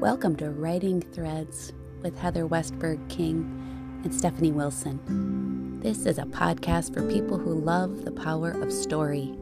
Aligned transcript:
Welcome 0.00 0.36
to 0.36 0.48
Writing 0.48 1.02
Threads 1.02 1.74
with 2.00 2.18
Heather 2.18 2.48
Westberg 2.48 3.06
King 3.10 4.00
and 4.02 4.14
Stephanie 4.14 4.50
Wilson. 4.50 5.78
This 5.82 6.06
is 6.06 6.16
a 6.16 6.22
podcast 6.22 6.94
for 6.94 7.06
people 7.06 7.36
who 7.36 7.60
love 7.60 8.06
the 8.06 8.10
power 8.10 8.50
of 8.50 8.72
story, 8.72 9.34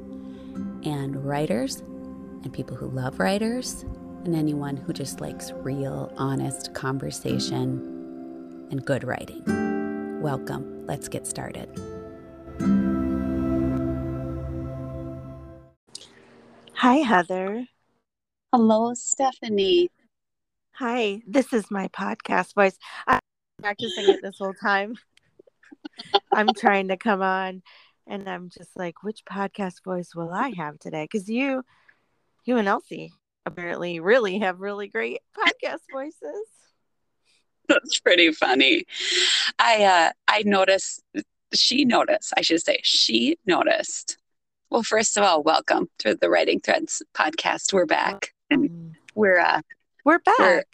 and 0.82 1.24
writers, 1.24 1.76
and 1.76 2.52
people 2.52 2.76
who 2.76 2.88
love 2.88 3.20
writers, 3.20 3.84
and 4.24 4.34
anyone 4.34 4.76
who 4.76 4.92
just 4.92 5.20
likes 5.20 5.52
real, 5.52 6.12
honest 6.16 6.74
conversation 6.74 8.66
and 8.72 8.84
good 8.84 9.04
writing. 9.04 10.20
Welcome. 10.20 10.84
Let's 10.88 11.06
get 11.06 11.24
started. 11.28 11.68
Hi, 16.72 16.96
Heather. 16.96 17.64
Hello, 18.52 18.92
Stephanie. 18.94 19.92
Hi, 20.78 21.22
this 21.26 21.52
is 21.52 21.72
my 21.72 21.88
podcast 21.88 22.54
voice. 22.54 22.78
I'm 23.04 23.18
practicing 23.60 24.10
it 24.10 24.22
this 24.22 24.38
whole 24.38 24.54
time. 24.54 24.94
I'm 26.32 26.54
trying 26.56 26.86
to 26.86 26.96
come 26.96 27.20
on 27.20 27.62
and 28.06 28.28
I'm 28.28 28.48
just 28.48 28.76
like, 28.76 29.02
which 29.02 29.24
podcast 29.28 29.82
voice 29.82 30.14
will 30.14 30.30
I 30.30 30.50
have 30.56 30.78
today? 30.78 31.02
Because 31.02 31.28
you, 31.28 31.64
you 32.44 32.58
and 32.58 32.68
Elsie 32.68 33.12
apparently 33.44 33.98
really 33.98 34.38
have 34.38 34.60
really 34.60 34.86
great 34.86 35.18
podcast 35.36 35.80
voices. 35.92 36.46
That's 37.68 37.98
pretty 37.98 38.30
funny. 38.30 38.84
I 39.58 39.82
uh 39.82 40.12
I 40.28 40.44
noticed 40.46 41.02
she 41.52 41.86
noticed, 41.86 42.32
I 42.36 42.42
should 42.42 42.62
say, 42.62 42.78
she 42.84 43.36
noticed. 43.46 44.16
Well, 44.70 44.84
first 44.84 45.16
of 45.16 45.24
all, 45.24 45.42
welcome 45.42 45.88
to 45.98 46.14
the 46.14 46.30
Writing 46.30 46.60
Threads 46.60 47.02
podcast. 47.16 47.72
We're 47.72 47.84
back. 47.84 48.32
And 48.48 48.94
we're 49.16 49.40
uh 49.40 49.62
We're 50.04 50.18
back. 50.18 50.38
We're- 50.38 50.64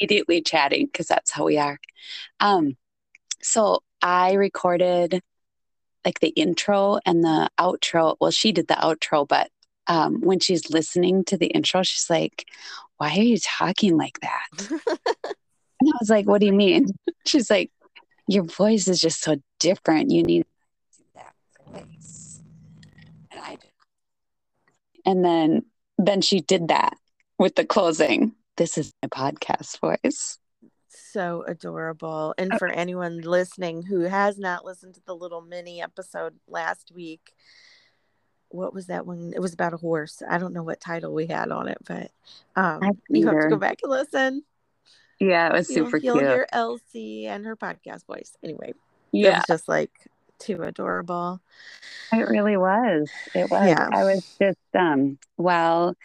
immediately 0.00 0.40
chatting 0.40 0.86
because 0.86 1.06
that's 1.06 1.30
how 1.30 1.44
we 1.44 1.58
are. 1.58 1.78
Um, 2.40 2.76
so 3.42 3.82
I 4.02 4.34
recorded 4.34 5.20
like 6.04 6.20
the 6.20 6.28
intro 6.28 6.98
and 7.04 7.24
the 7.24 7.48
outro. 7.58 8.16
Well, 8.20 8.30
she 8.30 8.52
did 8.52 8.68
the 8.68 8.74
outro, 8.74 9.26
but 9.26 9.50
um, 9.86 10.20
when 10.20 10.40
she's 10.40 10.70
listening 10.70 11.24
to 11.24 11.36
the 11.36 11.46
intro, 11.46 11.82
she's 11.82 12.08
like, 12.08 12.46
"Why 12.96 13.10
are 13.10 13.22
you 13.22 13.38
talking 13.38 13.96
like 13.96 14.18
that?" 14.20 14.46
and 14.70 15.88
I 15.88 15.96
was 16.00 16.10
like, 16.10 16.26
"What 16.26 16.40
do 16.40 16.46
you 16.46 16.52
mean?" 16.52 16.88
She's 17.26 17.50
like, 17.50 17.70
"Your 18.28 18.44
voice 18.44 18.88
is 18.88 19.00
just 19.00 19.22
so 19.22 19.36
different. 19.60 20.10
You 20.10 20.22
need 20.22 20.46
that 21.14 21.34
voice." 21.66 22.42
And 23.30 23.40
I, 23.40 23.56
did. 23.56 23.70
and 25.04 25.24
then 25.24 25.64
then 25.98 26.20
she 26.22 26.40
did 26.40 26.68
that 26.68 26.96
with 27.38 27.56
the 27.56 27.64
closing 27.64 28.34
this 28.56 28.78
is 28.78 28.92
my 29.02 29.08
podcast 29.08 29.78
voice. 29.80 30.38
so 30.88 31.44
adorable. 31.46 32.34
And 32.38 32.52
for 32.58 32.68
anyone 32.68 33.20
listening 33.20 33.82
who 33.82 34.00
has 34.02 34.38
not 34.38 34.64
listened 34.64 34.94
to 34.94 35.00
the 35.06 35.14
little 35.16 35.40
mini 35.40 35.82
episode 35.82 36.34
last 36.48 36.92
week, 36.94 37.32
what 38.48 38.72
was 38.72 38.86
that 38.86 39.06
one? 39.06 39.32
It 39.34 39.40
was 39.40 39.52
about 39.54 39.74
a 39.74 39.78
horse. 39.78 40.22
I 40.28 40.38
don't 40.38 40.52
know 40.52 40.62
what 40.62 40.80
title 40.80 41.12
we 41.12 41.26
had 41.26 41.50
on 41.50 41.66
it, 41.68 41.78
but 41.86 42.10
um, 42.54 42.80
you 43.08 43.26
have 43.26 43.40
to 43.42 43.48
go 43.48 43.56
back 43.56 43.78
and 43.82 43.90
listen. 43.90 44.44
Yeah, 45.18 45.48
it 45.48 45.52
was 45.52 45.70
You'll, 45.70 45.86
super 45.86 45.96
you'll 45.96 46.18
cute. 46.18 46.28
hear 46.28 46.46
Elsie 46.52 47.26
and 47.26 47.44
her 47.46 47.56
podcast 47.56 48.06
voice. 48.06 48.36
Anyway, 48.42 48.70
it 48.70 48.74
yeah, 49.12 49.36
was 49.38 49.44
just 49.48 49.68
like 49.68 49.90
too 50.38 50.62
adorable. 50.62 51.40
it 52.12 52.28
really 52.28 52.56
was. 52.56 53.08
It 53.34 53.50
was. 53.50 53.68
Yeah. 53.68 53.88
I 53.92 54.04
was 54.04 54.36
just 54.40 54.58
um 54.74 55.18
while 55.36 55.96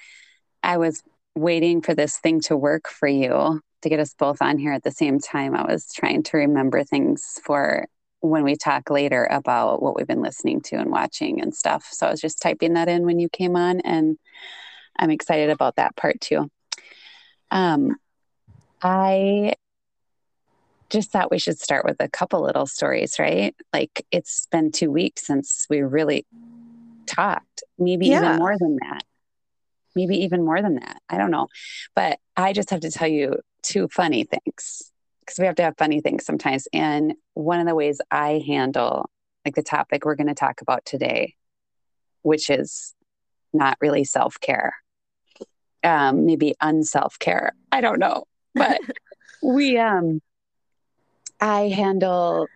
I 0.64 0.78
was 0.78 1.04
waiting 1.40 1.82
for 1.82 1.94
this 1.96 2.18
thing 2.18 2.42
to 2.42 2.58
work 2.58 2.88
for 2.88 3.08
you 3.08 3.62
to 3.82 3.90
get 3.90 4.00
us 4.00 4.14
both 4.14 4.42
on 4.42 4.58
here 4.58 4.74
at 4.74 4.84
the 4.84 4.92
same 4.92 5.20
time, 5.20 5.56
I 5.56 5.64
was 5.64 5.88
trying 5.94 6.24
to 6.24 6.38
remember 6.38 6.84
things 6.84 7.40
for 7.44 7.88
when 8.22 8.44
we 8.44 8.56
talk 8.58 8.90
later 8.90 9.26
about 9.32 9.82
what 9.82 9.96
we've 9.96 10.08
been 10.08 10.22
listening 10.22 10.60
to 10.62 10.76
and 10.76 10.92
watching 10.92 11.42
and 11.42 11.56
stuff. 11.56 11.88
So 11.90 12.08
I 12.08 12.12
was 12.12 12.20
just 12.20 12.42
typing 12.42 12.74
that 12.74 12.90
in 12.90 13.06
when 13.06 13.20
you 13.20 13.30
came 13.30 13.56
on 13.56 13.80
and 13.82 14.18
I'm 14.98 15.10
excited 15.10 15.50
about 15.50 15.78
that 15.78 15.96
part 15.96 16.20
too. 16.20 16.50
Um 17.52 17.96
I 18.82 19.54
just 20.90 21.12
thought 21.12 21.32
we 21.32 21.40
should 21.40 21.60
start 21.60 21.86
with 21.86 21.98
a 22.00 22.10
couple 22.10 22.42
little 22.42 22.66
stories, 22.66 23.18
right? 23.20 23.56
Like 23.72 24.06
it's 24.12 24.48
been 24.52 24.72
two 24.72 24.92
weeks 24.92 25.26
since 25.28 25.66
we 25.70 25.82
really 25.82 26.26
talked, 27.06 27.64
maybe 27.78 28.08
Yeah. 28.08 28.18
even 28.18 28.38
more 28.38 28.56
than 28.58 28.78
that. 28.82 29.04
Maybe 29.96 30.18
even 30.24 30.46
more 30.46 30.62
than 30.62 30.76
that. 30.76 31.02
I 31.10 31.18
don't 31.18 31.32
know. 31.32 31.48
But 31.96 32.20
I 32.38 32.54
just 32.54 32.70
have 32.70 32.82
to 32.82 32.92
tell 32.92 33.08
you 33.08 33.40
two 33.64 33.88
funny 33.90 34.24
things 34.24 34.92
because 35.20 35.40
we 35.40 35.46
have 35.46 35.56
to 35.56 35.64
have 35.64 35.78
funny 35.78 36.02
things 36.02 36.26
sometimes. 36.26 36.68
And 36.74 37.14
one 37.34 37.60
of 37.60 37.68
the 37.68 37.76
ways 37.76 38.02
I 38.12 38.44
handle 38.46 39.10
like 39.46 39.56
the 39.56 39.64
topic 39.64 40.06
we're 40.06 40.16
going 40.16 40.28
to 40.28 40.34
talk 40.34 40.62
about 40.62 40.86
today, 40.86 41.36
which 42.22 42.50
is 42.50 42.94
not 43.54 43.78
really 43.82 44.04
self 44.04 44.40
care, 44.40 44.76
um, 45.84 46.26
maybe 46.26 46.56
unself 46.62 47.18
care. 47.20 47.54
I 47.72 47.82
don't 47.82 48.00
know. 48.00 48.26
But 48.54 48.80
we, 49.44 49.78
um, 49.78 50.22
I 51.40 51.70
handle 51.70 52.48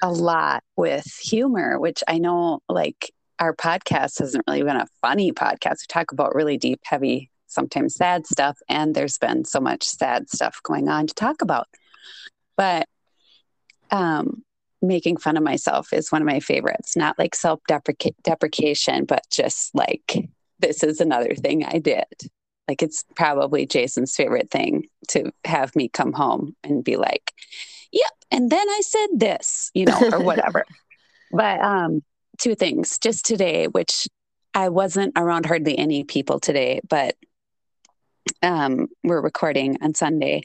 a 0.00 0.10
lot 0.10 0.62
with 0.76 1.06
humor, 1.06 1.78
which 1.78 2.02
I 2.06 2.18
know 2.18 2.60
like 2.68 3.12
our 3.38 3.54
podcast 3.54 4.18
hasn't 4.18 4.44
really 4.46 4.62
been 4.62 4.76
a 4.76 4.88
funny 5.00 5.32
podcast. 5.32 5.82
We 5.82 5.86
talk 5.88 6.12
about 6.12 6.34
really 6.34 6.58
deep, 6.58 6.80
heavy, 6.84 7.30
sometimes 7.46 7.94
sad 7.94 8.26
stuff, 8.26 8.58
and 8.68 8.94
there's 8.94 9.18
been 9.18 9.44
so 9.44 9.60
much 9.60 9.84
sad 9.84 10.28
stuff 10.30 10.60
going 10.62 10.88
on 10.88 11.06
to 11.06 11.14
talk 11.14 11.42
about. 11.42 11.66
But 12.56 12.88
um, 13.90 14.42
making 14.82 15.16
fun 15.18 15.36
of 15.36 15.42
myself 15.42 15.92
is 15.92 16.12
one 16.12 16.22
of 16.22 16.26
my 16.26 16.40
favorites. 16.40 16.96
Not 16.96 17.18
like 17.18 17.34
self 17.34 17.60
deprecation, 17.66 19.04
but 19.04 19.24
just 19.30 19.74
like 19.74 20.28
this 20.58 20.82
is 20.82 21.00
another 21.00 21.34
thing 21.34 21.64
I 21.64 21.78
did. 21.78 22.06
Like 22.66 22.82
it's 22.82 23.04
probably 23.16 23.66
Jason's 23.66 24.14
favorite 24.14 24.50
thing 24.50 24.88
to 25.08 25.32
have 25.44 25.74
me 25.74 25.88
come 25.88 26.12
home 26.12 26.54
and 26.62 26.84
be 26.84 26.96
like, 26.96 27.32
"Yep," 27.92 28.10
and 28.30 28.50
then 28.50 28.68
I 28.68 28.80
said 28.84 29.08
this, 29.14 29.70
you 29.74 29.86
know, 29.86 29.98
or 30.12 30.20
whatever. 30.24 30.64
but 31.30 31.60
um, 31.60 32.02
two 32.38 32.54
things 32.54 32.98
just 32.98 33.26
today, 33.26 33.66
which 33.66 34.08
I 34.54 34.68
wasn't 34.70 35.12
around 35.16 35.46
hardly 35.46 35.78
any 35.78 36.04
people 36.04 36.40
today, 36.40 36.80
but 36.88 37.16
um, 38.42 38.88
we're 39.04 39.20
recording 39.20 39.78
on 39.82 39.94
Sunday. 39.94 40.42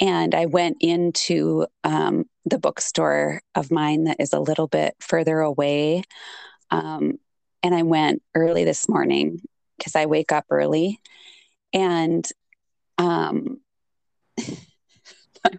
And 0.00 0.34
I 0.34 0.46
went 0.46 0.78
into 0.80 1.66
um, 1.84 2.24
the 2.44 2.58
bookstore 2.58 3.40
of 3.54 3.70
mine 3.70 4.04
that 4.04 4.16
is 4.20 4.32
a 4.32 4.40
little 4.40 4.66
bit 4.66 4.94
further 5.00 5.40
away. 5.40 6.02
Um, 6.70 7.18
and 7.62 7.74
I 7.74 7.82
went 7.82 8.22
early 8.34 8.64
this 8.64 8.88
morning 8.88 9.40
because 9.78 9.94
I 9.94 10.06
wake 10.06 10.32
up 10.32 10.46
early. 10.50 11.00
And 11.72 12.26
um, 12.98 13.60
I 14.38 15.50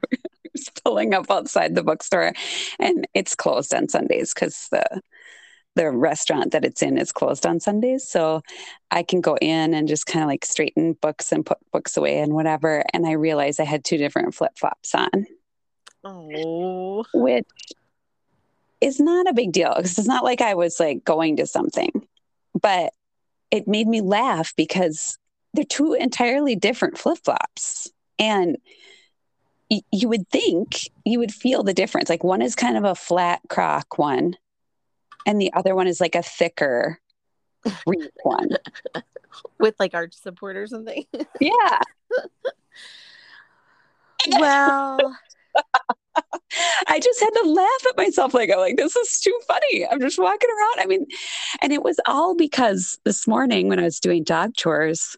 was 0.52 0.70
pulling 0.84 1.14
up 1.14 1.30
outside 1.30 1.76
the 1.76 1.84
bookstore, 1.84 2.34
and 2.80 3.08
it's 3.14 3.36
closed 3.36 3.74
on 3.74 3.90
Sundays 3.90 4.34
because 4.34 4.68
the 4.72 5.02
the 5.76 5.90
restaurant 5.92 6.52
that 6.52 6.66
it's 6.66 6.82
in 6.82 6.98
is 6.98 7.12
closed 7.12 7.46
on 7.46 7.60
Sundays. 7.60 8.08
So 8.08 8.42
I 8.92 9.04
can 9.04 9.22
go 9.22 9.36
in 9.38 9.74
and 9.74 9.88
just 9.88 10.06
kind 10.06 10.24
of 10.24 10.28
like 10.28 10.46
straighten 10.46 10.94
books 10.94 11.32
and 11.32 11.46
put 11.46 11.58
books 11.72 11.98
away 11.98 12.20
and 12.20 12.34
whatever. 12.34 12.84
And 12.94 13.08
I 13.08 13.14
realized 13.14 13.60
I 13.60 13.66
had 13.66 13.84
two 13.84 13.98
different 13.98 14.36
flip 14.36 14.54
flops 14.58 14.94
on, 14.94 15.26
Oh, 16.04 17.04
which 17.14 17.48
is 18.82 19.00
not 19.00 19.30
a 19.30 19.34
big 19.34 19.52
deal 19.52 19.74
because 19.76 19.98
it's 19.98 20.08
not 20.08 20.24
like 20.24 20.42
I 20.42 20.54
was 20.54 20.80
like 20.80 21.04
going 21.04 21.38
to 21.38 21.48
something, 21.48 22.08
but 22.60 22.94
it 23.50 23.68
made 23.68 23.88
me 23.88 24.02
laugh 24.02 24.54
because 24.56 25.18
they're 25.54 25.64
two 25.64 25.94
entirely 25.94 26.56
different 26.56 26.98
flip 26.98 27.20
flops. 27.24 27.92
And 28.20 28.58
y- 29.72 29.82
you 29.92 30.10
would 30.10 30.30
think 30.30 30.90
you 31.06 31.20
would 31.20 31.34
feel 31.34 31.64
the 31.64 31.74
difference. 31.74 32.10
Like 32.10 32.24
one 32.24 32.42
is 32.42 32.56
kind 32.56 32.78
of 32.78 32.84
a 32.84 32.96
flat 32.96 33.42
croc 33.50 33.98
one, 33.98 34.36
and 35.26 35.40
the 35.40 35.54
other 35.54 35.76
one 35.76 35.88
is 35.88 36.02
like 36.02 36.16
a 36.16 36.24
thicker 36.24 37.00
one. 38.24 38.50
with 39.60 39.76
like 39.80 39.94
arch 39.94 40.14
support 40.14 40.58
or 40.58 40.68
something. 40.68 41.06
Yeah. 41.40 41.80
well, 44.40 44.98
I 46.88 47.00
just 47.00 47.20
had 47.20 47.30
to 47.32 47.50
laugh 47.50 47.86
at 47.90 47.98
myself. 47.98 48.34
Like, 48.34 48.50
I'm 48.52 48.60
like, 48.60 48.78
this 48.78 48.96
is 48.96 49.20
too 49.20 49.38
funny. 49.48 49.86
I'm 49.86 50.00
just 50.00 50.18
walking 50.20 50.50
around. 50.50 50.84
I 50.84 50.86
mean, 50.86 51.06
and 51.62 51.74
it 51.74 51.84
was 51.84 52.00
all 52.06 52.36
because 52.36 52.98
this 53.04 53.28
morning 53.28 53.68
when 53.68 53.80
I 53.80 53.84
was 53.84 54.00
doing 54.00 54.24
dog 54.24 54.56
chores, 54.56 55.18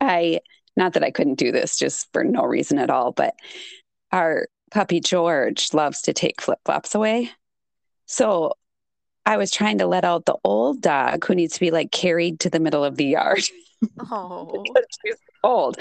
I, 0.00 0.40
not 0.76 0.94
that 0.94 1.04
I 1.04 1.12
couldn't 1.12 1.38
do 1.38 1.52
this 1.52 1.78
just 1.78 2.08
for 2.12 2.24
no 2.24 2.42
reason 2.44 2.78
at 2.78 2.90
all, 2.90 3.12
but 3.12 3.34
our 4.10 4.48
puppy 4.72 4.98
George 4.98 5.72
loves 5.72 6.02
to 6.02 6.12
take 6.12 6.40
flip 6.40 6.58
flops 6.64 6.96
away. 6.96 7.30
So 8.06 8.54
I 9.26 9.36
was 9.36 9.50
trying 9.50 9.78
to 9.78 9.86
let 9.86 10.04
out 10.04 10.26
the 10.26 10.36
old 10.44 10.80
dog 10.80 11.24
who 11.24 11.34
needs 11.34 11.54
to 11.54 11.60
be 11.60 11.70
like 11.70 11.90
carried 11.90 12.40
to 12.40 12.50
the 12.50 12.60
middle 12.60 12.84
of 12.84 12.96
the 12.96 13.06
yard. 13.06 13.42
oh, 14.10 14.64
she's 15.04 15.16
old. 15.42 15.78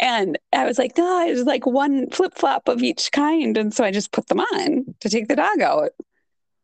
And 0.00 0.38
I 0.52 0.64
was 0.64 0.78
like, 0.78 0.96
no, 0.96 1.26
it's 1.26 1.42
like 1.42 1.66
one 1.66 2.10
flip 2.10 2.34
flop 2.34 2.68
of 2.68 2.82
each 2.82 3.12
kind. 3.12 3.56
And 3.56 3.74
so 3.74 3.84
I 3.84 3.90
just 3.90 4.12
put 4.12 4.26
them 4.28 4.40
on 4.40 4.94
to 5.00 5.08
take 5.08 5.28
the 5.28 5.36
dog 5.36 5.60
out. 5.60 5.90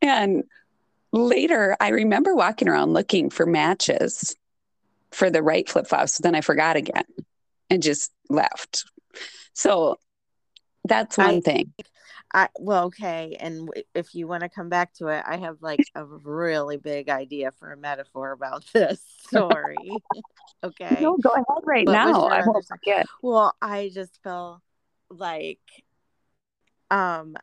And 0.02 0.44
later, 1.12 1.76
I 1.80 1.88
remember 1.88 2.34
walking 2.34 2.68
around 2.68 2.92
looking 2.92 3.30
for 3.30 3.46
matches 3.46 4.34
for 5.10 5.30
the 5.30 5.42
right 5.42 5.68
flip 5.68 5.86
flops. 5.86 6.18
Then 6.18 6.34
I 6.34 6.40
forgot 6.40 6.76
again 6.76 7.04
and 7.70 7.82
just 7.82 8.12
left. 8.28 8.84
So 9.52 9.98
that's 10.84 11.18
one 11.18 11.36
I, 11.36 11.40
thing. 11.40 11.72
I 12.32 12.48
well, 12.58 12.86
okay, 12.86 13.36
and 13.40 13.70
if 13.94 14.14
you 14.14 14.26
want 14.26 14.42
to 14.42 14.48
come 14.48 14.68
back 14.68 14.92
to 14.94 15.08
it, 15.08 15.24
I 15.26 15.38
have 15.38 15.62
like 15.62 15.80
a 15.94 16.04
really 16.04 16.76
big 16.76 17.08
idea 17.08 17.52
for 17.52 17.72
a 17.72 17.76
metaphor 17.76 18.32
about 18.32 18.64
this 18.74 19.02
story. 19.26 19.76
okay, 20.64 20.98
no, 21.00 21.16
go 21.16 21.30
ahead 21.30 21.44
right 21.64 21.86
now. 21.86 22.24
I 22.24 22.46
won't 22.46 22.66
forget. 22.66 23.06
Well, 23.22 23.54
I 23.62 23.90
just 23.92 24.22
felt 24.22 24.60
like, 25.10 25.60
um, 26.90 27.36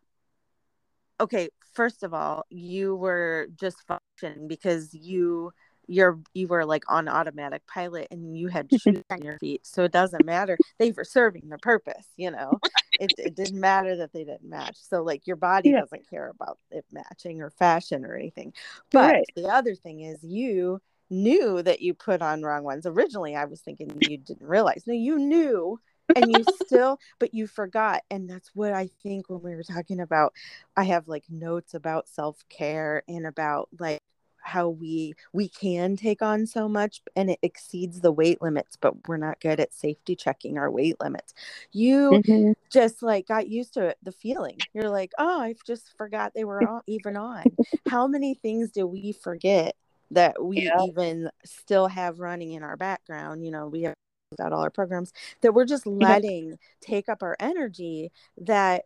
okay. 1.20 1.50
First 1.74 2.04
of 2.04 2.14
all, 2.14 2.46
you 2.50 2.96
were 2.96 3.48
just 3.60 3.78
functioning 3.86 4.48
because 4.48 4.94
you 4.94 5.52
you're 5.88 6.20
you 6.34 6.48
were 6.48 6.66
like 6.66 6.84
on 6.88 7.08
automatic 7.08 7.66
pilot 7.68 8.08
and 8.12 8.38
you 8.38 8.48
had 8.48 8.70
shoes 8.82 9.04
on 9.10 9.22
your 9.22 9.38
feet 9.40 9.66
so 9.66 9.84
it 9.84 9.92
doesn't 9.92 10.26
matter 10.26 10.58
they 10.80 10.92
were 10.92 11.04
serving 11.04 11.44
their 11.48 11.60
purpose 11.60 12.08
you 12.18 12.32
know 12.32 12.60
it, 13.00 13.14
it 13.18 13.36
didn't 13.36 13.60
matter 13.60 13.96
that 13.98 14.14
they 14.14 14.24
didn't 14.24 14.50
match. 14.50 14.78
So 14.78 15.04
like 15.04 15.28
your 15.28 15.36
body 15.36 15.70
yeah. 15.70 15.82
doesn't 15.82 16.10
care 16.10 16.30
about 16.30 16.60
it 16.72 16.86
matching 16.92 17.42
or 17.42 17.50
fashion 17.50 18.06
or 18.06 18.16
anything. 18.16 18.54
But 18.92 19.14
right. 19.14 19.26
the 19.36 19.48
other 19.48 19.76
thing 19.76 20.02
is 20.02 20.24
you 20.24 20.82
knew 21.10 21.62
that 21.62 21.82
you 21.82 21.94
put 21.94 22.22
on 22.22 22.42
wrong 22.42 22.64
ones. 22.64 22.86
Originally 22.86 23.36
i 23.36 23.46
was 23.46 23.62
thinking 23.62 23.96
you 24.02 24.18
didn't 24.18 24.48
realize. 24.48 24.84
No 24.86 24.94
you 24.94 25.18
knew 25.18 25.80
and 26.16 26.32
you 26.32 26.44
still 26.66 27.00
but 27.20 27.34
you 27.34 27.48
forgot. 27.48 28.02
And 28.10 28.30
that's 28.30 28.52
what 28.54 28.74
i 28.74 28.90
think 29.04 29.30
when 29.30 29.42
we 29.42 29.56
were 29.56 29.64
talking 29.64 30.00
about 30.00 30.34
i 30.76 30.84
have 30.84 31.08
like 31.08 31.26
notes 31.30 31.74
about 31.74 32.08
self-care 32.08 33.04
and 33.08 33.26
about 33.26 33.70
like 33.80 34.02
how 34.46 34.70
we 34.70 35.14
we 35.34 35.50
can 35.50 35.96
take 35.98 36.22
on 36.22 36.46
so 36.46 36.70
much 36.70 37.02
and 37.16 37.30
it 37.32 37.40
exceeds 37.42 38.00
the 38.00 38.12
weight 38.12 38.42
limits 38.42 38.78
but 38.80 39.08
we're 39.08 39.18
not 39.18 39.40
good 39.40 39.60
at 39.60 39.74
safety 39.74 40.16
checking 40.16 40.58
our 40.58 40.70
weight 40.70 40.96
limits. 41.02 41.34
You 41.72 42.12
mm-hmm. 42.12 42.52
just 42.70 43.02
like 43.02 43.28
got 43.28 43.48
used 43.48 43.74
to 43.74 43.88
it 43.88 43.98
the 44.04 44.12
feeling. 44.12 44.58
You're 44.74 44.90
like 44.90 45.12
oh 45.18 45.42
i 45.42 45.56
just 45.66 45.98
forgot 45.98 46.34
they 46.34 46.44
were 46.44 46.68
all, 46.68 46.82
even 46.88 47.18
on. 47.18 47.44
How 47.90 48.08
many 48.08 48.36
things 48.36 48.72
do 48.72 48.86
we 48.86 49.12
forget 49.12 49.76
that 50.12 50.42
we 50.42 50.62
yeah. 50.62 50.84
even 50.84 51.30
still 51.44 51.88
have 51.88 52.20
running 52.20 52.52
in 52.52 52.64
our 52.64 52.78
background? 52.78 53.44
You 53.44 53.52
know 53.52 53.68
we 53.68 53.84
have 53.84 53.96
got 54.38 54.54
all 54.54 54.62
our 54.62 54.70
programs 54.70 55.14
that 55.42 55.54
we're 55.54 55.66
just 55.66 55.88
letting 55.88 56.58
take 56.82 57.10
up 57.10 57.24
our 57.24 57.36
energy 57.40 58.12
that 58.38 58.84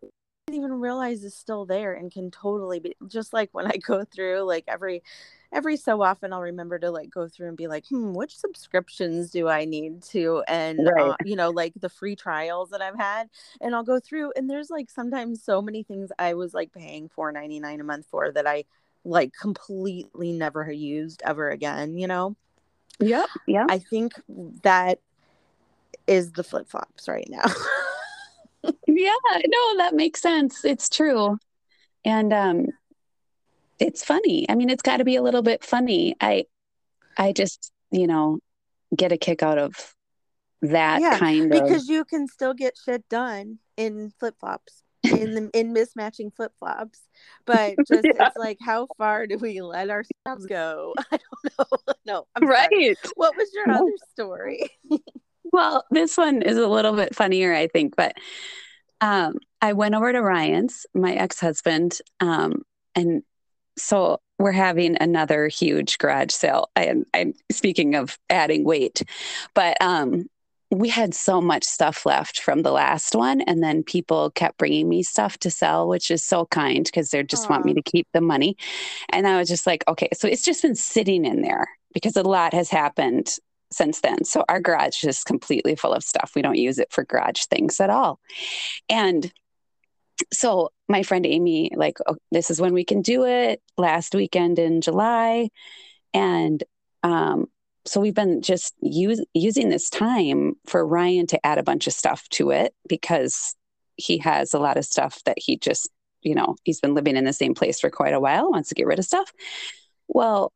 even 0.54 0.74
realize 0.74 1.24
is 1.24 1.36
still 1.36 1.66
there 1.66 1.94
and 1.94 2.12
can 2.12 2.31
totally 2.31 2.80
be 2.80 2.96
just 3.07 3.34
like 3.34 3.50
when 3.51 3.68
I 3.68 3.78
go 3.78 4.04
through 4.04 4.42
like 4.42 4.66
every 4.68 5.04
every 5.51 5.78
so 5.78 6.01
often 6.01 6.31
I'll 6.31 6.42
remember 6.42 6.78
to 6.80 6.92
like 6.92 7.10
go 7.10 7.28
through 7.28 7.48
and 7.48 7.57
be 7.57 7.68
like, 7.68 7.88
hmm, 7.88 8.13
which 8.13 8.38
subscriptions 8.38 9.31
do 9.31 9.48
I 9.48 9.66
need 9.66 10.04
to? 10.04 10.44
And, 10.48 10.88
right. 10.88 11.12
uh, 11.12 11.16
you 11.25 11.36
know, 11.36 11.50
like 11.50 11.74
the 11.80 11.90
free 11.90 12.16
trials 12.16 12.69
that 12.69 12.81
I've 12.81 12.98
had. 12.98 13.30
And 13.60 13.75
I'll 13.75 13.84
go 13.84 14.00
through, 14.00 14.34
and 14.36 14.50
there's 14.50 14.69
like 14.69 14.90
sometimes 14.90 15.44
so 15.44 15.62
many 15.62 15.84
things 15.84 16.12
I 16.19 16.36
was 16.36 16.54
like 16.54 16.72
paying 16.72 17.10
four 17.10 17.31
ninety 17.31 17.60
nine 17.60 17.81
a 17.81 17.84
month 17.84 18.06
for 18.10 18.31
that 18.31 18.46
I 18.46 18.66
like 19.04 19.34
completely 19.40 20.34
never 20.34 20.72
used 20.72 21.22
ever 21.25 21.50
again, 21.50 21.98
you 21.98 22.07
know? 22.07 22.36
Yep. 23.00 23.28
Yeah. 23.48 23.66
I 23.69 23.80
think 23.80 24.13
that 24.63 25.00
is 26.06 26.34
the 26.34 26.44
flip 26.44 26.68
flops 26.68 27.07
right 27.07 27.28
now. 27.30 27.46
yeah. 28.88 29.14
No, 29.48 29.78
that 29.78 29.94
makes 29.94 30.22
sense. 30.22 30.64
It's 30.66 30.90
true. 30.90 31.38
And, 32.06 32.34
um, 32.34 32.68
it's 33.80 34.04
funny. 34.04 34.46
I 34.50 34.56
mean, 34.56 34.70
it's 34.70 34.82
got 34.82 34.98
to 34.98 35.06
be 35.06 35.16
a 35.16 35.22
little 35.22 35.42
bit 35.42 35.64
funny. 35.64 36.16
I, 36.20 36.46
I 37.18 37.32
just, 37.32 37.72
you 37.92 38.08
know, 38.08 38.40
get 38.96 39.12
a 39.12 39.18
kick 39.18 39.42
out 39.42 39.58
of 39.58 39.96
that 40.62 41.02
yeah, 41.02 41.18
kind 41.18 41.54
of 41.54 41.64
because 41.64 41.88
you 41.88 42.04
can 42.04 42.28
still 42.28 42.54
get 42.54 42.78
shit 42.84 43.08
done 43.10 43.60
in 43.78 44.12
flip 44.20 44.36
flops 44.40 44.84
in 45.04 45.34
the, 45.34 45.50
in 45.54 45.74
mismatching 45.74 46.34
flip 46.36 46.52
flops 46.60 47.00
but 47.46 47.76
just 47.88 48.04
yeah. 48.04 48.28
it's 48.28 48.38
like 48.38 48.58
how 48.62 48.88
far 48.98 49.26
do 49.26 49.38
we 49.38 49.62
let 49.62 49.90
ourselves 49.90 50.46
go 50.48 50.94
i 51.12 51.18
don't 51.18 51.58
know 51.58 51.94
no 52.06 52.28
I'm 52.36 52.48
right 52.48 52.70
sorry. 52.70 52.96
what 53.16 53.38
was 53.38 53.50
your 53.54 53.72
other 53.72 53.92
story 54.12 54.70
well 55.51 55.84
this 55.92 56.18
one 56.18 56.42
is 56.42 56.57
a 56.57 56.68
little 56.68 56.96
bit 56.96 57.16
funnier 57.16 57.54
i 57.54 57.68
think 57.68 57.96
but 57.96 58.16
um 59.01 59.36
i 59.62 59.74
went 59.74 59.96
over 59.96 60.12
to 60.12 60.22
ryan's 60.22 60.86
my 60.94 61.13
ex-husband 61.13 62.00
um 62.19 62.63
and 62.96 63.24
so 63.80 64.19
we're 64.38 64.51
having 64.51 64.98
another 65.00 65.48
huge 65.48 65.98
garage 65.98 66.31
sale. 66.31 66.69
And 66.75 67.06
I'm 67.13 67.34
speaking 67.51 67.96
of 67.96 68.18
adding 68.30 68.63
weight, 68.63 69.04
but 69.54 69.78
um, 69.81 70.28
we 70.72 70.88
had 70.88 71.13
so 71.13 71.42
much 71.42 71.63
stuff 71.63 72.06
left 72.06 72.40
from 72.40 72.62
the 72.62 72.72
last 72.72 73.16
one, 73.16 73.42
and 73.42 73.62
then 73.62 73.84
people 73.84 74.31
kept 74.31 74.57
bringing 74.57 74.88
me 74.88 75.04
stuff 75.04 75.38
to 75.40 75.51
sell, 75.51 75.88
which 75.88 76.12
is 76.12 76.24
so 76.24 76.46
kind 76.46 76.86
because 76.86 77.10
they 77.10 77.24
just 77.24 77.48
Aww. 77.48 77.51
want 77.51 77.66
me 77.66 77.74
to 77.74 77.81
keep 77.81 78.07
the 78.13 78.22
money. 78.22 78.56
And 79.10 79.28
I 79.28 79.38
was 79.38 79.50
just 79.50 79.68
like, 79.68 79.84
okay, 79.88 80.10
so 80.13 80.28
it's 80.28 80.46
just 80.46 80.62
been 80.62 80.75
sitting 80.75 81.25
in 81.25 81.42
there 81.42 81.68
because 81.94 82.16
a 82.16 82.24
lot 82.24 82.54
has 82.54 82.69
happened 82.69 83.36
since 83.71 84.01
then. 84.01 84.24
So 84.24 84.44
our 84.50 84.60
garage 84.60 85.04
is 85.04 85.24
completely 85.24 85.75
full 85.75 85.94
of 85.94 86.04
stuff. 86.04 86.31
We 86.36 86.42
don't 86.42 86.57
use 86.57 86.80
it 86.80 86.92
for 86.92 87.04
garage 87.04 87.45
things 87.45 87.80
at 87.80 87.89
all. 87.89 88.19
And 88.89 89.31
so 90.33 90.69
my 90.88 91.04
friend 91.04 91.25
Amy, 91.25 91.71
like, 91.75 91.98
oh, 92.07 92.18
this 92.31 92.51
is 92.51 92.60
when 92.60 92.74
we 92.74 92.83
can 92.83 93.01
do 93.01 93.25
it 93.25 93.62
last 93.77 94.13
weekend 94.13 94.60
in 94.60 94.81
July. 94.81 95.50
And 96.13 96.63
um, 97.04 97.48
so 97.86 98.01
we've 98.01 98.16
been 98.16 98.42
just 98.42 98.74
use, 98.81 99.24
using 99.33 99.69
this 99.69 99.89
time 99.89 100.56
for 100.65 100.86
Ryan 100.86 101.27
to 101.27 101.45
add 101.45 101.57
a 101.57 101.63
bunch 101.63 101.88
of 101.88 101.94
stuff 101.94 102.27
to 102.30 102.51
it 102.51 102.74
because 102.88 103.56
he 103.95 104.18
has 104.19 104.54
a 104.54 104.60
lot 104.60 104.77
of 104.77 104.86
stuff 104.86 105.22
that 105.25 105.38
he 105.39 105.57
just, 105.57 105.89
you 106.22 106.36
know, 106.36 106.56
he's 106.63 106.81
been 106.81 106.95
living 106.95 107.15
in 107.15 107.25
the 107.25 107.33
same 107.33 107.54
place 107.54 107.80
for 107.80 107.89
quite 107.89 108.13
a 108.13 108.19
while, 108.19 108.51
wants 108.51 108.69
to 108.69 108.75
get 108.75 108.88
rid 108.88 109.00
of 109.00 109.06
stuff. 109.06 109.31
Well, 110.07 110.51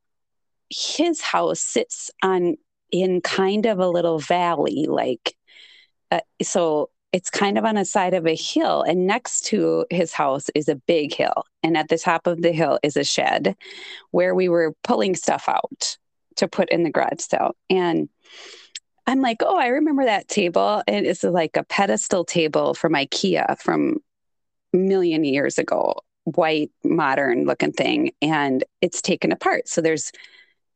his 0.69 1.21
house 1.21 1.59
sits 1.59 2.09
on 2.21 2.57
in 2.93 3.19
kind 3.21 3.65
of 3.65 3.79
a 3.79 3.89
little 3.89 4.19
valley, 4.19 4.85
like, 4.87 5.35
uh, 6.11 6.19
so 6.43 6.91
it's 7.11 7.29
kind 7.29 7.57
of 7.57 7.65
on 7.65 7.75
a 7.75 7.85
side 7.85 8.13
of 8.13 8.27
a 8.27 8.35
hill 8.35 8.83
and 8.83 9.07
next 9.07 9.45
to 9.45 9.85
his 9.89 10.13
house 10.13 10.49
is 10.55 10.69
a 10.69 10.75
big 10.75 11.13
hill 11.13 11.43
and 11.63 11.75
at 11.75 11.89
the 11.89 11.97
top 11.97 12.27
of 12.27 12.41
the 12.41 12.51
hill 12.51 12.79
is 12.83 12.95
a 12.95 13.03
shed 13.03 13.55
where 14.11 14.35
we 14.35 14.47
were 14.47 14.75
pulling 14.83 15.15
stuff 15.15 15.49
out 15.49 15.97
to 16.35 16.47
put 16.47 16.69
in 16.69 16.83
the 16.83 16.91
garage 16.91 17.19
sale. 17.19 17.55
And 17.69 18.09
i'm 19.05 19.21
like 19.21 19.37
oh 19.41 19.57
i 19.57 19.67
remember 19.67 20.05
that 20.05 20.27
table. 20.27 20.81
And 20.87 21.05
it's 21.05 21.23
like 21.23 21.55
a 21.55 21.63
pedestal 21.63 22.25
table 22.25 22.73
from 22.73 22.93
ikea 22.93 23.59
from 23.59 23.97
a 24.73 24.77
million 24.77 25.23
years 25.23 25.57
ago 25.57 25.99
white 26.23 26.71
modern 26.83 27.45
looking 27.45 27.73
thing 27.73 28.11
and 28.21 28.63
it's 28.81 29.01
taken 29.01 29.31
apart. 29.31 29.67
So 29.67 29.81
there's 29.81 30.11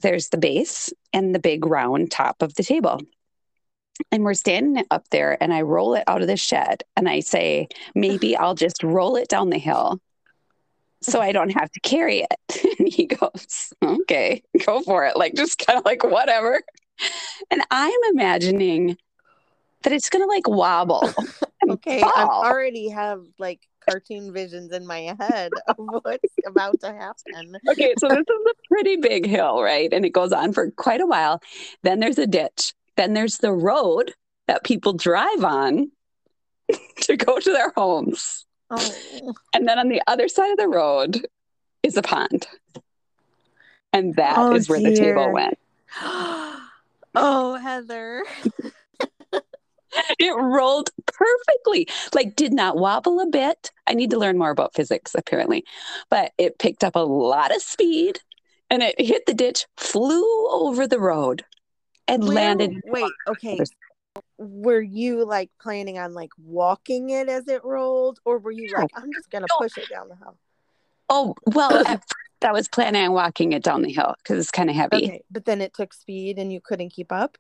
there's 0.02 0.30
the 0.30 0.38
base 0.38 0.92
and 1.14 1.34
the 1.34 1.40
big 1.40 1.66
round 1.66 2.12
top 2.12 2.42
of 2.42 2.54
the 2.56 2.64
table 2.64 3.02
and 4.12 4.24
we're 4.24 4.34
standing 4.34 4.86
up 4.92 5.10
there 5.10 5.42
and 5.42 5.54
I 5.54 5.62
roll 5.62 5.96
it 5.96 6.04
out 6.08 6.22
of 6.22 6.28
the 6.28 6.38
shed 6.38 6.84
and 6.96 7.10
I 7.10 7.20
say, 7.20 7.68
maybe 7.96 8.36
I'll 8.36 8.56
just 8.56 8.84
roll 8.84 9.16
it 9.16 9.28
down 9.28 9.50
the 9.50 9.58
hill 9.58 10.00
so 11.02 11.22
I 11.22 11.32
don't 11.32 11.52
have 11.52 11.72
to 11.72 11.80
carry 11.82 12.20
it. 12.20 12.64
And 12.80 12.88
he 12.88 13.06
goes, 13.08 13.74
okay, 13.84 14.44
go 14.66 14.82
for 14.82 15.06
it. 15.06 15.18
Like, 15.18 15.34
just 15.34 15.58
kind 15.58 15.80
of 15.80 15.86
like, 15.86 16.04
whatever. 16.04 16.62
And 17.50 17.62
I'm 17.72 18.00
imagining 18.12 18.98
that 19.82 19.94
it's 19.94 20.10
going 20.10 20.24
to 20.24 20.28
like 20.28 20.48
wobble. 20.48 21.10
okay. 21.70 22.02
I 22.04 22.24
already 22.24 22.90
have 22.90 23.26
like 23.40 23.62
cartoon 23.90 24.34
visions 24.34 24.72
in 24.72 24.86
my 24.86 25.16
head 25.20 25.52
of 25.68 25.76
what's 25.78 26.34
about 26.46 26.80
to 26.82 26.88
happen. 26.88 27.58
Okay. 27.70 27.94
So 27.98 28.08
this 28.08 28.20
is 28.20 28.46
a 28.52 28.68
pretty 28.68 28.98
big 28.98 29.26
hill, 29.26 29.62
right? 29.62 29.92
And 29.92 30.06
it 30.06 30.12
goes 30.12 30.32
on 30.32 30.54
for 30.54 30.72
quite 30.72 31.02
a 31.02 31.06
while. 31.06 31.42
Then 31.84 32.00
there's 32.00 32.18
a 32.18 32.28
ditch 32.28 32.74
then 32.98 33.14
there's 33.14 33.38
the 33.38 33.54
road 33.54 34.14
that 34.48 34.66
people 34.66 34.94
drive 34.94 35.44
on 35.44 35.92
to 37.02 37.16
go 37.16 37.40
to 37.40 37.52
their 37.52 37.72
homes. 37.78 38.46
Oh. 38.70 39.34
And 39.54 39.68
then 39.68 39.80
on 39.80 39.88
the 39.88 40.02
other 40.08 40.28
side 40.28 40.52
of 40.52 40.58
the 40.58 40.68
road 40.68 41.26
is 41.84 41.96
a 41.96 42.02
pond. 42.02 42.48
And 43.94 44.16
that 44.16 44.38
oh, 44.38 44.54
is 44.54 44.68
where 44.68 44.80
dear. 44.80 44.90
the 44.90 44.96
table 44.98 45.32
went. 45.32 45.58
oh, 46.02 47.56
Heather. 47.62 48.26
it 50.20 50.36
rolled 50.36 50.90
perfectly, 51.06 51.88
like, 52.14 52.36
did 52.36 52.54
not 52.54 52.78
wobble 52.78 53.20
a 53.20 53.28
bit. 53.28 53.72
I 53.88 53.94
need 53.94 54.12
to 54.12 54.20
learn 54.20 54.38
more 54.38 54.52
about 54.52 54.74
physics, 54.74 55.16
apparently. 55.16 55.64
But 56.10 56.34
it 56.38 56.60
picked 56.60 56.84
up 56.84 56.96
a 56.96 57.00
lot 57.00 57.56
of 57.56 57.62
speed 57.62 58.20
and 58.70 58.84
it 58.84 59.00
hit 59.00 59.26
the 59.26 59.34
ditch, 59.34 59.66
flew 59.78 60.48
over 60.50 60.88
the 60.88 61.00
road 61.00 61.46
and 62.08 62.24
Where, 62.24 62.36
landed. 62.36 62.82
Wait, 62.86 63.12
okay. 63.28 63.60
were 64.38 64.82
you 64.82 65.26
like 65.26 65.50
planning 65.62 65.98
on 65.98 66.14
like 66.14 66.32
walking 66.38 67.10
it 67.10 67.30
as 67.30 67.48
it 67.48 67.64
rolled, 67.64 68.20
or 68.26 68.40
were 68.40 68.52
you 68.52 68.74
like, 68.76 68.90
I'm 68.96 69.12
just 69.14 69.30
gonna 69.30 69.48
push 69.58 69.78
it 69.78 69.90
down 69.90 70.10
the 70.10 70.16
hill? 70.16 70.38
Oh, 71.10 71.36
well, 71.46 71.72
at 71.88 72.02
first 72.02 72.46
I 72.46 72.52
was 72.52 72.68
planning 72.68 73.04
on 73.04 73.14
walking 73.14 73.54
it 73.54 73.64
down 73.64 73.82
the 73.82 73.92
hill 73.92 74.16
because 74.18 74.40
it's 74.40 74.52
kind 74.52 74.70
of 74.70 74.76
heavy. 74.76 74.98
Okay, 74.98 75.24
but 75.32 75.46
then 75.46 75.62
it 75.62 75.74
took 75.74 75.94
speed 75.94 76.38
and 76.38 76.52
you 76.52 76.62
couldn't 76.62 76.90
keep 76.90 77.12
up. 77.12 77.38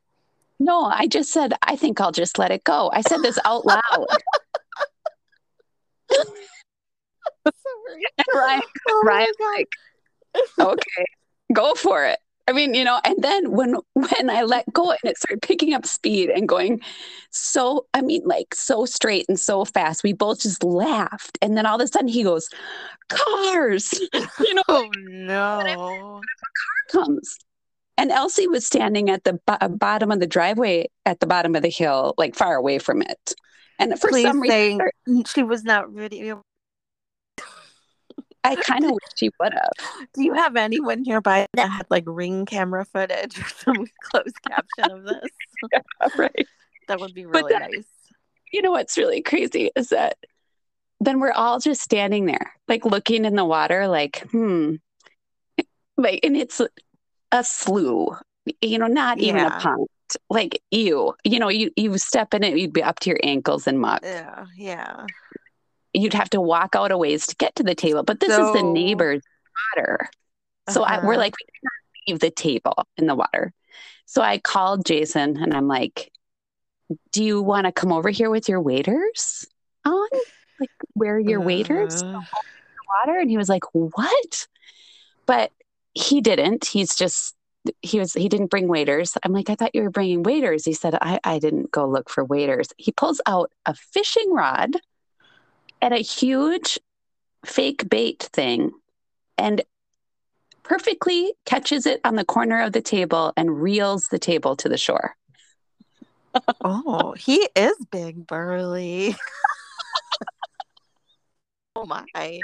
No, 0.60 0.86
I 0.86 1.08
just 1.08 1.32
said, 1.32 1.54
I 1.62 1.76
think 1.76 2.02
I'll 2.02 2.12
just 2.12 2.40
let 2.40 2.52
it 2.52 2.64
go. 2.64 2.90
I 2.94 3.02
said 3.02 3.22
this 3.22 3.38
out 3.46 3.66
loud. 3.66 3.82
Sorry. 6.10 8.04
And 8.18 8.26
Ryan, 8.36 8.62
Oh 8.90 9.04
like, 9.54 9.70
okay, 10.60 11.06
go 11.54 11.74
for 11.76 12.06
it. 12.06 12.20
I 12.50 12.54
mean, 12.54 12.74
you 12.74 12.86
know, 12.86 13.00
and 13.04 13.16
then 13.20 13.52
when 13.52 13.76
when 13.94 14.30
I 14.30 14.44
let 14.44 14.72
go 14.72 14.92
and 14.92 15.00
it 15.04 15.18
started 15.18 15.42
picking 15.42 15.74
up 15.74 15.86
speed 15.86 16.30
and 16.30 16.48
going 16.48 16.82
so, 17.30 17.86
I 17.94 18.02
mean, 18.02 18.22
like 18.26 18.56
so 18.56 18.86
straight 18.86 19.26
and 19.28 19.40
so 19.40 19.66
fast, 19.66 20.04
we 20.04 20.14
both 20.14 20.42
just 20.42 20.64
laughed. 20.64 21.38
And 21.42 21.58
then 21.58 21.66
all 21.66 21.76
of 21.76 21.82
a 21.82 21.88
sudden 21.88 22.08
he 22.08 22.24
goes, 22.24 22.50
Cars, 23.10 23.94
you 24.14 24.54
know, 24.56 24.64
Oh 24.70 24.90
no. 24.96 26.22
comes. 26.90 27.38
And 27.98 28.12
Elsie 28.12 28.48
was 28.48 28.66
standing 28.66 29.10
at 29.10 29.24
the 29.24 29.40
bo- 29.46 29.70
bottom 29.70 30.12
of 30.12 30.20
the 30.20 30.28
driveway 30.28 30.88
at 31.06 31.20
the 31.20 31.26
bottom 31.28 31.56
of 31.56 31.64
the 31.64 31.70
hill, 31.70 32.14
like 32.18 32.36
far 32.36 32.56
away 32.56 32.78
from 32.78 33.02
it. 33.02 33.34
And 33.80 34.00
for 34.00 34.10
Please 34.10 34.24
some 34.24 34.40
reason, 34.40 34.80
she 35.26 35.44
was 35.44 35.64
not 35.64 35.90
video. 35.90 36.42
I 38.44 38.56
kind 38.56 38.86
of 38.86 38.92
wish 38.92 39.02
she 39.18 39.30
would 39.40 39.54
have. 39.54 40.08
Do 40.14 40.24
you 40.24 40.34
have 40.34 40.56
anyone 40.56 41.04
nearby 41.04 41.48
that 41.56 41.70
had 41.70 41.86
like 41.90 42.04
ring 42.08 42.46
camera 42.46 42.86
footage 42.86 43.38
or 43.40 43.48
some 43.48 43.86
closed 44.04 44.42
caption 44.48 44.92
of 44.98 45.04
this? 45.04 45.32
Right. 46.18 46.48
That 46.88 47.00
would 47.00 47.14
be 47.14 47.26
really 47.26 47.52
that- 47.52 47.72
nice. 47.72 47.88
you 48.54 48.62
know 48.62 48.72
what's 48.72 48.98
really 48.98 49.22
crazy 49.22 49.72
is 49.76 49.90
that 49.90 50.18
then 51.02 51.20
we're 51.20 51.32
all 51.34 51.60
just 51.60 51.82
standing 51.82 52.26
there, 52.26 52.54
like 52.68 52.86
looking 52.86 53.26
in 53.26 53.36
the 53.36 53.46
water, 53.46 53.88
like, 53.88 54.26
hmm. 54.32 54.76
Like, 55.98 56.20
and 56.24 56.38
it's 56.38 56.62
a 57.32 57.44
slough, 57.44 58.22
you 58.62 58.80
know, 58.80 58.88
not 58.88 59.20
even 59.20 59.44
a 59.44 59.50
Yeah. 59.50 59.60
pond. 59.60 59.88
Like 60.30 60.62
you, 60.72 61.16
you 61.24 61.40
know, 61.40 61.50
you 61.50 61.72
you 61.76 61.98
step 61.98 62.34
in 62.34 62.44
it, 62.44 62.58
you'd 62.58 62.74
be 62.74 62.82
up 62.84 63.00
to 63.02 63.10
your 63.10 63.20
ankles 63.24 63.68
in 63.68 63.78
muck. 63.78 64.04
Yeah, 64.04 64.46
yeah. 64.56 65.08
You'd 65.94 66.14
have 66.14 66.30
to 66.32 66.42
walk 66.42 66.76
out 66.76 66.92
a 66.92 66.98
ways 66.98 67.28
to 67.28 67.36
get 67.36 67.56
to 67.56 67.64
the 67.64 67.76
table. 67.76 68.04
But 68.04 68.20
this 68.20 68.38
is 68.38 68.52
the 68.52 68.62
neighbor's 68.64 69.22
water. 69.76 70.10
So 70.70 70.84
I, 70.84 71.00
we're 71.00 71.14
Uh-huh. 71.14 71.20
like, 71.20 71.34
we 71.40 71.46
cannot 71.60 72.08
leave 72.08 72.20
the 72.20 72.30
table 72.32 72.88
in 72.98 73.08
the 73.08 73.16
water. 73.16 73.54
So 74.06 74.22
I 74.22 74.38
called 74.38 74.86
Jason 74.86 75.38
and 75.38 75.54
I'm 75.54 75.68
like, 75.68 76.12
do 77.12 77.24
you 77.24 77.42
want 77.42 77.66
to 77.66 77.72
come 77.72 77.92
over 77.92 78.10
here 78.10 78.30
with 78.30 78.48
your 78.48 78.62
waders 78.62 79.46
on? 79.86 80.08
Like, 80.60 80.72
wear 80.96 81.20
your 81.20 81.42
waders 81.42 82.04
Uh, 82.14 82.20
water? 83.06 83.20
And 83.20 83.30
he 83.30 83.38
was 83.38 83.50
like, 83.50 83.64
what? 83.74 84.48
But 85.26 85.52
he 85.98 86.22
didn't. 86.22 86.66
He's 86.66 86.96
just, 86.96 87.36
he 87.82 88.00
was, 88.00 88.14
he 88.14 88.30
didn't 88.30 88.52
bring 88.52 88.68
waders. 88.68 89.18
I'm 89.24 89.34
like, 89.34 89.50
I 89.50 89.56
thought 89.56 89.74
you 89.74 89.82
were 89.82 89.90
bringing 89.90 90.24
waders. 90.24 90.64
He 90.64 90.74
said, 90.74 90.96
I, 91.02 91.20
I 91.24 91.40
didn't 91.40 91.72
go 91.72 91.88
look 91.88 92.10
for 92.10 92.24
waiters. 92.24 92.68
He 92.78 92.92
pulls 92.92 93.20
out 93.26 93.52
a 93.66 93.74
fishing 93.74 94.32
rod 94.32 94.78
and 95.82 95.94
a 95.94 95.98
huge 95.98 96.80
fake 97.46 97.90
bait 97.90 98.30
thing 98.32 98.72
and 99.38 99.64
perfectly 100.64 101.34
catches 101.46 101.86
it 101.86 102.00
on 102.04 102.16
the 102.16 102.26
corner 102.26 102.62
of 102.62 102.74
the 102.74 102.82
table 102.82 103.34
and 103.36 103.62
reels 103.62 104.08
the 104.08 104.20
table 104.20 104.56
to 104.58 104.70
the 104.70 104.78
shore. 104.78 105.16
Oh, 106.62 107.14
he 107.14 107.50
is 107.56 107.76
big 107.90 108.28
burly. 108.28 109.16
oh 111.78 111.86
my. 111.86 112.06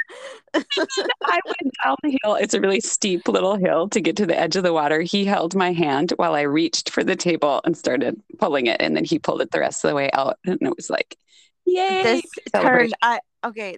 I 0.55 1.39
went 1.45 1.73
down 1.83 1.95
the 2.03 2.17
hill. 2.23 2.35
It's 2.35 2.53
a 2.53 2.61
really 2.61 2.79
steep 2.79 3.27
little 3.27 3.55
hill 3.55 3.89
to 3.89 4.01
get 4.01 4.17
to 4.17 4.25
the 4.25 4.37
edge 4.39 4.55
of 4.55 4.63
the 4.63 4.73
water. 4.73 5.01
He 5.01 5.25
held 5.25 5.55
my 5.55 5.73
hand 5.73 6.13
while 6.17 6.35
I 6.35 6.41
reached 6.41 6.89
for 6.89 7.03
the 7.03 7.15
table 7.15 7.61
and 7.65 7.77
started 7.77 8.21
pulling 8.39 8.67
it. 8.67 8.81
And 8.81 8.95
then 8.95 9.05
he 9.05 9.19
pulled 9.19 9.41
it 9.41 9.51
the 9.51 9.59
rest 9.59 9.83
of 9.83 9.89
the 9.89 9.95
way 9.95 10.09
out. 10.11 10.37
And 10.45 10.61
it 10.61 10.75
was 10.75 10.89
like, 10.89 11.17
yay. 11.65 12.03
This 12.03 12.23
turned 12.55 12.93
I 13.01 13.19
okay, 13.43 13.77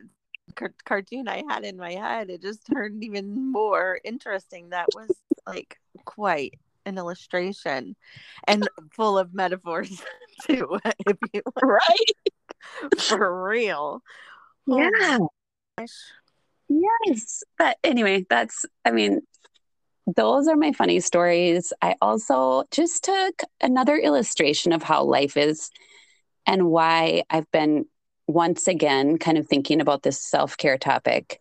car- 0.56 0.74
cartoon 0.86 1.28
I 1.28 1.44
had 1.48 1.64
in 1.64 1.78
my 1.78 1.94
head, 1.94 2.30
it 2.30 2.42
just 2.42 2.66
turned 2.72 3.04
even 3.04 3.52
more 3.52 4.00
interesting. 4.04 4.70
That 4.70 4.94
was 4.94 5.10
like 5.48 5.78
quite 6.06 6.56
an 6.86 6.98
illustration 6.98 7.96
and 8.48 8.68
full 8.92 9.18
of 9.18 9.34
metaphors 9.34 10.04
too, 10.48 10.80
if 11.06 11.18
you 11.34 11.42
right? 11.62 12.16
for 13.00 13.44
real. 13.46 14.02
Oh 14.70 14.78
Yeah. 14.80 15.18
gosh. 15.20 15.30
Yes. 16.70 17.44
But 17.58 17.78
anyway, 17.84 18.26
that's, 18.30 18.66
I 18.84 18.92
mean, 18.92 19.22
those 20.16 20.48
are 20.48 20.56
my 20.56 20.72
funny 20.72 21.00
stories. 21.00 21.74
I 21.82 21.96
also 22.02 22.64
just 22.72 23.04
took 23.04 23.42
another 23.62 23.98
illustration 23.98 24.72
of 24.72 24.84
how 24.84 25.04
life 25.04 25.38
is 25.38 25.70
and 26.46 26.68
why 26.68 27.24
I've 27.30 27.50
been 27.52 27.86
once 28.28 28.68
again 28.68 29.18
kind 29.18 29.38
of 29.38 29.48
thinking 29.48 29.82
about 29.82 30.04
this 30.04 30.22
self 30.22 30.58
care 30.58 30.78
topic. 30.78 31.40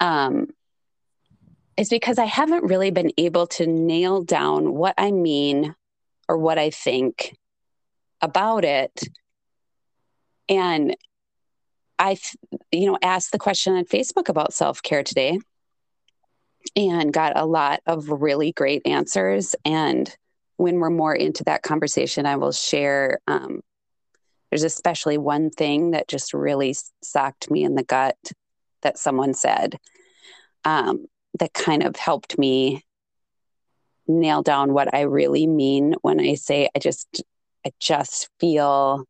Um, 0.00 0.48
is 1.76 1.88
because 1.88 2.18
I 2.18 2.26
haven't 2.26 2.64
really 2.64 2.90
been 2.90 3.12
able 3.16 3.46
to 3.48 3.66
nail 3.66 4.22
down 4.22 4.74
what 4.74 4.94
I 4.98 5.10
mean 5.10 5.74
or 6.28 6.36
what 6.36 6.58
I 6.58 6.70
think 6.70 7.36
about 8.20 8.64
it. 8.64 9.08
And 10.48 10.96
I, 11.98 12.16
you 12.70 12.86
know, 12.86 12.98
asked 13.02 13.32
the 13.32 13.38
question 13.38 13.74
on 13.74 13.84
Facebook 13.84 14.28
about 14.28 14.52
self 14.52 14.82
care 14.82 15.02
today 15.02 15.38
and 16.76 17.12
got 17.12 17.36
a 17.36 17.46
lot 17.46 17.80
of 17.86 18.08
really 18.08 18.52
great 18.52 18.82
answers. 18.86 19.54
And 19.64 20.14
when 20.56 20.76
we're 20.76 20.90
more 20.90 21.14
into 21.14 21.44
that 21.44 21.62
conversation, 21.62 22.26
I 22.26 22.36
will 22.36 22.52
share. 22.52 23.18
Um, 23.26 23.62
there's 24.50 24.64
especially 24.64 25.16
one 25.16 25.50
thing 25.50 25.92
that 25.92 26.08
just 26.08 26.34
really 26.34 26.76
socked 27.02 27.50
me 27.50 27.64
in 27.64 27.74
the 27.74 27.84
gut 27.84 28.16
that 28.82 28.98
someone 28.98 29.32
said 29.32 29.78
um, 30.64 31.06
that 31.38 31.54
kind 31.54 31.82
of 31.82 31.96
helped 31.96 32.38
me 32.38 32.84
nail 34.06 34.42
down 34.42 34.74
what 34.74 34.92
I 34.94 35.02
really 35.02 35.46
mean 35.46 35.94
when 36.02 36.20
I 36.20 36.34
say 36.34 36.68
I 36.74 36.78
just 36.80 37.22
I 37.64 37.70
just 37.80 38.28
feel 38.40 39.04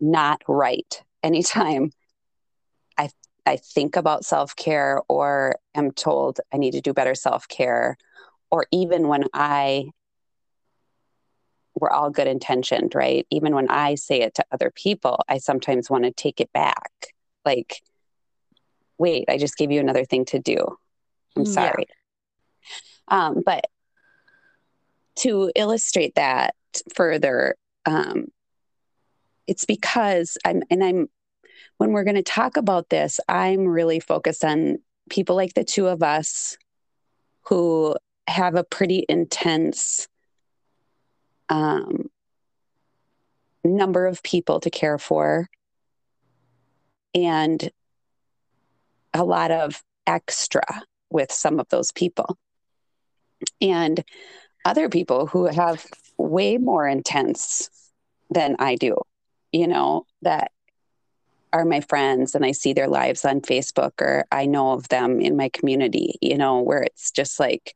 not 0.00 0.42
right 0.48 1.02
anytime 1.22 1.92
I 2.96 3.10
I 3.46 3.56
think 3.56 3.96
about 3.96 4.24
self-care 4.24 5.02
or 5.08 5.56
am 5.74 5.90
told 5.92 6.40
I 6.52 6.56
need 6.58 6.72
to 6.72 6.80
do 6.80 6.92
better 6.92 7.14
self-care 7.14 7.96
or 8.50 8.66
even 8.70 9.08
when 9.08 9.24
I 9.32 9.90
we're 11.74 11.90
all 11.90 12.10
good 12.10 12.26
intentioned, 12.26 12.94
right? 12.94 13.26
Even 13.30 13.54
when 13.54 13.70
I 13.70 13.94
say 13.94 14.20
it 14.20 14.34
to 14.34 14.44
other 14.52 14.70
people, 14.74 15.20
I 15.28 15.38
sometimes 15.38 15.88
want 15.88 16.04
to 16.04 16.10
take 16.10 16.40
it 16.40 16.52
back. 16.52 16.90
Like, 17.44 17.80
wait, 18.98 19.24
I 19.28 19.38
just 19.38 19.56
gave 19.56 19.70
you 19.70 19.80
another 19.80 20.04
thing 20.04 20.24
to 20.26 20.38
do. 20.38 20.76
I'm 21.36 21.44
Yeah. 21.44 21.52
sorry. 21.52 21.86
Um, 23.08 23.42
but 23.44 23.66
to 25.16 25.50
illustrate 25.54 26.16
that 26.16 26.54
further, 26.94 27.56
um, 27.86 28.26
it's 29.46 29.64
because 29.64 30.38
I'm, 30.44 30.62
and 30.70 30.82
I'm, 30.82 31.08
when 31.78 31.92
we're 31.92 32.04
going 32.04 32.16
to 32.16 32.22
talk 32.22 32.56
about 32.56 32.88
this, 32.88 33.20
I'm 33.28 33.66
really 33.66 34.00
focused 34.00 34.44
on 34.44 34.78
people 35.08 35.36
like 35.36 35.54
the 35.54 35.64
two 35.64 35.86
of 35.86 36.02
us 36.02 36.56
who 37.42 37.96
have 38.26 38.54
a 38.54 38.64
pretty 38.64 39.04
intense 39.08 40.08
um, 41.48 42.10
number 43.64 44.06
of 44.06 44.22
people 44.22 44.60
to 44.60 44.70
care 44.70 44.98
for 44.98 45.48
and 47.14 47.70
a 49.12 49.24
lot 49.24 49.50
of 49.50 49.82
extra 50.06 50.62
with 51.10 51.32
some 51.32 51.58
of 51.58 51.68
those 51.68 51.92
people. 51.92 52.38
And 53.60 54.04
other 54.64 54.88
people 54.88 55.26
who 55.26 55.46
have 55.46 55.86
way 56.18 56.58
more 56.58 56.86
intense 56.86 57.70
than 58.30 58.56
I 58.58 58.76
do, 58.76 58.96
you 59.52 59.66
know, 59.66 60.06
that 60.22 60.52
are 61.52 61.64
my 61.64 61.80
friends 61.80 62.34
and 62.34 62.44
I 62.44 62.52
see 62.52 62.72
their 62.72 62.88
lives 62.88 63.24
on 63.24 63.40
Facebook 63.40 64.00
or 64.00 64.24
I 64.30 64.46
know 64.46 64.72
of 64.72 64.88
them 64.88 65.20
in 65.20 65.36
my 65.36 65.48
community, 65.48 66.14
you 66.20 66.38
know, 66.38 66.60
where 66.60 66.82
it's 66.82 67.10
just 67.10 67.40
like 67.40 67.74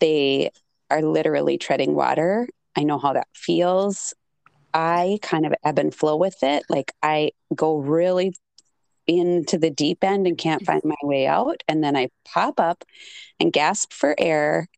they 0.00 0.50
are 0.90 1.02
literally 1.02 1.58
treading 1.58 1.94
water. 1.94 2.48
I 2.76 2.82
know 2.82 2.98
how 2.98 3.12
that 3.12 3.28
feels. 3.34 4.14
I 4.72 5.20
kind 5.22 5.46
of 5.46 5.54
ebb 5.64 5.78
and 5.78 5.94
flow 5.94 6.16
with 6.16 6.42
it. 6.42 6.64
Like 6.68 6.92
I 7.02 7.30
go 7.54 7.78
really 7.78 8.34
into 9.06 9.58
the 9.58 9.70
deep 9.70 10.02
end 10.02 10.26
and 10.26 10.36
can't 10.36 10.64
find 10.64 10.82
my 10.84 10.96
way 11.02 11.26
out. 11.26 11.62
And 11.68 11.84
then 11.84 11.96
I 11.96 12.08
pop 12.24 12.58
up 12.58 12.84
and 13.38 13.52
gasp 13.52 13.92
for 13.92 14.14
air 14.18 14.68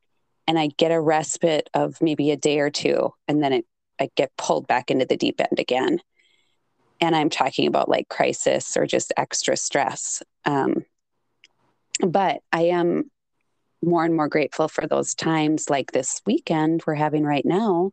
and 0.46 0.58
I 0.58 0.68
get 0.76 0.92
a 0.92 1.00
respite 1.00 1.68
of 1.74 2.00
maybe 2.00 2.30
a 2.30 2.36
day 2.36 2.60
or 2.60 2.70
two, 2.70 3.12
and 3.26 3.42
then 3.42 3.52
it, 3.52 3.66
I 4.00 4.10
get 4.16 4.36
pulled 4.36 4.66
back 4.66 4.90
into 4.90 5.06
the 5.06 5.16
deep 5.16 5.40
end 5.40 5.58
again. 5.58 6.00
And 7.00 7.14
I'm 7.14 7.30
talking 7.30 7.66
about 7.66 7.88
like 7.88 8.08
crisis 8.08 8.76
or 8.76 8.86
just 8.86 9.12
extra 9.16 9.56
stress. 9.56 10.22
Um, 10.44 10.84
but 12.00 12.40
I 12.52 12.62
am 12.62 13.10
more 13.82 14.04
and 14.04 14.14
more 14.14 14.28
grateful 14.28 14.68
for 14.68 14.86
those 14.86 15.14
times 15.14 15.68
like 15.70 15.92
this 15.92 16.20
weekend 16.26 16.82
we're 16.86 16.94
having 16.94 17.24
right 17.24 17.44
now, 17.44 17.92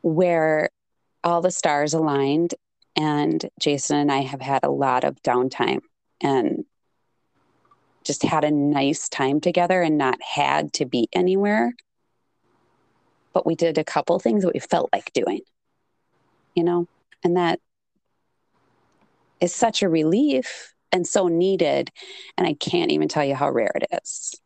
where 0.00 0.70
all 1.22 1.40
the 1.40 1.50
stars 1.50 1.94
aligned 1.94 2.54
and 2.96 3.48
Jason 3.60 3.96
and 3.96 4.12
I 4.12 4.22
have 4.22 4.40
had 4.40 4.64
a 4.64 4.70
lot 4.70 5.04
of 5.04 5.22
downtime 5.22 5.80
and 6.20 6.64
just 8.04 8.22
had 8.22 8.44
a 8.44 8.50
nice 8.50 9.08
time 9.08 9.40
together 9.40 9.80
and 9.80 9.96
not 9.96 10.20
had 10.20 10.72
to 10.74 10.86
be 10.86 11.08
anywhere. 11.12 11.72
But 13.32 13.46
we 13.46 13.54
did 13.54 13.78
a 13.78 13.84
couple 13.84 14.18
things 14.18 14.42
that 14.42 14.54
we 14.54 14.60
felt 14.60 14.90
like 14.92 15.12
doing, 15.12 15.40
you 16.54 16.64
know, 16.64 16.86
and 17.24 17.36
that 17.36 17.60
is 19.40 19.54
such 19.54 19.82
a 19.82 19.88
relief 19.88 20.74
and 20.92 21.06
so 21.06 21.28
needed. 21.28 21.90
And 22.36 22.46
I 22.46 22.54
can't 22.54 22.92
even 22.92 23.08
tell 23.08 23.24
you 23.24 23.34
how 23.34 23.50
rare 23.50 23.72
it 23.74 24.00
is. 24.02 24.40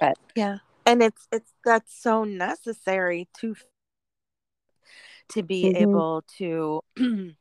But 0.00 0.16
yeah. 0.34 0.58
And 0.86 1.02
it's 1.02 1.28
it's 1.30 1.52
that's 1.64 2.02
so 2.02 2.24
necessary 2.24 3.28
to 3.40 3.54
to 5.30 5.42
be 5.42 5.64
mm-hmm. 5.64 5.82
able 5.82 6.24
to 6.38 6.80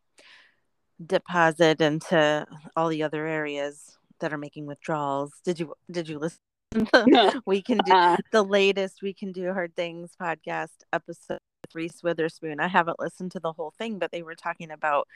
deposit 1.06 1.82
into 1.82 2.46
all 2.76 2.90
the 2.90 3.04
other 3.04 3.26
areas 3.26 3.98
that 4.20 4.34
are 4.34 4.38
making 4.38 4.66
withdrawals. 4.66 5.34
Did 5.44 5.60
you 5.60 5.74
did 5.90 6.10
you 6.10 6.20
listen? 6.20 6.40
we 7.46 7.62
can 7.62 7.80
do 7.86 7.92
uh, 7.92 8.18
the 8.32 8.44
latest 8.44 9.02
we 9.02 9.14
can 9.14 9.32
do 9.32 9.54
hard 9.54 9.76
things 9.76 10.12
podcast 10.20 10.84
episode 10.94 11.40
with 11.64 11.76
Reese 11.76 12.04
Witherspoon. 12.04 12.60
I 12.60 12.68
haven't 12.68 13.00
listened 13.00 13.32
to 13.32 13.40
the 13.40 13.54
whole 13.54 13.74
thing, 13.78 13.98
but 13.98 14.12
they 14.12 14.22
were 14.22 14.36
talking 14.36 14.72
about 14.72 15.08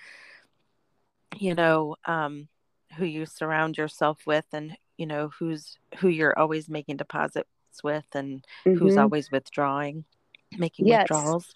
you 1.38 1.54
know 1.54 1.96
um, 2.06 2.48
who 2.98 3.06
you 3.06 3.26
surround 3.26 3.78
yourself 3.78 4.20
with, 4.26 4.46
and 4.52 4.76
you 4.98 5.06
know 5.06 5.30
who's 5.40 5.78
who 6.00 6.08
you're 6.08 6.38
always 6.38 6.70
making 6.70 6.98
deposits 6.98 7.48
with, 7.84 8.06
and 8.14 8.46
mm-hmm. 8.66 8.78
who's 8.78 8.98
always 8.98 9.32
withdrawing, 9.32 10.06
making 10.58 10.88
yes. 10.88 11.04
withdrawals. 11.04 11.56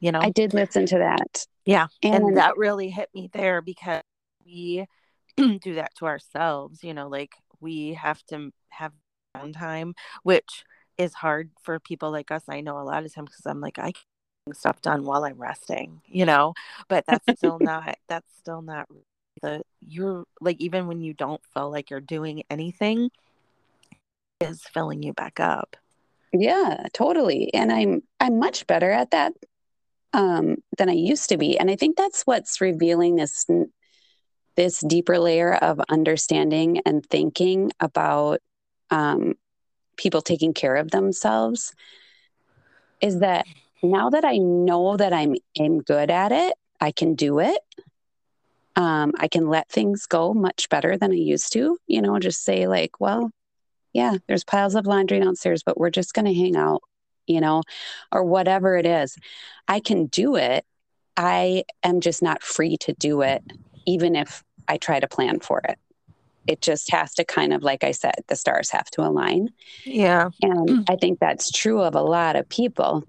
You 0.00 0.12
know, 0.12 0.20
I 0.20 0.30
did 0.30 0.54
listen 0.54 0.86
to 0.86 0.98
that. 0.98 1.46
Yeah, 1.64 1.88
and, 2.02 2.24
and 2.24 2.36
that 2.36 2.56
really 2.56 2.90
hit 2.90 3.08
me 3.14 3.30
there 3.32 3.62
because 3.62 4.02
we 4.44 4.86
do 5.36 5.74
that 5.74 5.94
to 5.96 6.06
ourselves 6.06 6.82
you 6.82 6.92
know 6.92 7.08
like 7.08 7.32
we 7.60 7.94
have 7.94 8.22
to 8.24 8.50
have 8.70 8.92
downtime 9.36 9.92
which 10.22 10.64
is 10.98 11.14
hard 11.14 11.50
for 11.62 11.80
people 11.80 12.10
like 12.10 12.30
us. 12.30 12.42
I 12.48 12.60
know 12.60 12.78
a 12.78 12.84
lot 12.84 13.04
of 13.04 13.14
times 13.14 13.30
because 13.30 13.46
i'm 13.46 13.60
like 13.60 13.78
i 13.78 13.92
can 13.92 14.54
stuff 14.54 14.80
done 14.82 15.04
while 15.04 15.24
i'm 15.24 15.40
resting 15.40 16.00
you 16.06 16.26
know? 16.26 16.54
But 16.88 17.06
that's 17.06 17.38
still 17.38 17.58
not 17.60 17.98
that's 18.08 18.30
still 18.38 18.62
not 18.62 18.88
the 19.42 19.62
you're 19.80 20.24
like 20.40 20.60
even 20.60 20.86
when 20.86 21.00
you 21.00 21.14
don't 21.14 21.40
feel 21.54 21.70
like 21.70 21.90
you're 21.90 22.00
doing 22.00 22.42
anything 22.50 23.10
is 24.40 24.62
filling 24.62 25.02
you 25.02 25.12
back 25.12 25.40
up. 25.40 25.76
Yeah 26.32 26.86
totally. 26.92 27.52
And 27.54 27.72
i'm 27.72 28.02
i'm 28.20 28.38
much 28.38 28.66
better 28.66 28.90
at 28.90 29.10
that 29.12 29.32
um 30.12 30.56
than 30.78 30.88
i 30.88 30.94
used 30.94 31.28
to 31.30 31.38
be. 31.38 31.58
And 31.58 31.70
i 31.70 31.76
think 31.76 31.96
that's 31.96 32.22
what's 32.22 32.60
revealing 32.60 33.16
this 33.16 33.46
this 34.56 34.80
deeper 34.80 35.18
layer 35.18 35.54
of 35.54 35.80
understanding 35.88 36.80
and 36.84 37.06
thinking 37.06 37.70
about 37.80 38.40
um, 38.90 39.34
people 39.96 40.22
taking 40.22 40.54
care 40.54 40.76
of 40.76 40.90
themselves 40.90 41.74
is 43.00 43.20
that 43.20 43.46
now 43.82 44.10
that 44.10 44.24
I 44.24 44.38
know 44.38 44.96
that 44.96 45.12
I'm, 45.12 45.36
I'm 45.58 45.80
good 45.80 46.10
at 46.10 46.32
it, 46.32 46.54
I 46.80 46.92
can 46.92 47.14
do 47.14 47.38
it. 47.38 47.60
Um, 48.76 49.12
I 49.18 49.28
can 49.28 49.48
let 49.48 49.68
things 49.68 50.06
go 50.06 50.32
much 50.32 50.68
better 50.68 50.96
than 50.96 51.12
I 51.12 51.16
used 51.16 51.52
to. 51.54 51.76
You 51.86 52.02
know, 52.02 52.18
just 52.18 52.42
say, 52.42 52.66
like, 52.66 53.00
well, 53.00 53.30
yeah, 53.92 54.16
there's 54.28 54.44
piles 54.44 54.74
of 54.74 54.86
laundry 54.86 55.20
downstairs, 55.20 55.62
but 55.62 55.78
we're 55.78 55.90
just 55.90 56.14
going 56.14 56.26
to 56.26 56.34
hang 56.34 56.56
out, 56.56 56.82
you 57.26 57.40
know, 57.40 57.62
or 58.12 58.24
whatever 58.24 58.76
it 58.76 58.86
is. 58.86 59.16
I 59.66 59.80
can 59.80 60.06
do 60.06 60.36
it. 60.36 60.64
I 61.16 61.64
am 61.82 62.00
just 62.00 62.22
not 62.22 62.42
free 62.42 62.76
to 62.78 62.92
do 62.94 63.22
it, 63.22 63.42
even 63.86 64.14
if 64.14 64.44
I 64.68 64.76
try 64.76 65.00
to 65.00 65.08
plan 65.08 65.40
for 65.40 65.60
it. 65.68 65.78
It 66.46 66.62
just 66.62 66.90
has 66.90 67.14
to 67.14 67.24
kind 67.24 67.52
of, 67.52 67.62
like 67.62 67.84
I 67.84 67.92
said, 67.92 68.14
the 68.28 68.36
stars 68.36 68.70
have 68.70 68.90
to 68.92 69.02
align. 69.02 69.50
Yeah. 69.84 70.30
And 70.42 70.86
I 70.88 70.96
think 70.96 71.20
that's 71.20 71.50
true 71.50 71.80
of 71.80 71.94
a 71.94 72.02
lot 72.02 72.36
of 72.36 72.48
people. 72.48 73.04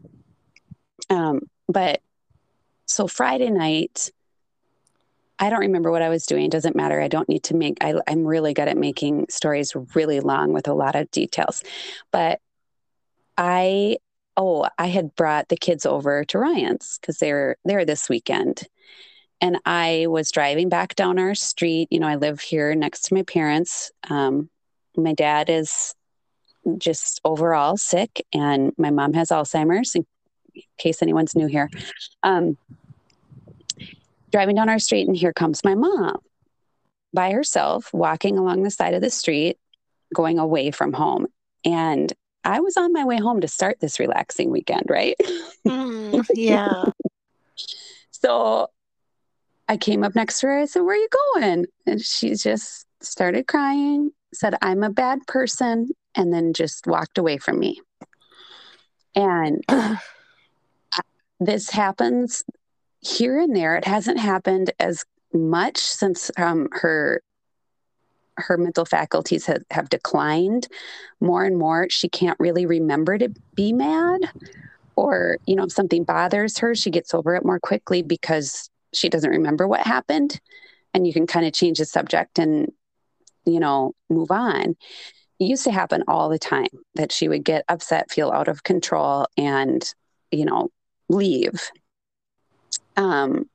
Um, 1.09 1.41
but 1.67 2.01
so 2.85 3.07
Friday 3.07 3.49
night, 3.49 4.11
I 5.39 5.49
don't 5.49 5.61
remember 5.61 5.91
what 5.91 6.03
I 6.03 6.09
was 6.09 6.25
doing. 6.25 6.45
It 6.45 6.51
doesn't 6.51 6.75
matter. 6.75 7.01
I 7.01 7.07
don't 7.07 7.27
need 7.27 7.43
to 7.45 7.55
make, 7.55 7.77
I, 7.81 7.95
I'm 8.07 8.25
really 8.25 8.53
good 8.53 8.67
at 8.67 8.77
making 8.77 9.25
stories 9.29 9.73
really 9.95 10.19
long 10.19 10.53
with 10.53 10.67
a 10.67 10.73
lot 10.73 10.95
of 10.95 11.09
details. 11.09 11.63
But 12.11 12.41
I, 13.37 13.97
oh, 14.37 14.67
I 14.77 14.87
had 14.87 15.15
brought 15.15 15.49
the 15.49 15.57
kids 15.57 15.85
over 15.85 16.23
to 16.25 16.37
Ryan's 16.37 16.99
because 16.99 17.17
they're 17.17 17.55
there 17.65 17.85
this 17.85 18.07
weekend 18.07 18.67
and 19.41 19.57
I 19.65 20.05
was 20.07 20.31
driving 20.31 20.69
back 20.69 20.95
down 20.95 21.17
our 21.17 21.33
street. 21.35 21.87
You 21.91 21.99
know, 21.99 22.07
I 22.07 22.15
live 22.15 22.39
here 22.39 22.75
next 22.75 23.05
to 23.05 23.15
my 23.15 23.23
parents. 23.23 23.91
Um, 24.09 24.49
my 24.95 25.13
dad 25.13 25.49
is 25.49 25.95
just 26.77 27.19
overall 27.25 27.75
sick, 27.75 28.23
and 28.33 28.71
my 28.77 28.91
mom 28.91 29.13
has 29.13 29.29
Alzheimer's, 29.29 29.95
in 29.95 30.05
case 30.77 31.01
anyone's 31.01 31.35
new 31.35 31.47
here. 31.47 31.69
Um, 32.21 32.57
driving 34.31 34.55
down 34.55 34.69
our 34.69 34.79
street, 34.79 35.07
and 35.07 35.17
here 35.17 35.33
comes 35.33 35.63
my 35.63 35.73
mom 35.73 36.19
by 37.13 37.31
herself, 37.31 37.91
walking 37.93 38.37
along 38.37 38.61
the 38.61 38.71
side 38.71 38.93
of 38.93 39.01
the 39.01 39.09
street, 39.09 39.57
going 40.13 40.37
away 40.37 40.69
from 40.69 40.93
home. 40.93 41.25
And 41.65 42.13
I 42.43 42.59
was 42.59 42.77
on 42.77 42.93
my 42.93 43.05
way 43.05 43.17
home 43.17 43.41
to 43.41 43.47
start 43.47 43.79
this 43.79 43.99
relaxing 43.99 44.51
weekend, 44.51 44.85
right? 44.87 45.15
Mm, 45.67 46.25
yeah. 46.33 46.85
so 48.11 48.69
I 49.71 49.77
came 49.77 50.03
up 50.03 50.15
next 50.15 50.41
to 50.41 50.47
her. 50.47 50.59
I 50.59 50.65
said, 50.65 50.81
Where 50.81 50.97
are 50.97 50.99
you 50.99 51.07
going? 51.33 51.65
And 51.87 52.01
she 52.01 52.35
just 52.35 52.85
started 52.99 53.47
crying, 53.47 54.11
said, 54.33 54.53
I'm 54.61 54.83
a 54.83 54.89
bad 54.89 55.25
person, 55.27 55.87
and 56.13 56.33
then 56.33 56.51
just 56.51 56.87
walked 56.87 57.17
away 57.17 57.37
from 57.37 57.57
me. 57.57 57.79
And 59.15 59.63
this 61.39 61.69
happens 61.69 62.43
here 62.99 63.39
and 63.39 63.55
there. 63.55 63.77
It 63.77 63.85
hasn't 63.85 64.19
happened 64.19 64.71
as 64.77 65.05
much 65.33 65.77
since 65.77 66.29
um, 66.35 66.67
her 66.73 67.21
her 68.35 68.57
mental 68.57 68.83
faculties 68.83 69.45
have, 69.45 69.63
have 69.71 69.87
declined 69.87 70.67
more 71.21 71.45
and 71.45 71.57
more. 71.57 71.87
She 71.89 72.09
can't 72.09 72.39
really 72.41 72.65
remember 72.65 73.17
to 73.17 73.29
be 73.55 73.71
mad 73.71 74.19
or 74.97 75.37
you 75.45 75.55
know 75.55 75.63
if 75.63 75.71
something 75.71 76.03
bothers 76.03 76.57
her 76.57 76.75
she 76.75 76.91
gets 76.91 77.13
over 77.13 77.33
it 77.33 77.45
more 77.45 77.61
quickly 77.61 78.01
because 78.01 78.69
she 78.93 79.09
doesn't 79.09 79.29
remember 79.29 79.67
what 79.67 79.81
happened 79.81 80.39
and 80.93 81.07
you 81.07 81.13
can 81.13 81.27
kind 81.27 81.45
of 81.45 81.53
change 81.53 81.77
the 81.77 81.85
subject 81.85 82.39
and 82.39 82.71
you 83.45 83.59
know 83.59 83.93
move 84.09 84.31
on. 84.31 84.75
It 85.39 85.45
used 85.45 85.63
to 85.63 85.71
happen 85.71 86.03
all 86.07 86.29
the 86.29 86.39
time 86.39 86.67
that 86.95 87.11
she 87.11 87.27
would 87.27 87.43
get 87.43 87.65
upset 87.67 88.11
feel 88.11 88.31
out 88.31 88.47
of 88.47 88.63
control 88.63 89.27
and 89.37 89.83
you 90.31 90.45
know 90.45 90.69
leave. 91.09 91.71
Um, 92.97 93.49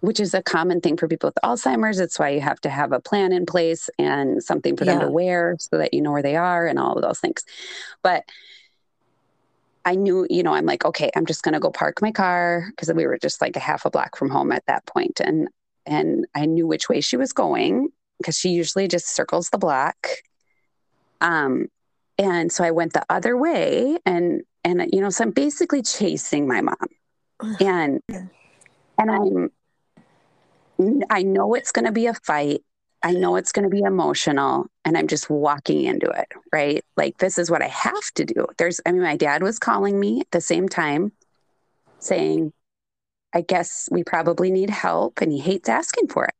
which 0.00 0.18
is 0.18 0.32
a 0.32 0.42
common 0.42 0.80
thing 0.80 0.96
for 0.96 1.08
people 1.08 1.28
with 1.28 1.38
alzheimer's. 1.44 2.00
It's 2.00 2.18
why 2.18 2.30
you 2.30 2.40
have 2.40 2.60
to 2.62 2.70
have 2.70 2.92
a 2.92 3.00
plan 3.00 3.32
in 3.32 3.44
place 3.44 3.90
and 3.98 4.42
something 4.42 4.76
for 4.76 4.84
yeah. 4.84 4.94
them 4.94 5.00
to 5.02 5.10
wear 5.10 5.56
so 5.58 5.76
that 5.76 5.92
you 5.92 6.00
know 6.00 6.12
where 6.12 6.22
they 6.22 6.36
are 6.36 6.66
and 6.66 6.78
all 6.78 6.94
of 6.94 7.02
those 7.02 7.20
things. 7.20 7.44
But 8.02 8.24
I 9.84 9.94
knew, 9.94 10.26
you 10.28 10.42
know, 10.42 10.54
I'm 10.54 10.66
like, 10.66 10.84
okay, 10.84 11.10
I'm 11.16 11.26
just 11.26 11.42
going 11.42 11.54
to 11.54 11.60
go 11.60 11.70
park 11.70 12.02
my 12.02 12.12
car 12.12 12.66
because 12.70 12.92
we 12.92 13.06
were 13.06 13.18
just 13.18 13.40
like 13.40 13.56
a 13.56 13.60
half 13.60 13.84
a 13.86 13.90
block 13.90 14.16
from 14.16 14.30
home 14.30 14.52
at 14.52 14.64
that 14.66 14.84
point, 14.86 15.20
and 15.20 15.48
and 15.86 16.26
I 16.34 16.46
knew 16.46 16.66
which 16.66 16.88
way 16.88 17.00
she 17.00 17.16
was 17.16 17.32
going 17.32 17.88
because 18.18 18.36
she 18.36 18.50
usually 18.50 18.88
just 18.88 19.08
circles 19.08 19.48
the 19.50 19.58
block. 19.58 19.96
Um, 21.22 21.68
and 22.18 22.52
so 22.52 22.64
I 22.64 22.70
went 22.70 22.92
the 22.92 23.04
other 23.08 23.36
way, 23.36 23.98
and 24.04 24.42
and 24.64 24.86
you 24.92 25.00
know, 25.00 25.10
so 25.10 25.24
I'm 25.24 25.30
basically 25.30 25.82
chasing 25.82 26.46
my 26.46 26.60
mom, 26.60 26.76
and 27.60 28.00
and 28.98 29.10
I'm 29.10 29.50
I 31.10 31.22
know 31.22 31.54
it's 31.54 31.72
going 31.72 31.86
to 31.86 31.92
be 31.92 32.06
a 32.06 32.14
fight. 32.14 32.62
I 33.02 33.12
know 33.12 33.36
it's 33.36 33.52
going 33.52 33.68
to 33.68 33.74
be 33.74 33.82
emotional 33.82 34.66
and 34.84 34.96
I'm 34.96 35.06
just 35.06 35.30
walking 35.30 35.84
into 35.84 36.08
it, 36.10 36.28
right? 36.52 36.84
Like, 36.96 37.18
this 37.18 37.38
is 37.38 37.50
what 37.50 37.62
I 37.62 37.68
have 37.68 38.10
to 38.16 38.24
do. 38.24 38.46
There's, 38.58 38.80
I 38.84 38.92
mean, 38.92 39.02
my 39.02 39.16
dad 39.16 39.42
was 39.42 39.58
calling 39.58 39.98
me 39.98 40.20
at 40.20 40.30
the 40.32 40.40
same 40.40 40.68
time 40.68 41.12
saying, 41.98 42.52
I 43.34 43.40
guess 43.42 43.88
we 43.90 44.04
probably 44.04 44.50
need 44.50 44.70
help 44.70 45.20
and 45.20 45.32
he 45.32 45.38
hates 45.38 45.68
asking 45.68 46.08
for 46.08 46.26
it. 46.26 46.34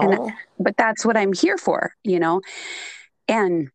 And, 0.00 0.32
but 0.58 0.76
that's 0.76 1.04
what 1.04 1.16
I'm 1.16 1.32
here 1.32 1.58
for, 1.58 1.92
you 2.04 2.18
know? 2.20 2.40
And 3.26 3.68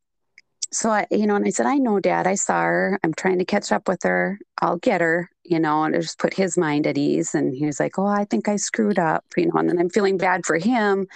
so 0.72 0.90
I, 0.90 1.06
you 1.12 1.28
know, 1.28 1.36
and 1.36 1.46
I 1.46 1.52
said, 1.52 1.68
I 1.68 1.78
know, 1.78 2.00
Dad, 2.00 2.26
I 2.26 2.34
saw 2.36 2.64
her. 2.64 3.00
I'm 3.04 3.14
trying 3.14 3.38
to 3.40 3.46
catch 3.46 3.72
up 3.72 3.88
with 3.88 4.02
her. 4.04 4.40
I'll 4.60 4.78
get 4.78 5.02
her, 5.02 5.30
you 5.44 5.60
know, 5.60 5.84
and 5.84 5.94
just 5.94 6.18
put 6.18 6.34
his 6.34 6.58
mind 6.58 6.88
at 6.88 6.98
ease. 6.98 7.36
And 7.36 7.54
he 7.56 7.66
was 7.66 7.80
like, 7.80 8.00
Oh, 8.00 8.08
I 8.08 8.26
think 8.26 8.48
I 8.48 8.56
screwed 8.56 8.98
up, 8.98 9.24
you 9.38 9.46
know, 9.46 9.60
and 9.60 9.70
then 9.70 9.78
I'm 9.78 9.90
feeling 9.90 10.18
bad 10.18 10.46
for 10.46 10.58
him. 10.58 11.08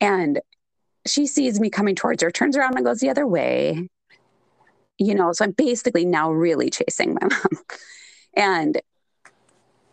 And 0.00 0.40
she 1.06 1.26
sees 1.26 1.60
me 1.60 1.70
coming 1.70 1.94
towards 1.94 2.22
her, 2.22 2.30
turns 2.30 2.56
around 2.56 2.76
and 2.76 2.84
goes 2.84 3.00
the 3.00 3.10
other 3.10 3.26
way. 3.26 3.88
You 4.98 5.14
know, 5.14 5.32
so 5.32 5.44
I'm 5.44 5.52
basically 5.52 6.04
now 6.04 6.30
really 6.30 6.70
chasing 6.70 7.14
my 7.14 7.26
mom. 7.30 7.62
and 8.34 8.80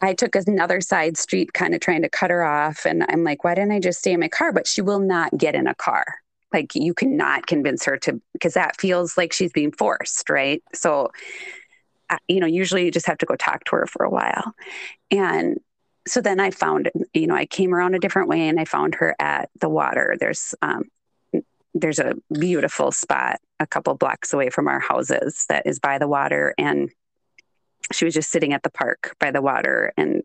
I 0.01 0.13
took 0.13 0.35
another 0.35 0.81
side 0.81 1.17
street, 1.17 1.53
kind 1.53 1.73
of 1.73 1.79
trying 1.79 2.01
to 2.01 2.09
cut 2.09 2.29
her 2.29 2.43
off. 2.43 2.85
And 2.85 3.03
I'm 3.09 3.23
like, 3.23 3.43
why 3.43 3.55
didn't 3.55 3.71
I 3.71 3.79
just 3.79 3.99
stay 3.99 4.13
in 4.13 4.19
my 4.19 4.27
car? 4.27 4.51
But 4.51 4.67
she 4.67 4.81
will 4.81 4.99
not 4.99 5.35
get 5.37 5.55
in 5.55 5.67
a 5.67 5.75
car. 5.75 6.05
Like, 6.53 6.75
you 6.75 6.93
cannot 6.93 7.47
convince 7.47 7.85
her 7.85 7.97
to, 7.97 8.21
because 8.33 8.53
that 8.53 8.79
feels 8.79 9.17
like 9.17 9.33
she's 9.33 9.51
being 9.51 9.71
forced, 9.71 10.29
right? 10.29 10.61
So, 10.73 11.11
uh, 12.09 12.17
you 12.27 12.39
know, 12.39 12.45
usually 12.45 12.85
you 12.85 12.91
just 12.91 13.07
have 13.07 13.17
to 13.19 13.25
go 13.25 13.35
talk 13.35 13.63
to 13.65 13.75
her 13.77 13.87
for 13.87 14.05
a 14.05 14.09
while. 14.09 14.53
And 15.11 15.59
so 16.07 16.21
then 16.21 16.39
I 16.39 16.51
found, 16.51 16.91
you 17.13 17.27
know, 17.27 17.35
I 17.35 17.45
came 17.45 17.73
around 17.73 17.95
a 17.95 17.99
different 17.99 18.29
way 18.29 18.47
and 18.47 18.59
I 18.59 18.65
found 18.65 18.95
her 18.95 19.15
at 19.19 19.49
the 19.59 19.69
water. 19.69 20.15
There's, 20.19 20.53
um, 20.61 20.83
there's 21.73 21.99
a 21.99 22.13
beautiful 22.31 22.91
spot 22.91 23.39
a 23.59 23.67
couple 23.67 23.95
blocks 23.95 24.33
away 24.33 24.49
from 24.49 24.67
our 24.67 24.79
houses 24.79 25.45
that 25.49 25.65
is 25.65 25.79
by 25.79 25.97
the 25.97 26.07
water 26.07 26.53
and 26.57 26.89
she 27.91 28.05
was 28.05 28.13
just 28.13 28.29
sitting 28.29 28.53
at 28.53 28.63
the 28.63 28.69
park 28.69 29.15
by 29.19 29.31
the 29.31 29.41
water 29.41 29.93
and 29.97 30.23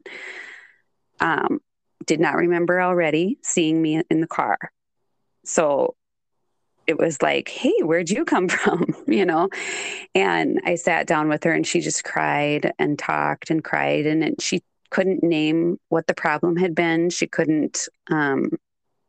um, 1.20 1.60
did 2.06 2.20
not 2.20 2.36
remember 2.36 2.80
already 2.80 3.38
seeing 3.42 3.80
me 3.80 4.02
in 4.10 4.20
the 4.20 4.26
car. 4.26 4.58
So 5.44 5.94
it 6.86 6.98
was 6.98 7.22
like, 7.22 7.48
hey, 7.48 7.82
where'd 7.82 8.10
you 8.10 8.24
come 8.24 8.48
from? 8.48 8.94
you 9.06 9.24
know? 9.24 9.48
And 10.14 10.60
I 10.64 10.74
sat 10.74 11.06
down 11.06 11.28
with 11.28 11.44
her 11.44 11.52
and 11.52 11.66
she 11.66 11.80
just 11.80 12.04
cried 12.04 12.72
and 12.78 12.98
talked 12.98 13.50
and 13.50 13.62
cried. 13.62 14.06
And 14.06 14.24
it, 14.24 14.40
she 14.40 14.62
couldn't 14.90 15.22
name 15.22 15.78
what 15.88 16.06
the 16.06 16.14
problem 16.14 16.56
had 16.56 16.74
been. 16.74 17.10
She 17.10 17.26
couldn't 17.26 17.88
um, 18.10 18.50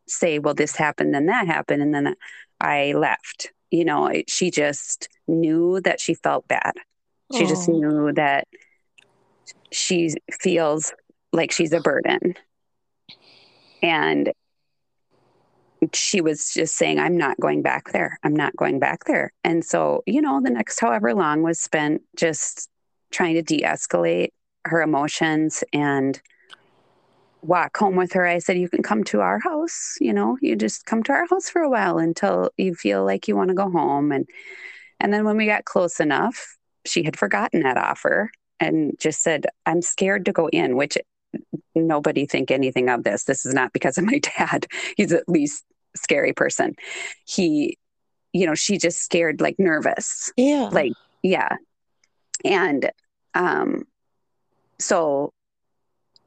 say, 0.08 0.40
well, 0.40 0.54
this 0.54 0.76
happened, 0.76 1.14
then 1.14 1.26
that 1.28 1.48
happened. 1.48 1.82
And 1.82 1.94
then 1.94 2.16
I 2.60 2.94
left. 2.94 3.52
You 3.72 3.86
know, 3.86 4.12
she 4.28 4.52
just 4.52 5.10
knew 5.28 5.80
that 5.82 6.00
she 6.00 6.14
felt 6.14 6.48
bad. 6.48 6.74
She 7.34 7.46
just 7.46 7.70
oh. 7.70 7.74
knew 7.74 8.14
that 8.14 8.48
she 9.72 10.14
feels 10.42 10.94
like 11.32 11.52
she's 11.52 11.72
a 11.72 11.80
burden. 11.80 12.36
And 13.82 14.32
she 15.94 16.22
was 16.22 16.54
just 16.54 16.76
saying, 16.76 17.00
I'm 17.00 17.18
not 17.18 17.40
going 17.40 17.62
back 17.62 17.92
there. 17.92 18.20
I'm 18.24 18.36
not 18.36 18.56
going 18.56 18.80
back 18.80 19.06
there. 19.06 19.32
And 19.44 19.66
so, 19.66 20.04
you 20.06 20.22
know, 20.22 20.42
the 20.42 20.52
next 20.52 20.80
however 20.80 21.16
long 21.16 21.42
was 21.42 21.60
spent 21.60 22.02
just 22.16 22.70
trying 23.12 23.36
to 23.36 23.42
de 23.42 23.62
escalate 23.62 24.30
her 24.66 24.82
emotions 24.82 25.64
and 25.74 26.22
walk 27.42 27.76
home 27.78 27.96
with 27.96 28.14
her. 28.14 28.26
I 28.26 28.40
said, 28.40 28.58
You 28.58 28.70
can 28.70 28.84
come 28.84 29.04
to 29.06 29.22
our 29.22 29.40
house. 29.40 29.98
You 30.00 30.14
know, 30.14 30.38
you 30.42 30.56
just 30.56 30.86
come 30.86 31.04
to 31.04 31.12
our 31.12 31.26
house 31.28 31.50
for 31.50 31.62
a 31.62 31.70
while 31.70 31.98
until 31.98 32.52
you 32.58 32.76
feel 32.76 33.04
like 33.04 33.28
you 33.28 33.36
want 33.36 33.50
to 33.50 33.56
go 33.56 33.70
home. 33.70 34.12
And 34.12 34.28
and 35.00 35.14
then 35.14 35.26
when 35.26 35.38
we 35.38 35.48
got 35.48 35.66
close 35.66 36.00
enough, 36.00 36.58
she 36.86 37.04
had 37.04 37.18
forgotten 37.18 37.62
that 37.62 37.78
offer 37.78 38.32
and 38.60 38.94
just 39.00 39.24
said, 39.24 39.48
I'm 39.66 39.82
scared 39.82 40.26
to 40.26 40.32
go 40.32 40.48
in, 40.50 40.76
which 40.76 40.98
nobody 41.74 42.26
think 42.26 42.52
anything 42.52 42.90
of 42.90 43.04
this. 43.04 43.24
This 43.24 43.46
is 43.46 43.54
not 43.54 43.74
because 43.74 43.98
of 43.98 44.06
my 44.06 44.20
dad. 44.38 44.68
He's 44.98 45.12
at 45.12 45.28
least 45.28 45.66
scary 45.96 46.34
person. 46.34 46.76
He, 47.26 47.78
you 48.34 48.46
know, 48.46 48.56
she 48.56 48.78
just 48.78 49.00
scared, 49.00 49.42
like 49.42 49.56
nervous. 49.58 50.32
Yeah. 50.38 50.70
Like, 50.72 50.94
yeah. 51.24 51.58
And 52.46 52.92
um, 53.34 53.86
so 54.82 55.34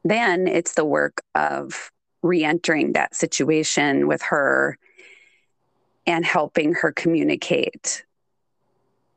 then 0.04 0.46
it's 0.46 0.74
the 0.74 0.84
work 0.84 1.22
of 1.34 1.90
re 2.22 2.44
entering 2.44 2.92
that 2.92 3.14
situation 3.14 4.06
with 4.06 4.22
her 4.22 4.78
and 6.06 6.24
helping 6.24 6.74
her 6.74 6.92
communicate 6.92 8.04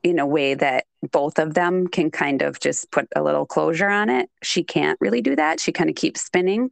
in 0.04 0.19
a 0.19 0.26
way 0.26 0.54
that 0.54 0.86
both 1.12 1.38
of 1.39 1.54
them 1.54 1.88
can 1.88 2.10
kind 2.12 2.41
of 2.41 2.60
just 2.60 2.89
put 2.91 3.08
a 3.15 3.23
little 3.23 3.45
closure 3.45 3.89
on 3.89 4.10
it. 4.10 4.30
She 4.41 4.63
can't 4.63 4.97
really 5.02 5.21
do 5.21 5.36
that. 5.36 5.60
She 5.60 5.71
kind 5.71 5.89
of 5.89 5.95
keeps 5.95 6.21
spinning 6.21 6.71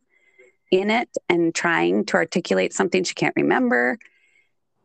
in 0.72 0.90
it 0.90 1.10
and 1.30 1.54
trying 1.54 2.06
to 2.06 2.18
articulate 2.18 2.74
something 2.74 3.04
she 3.04 3.14
can't 3.14 3.36
remember. 3.36 3.98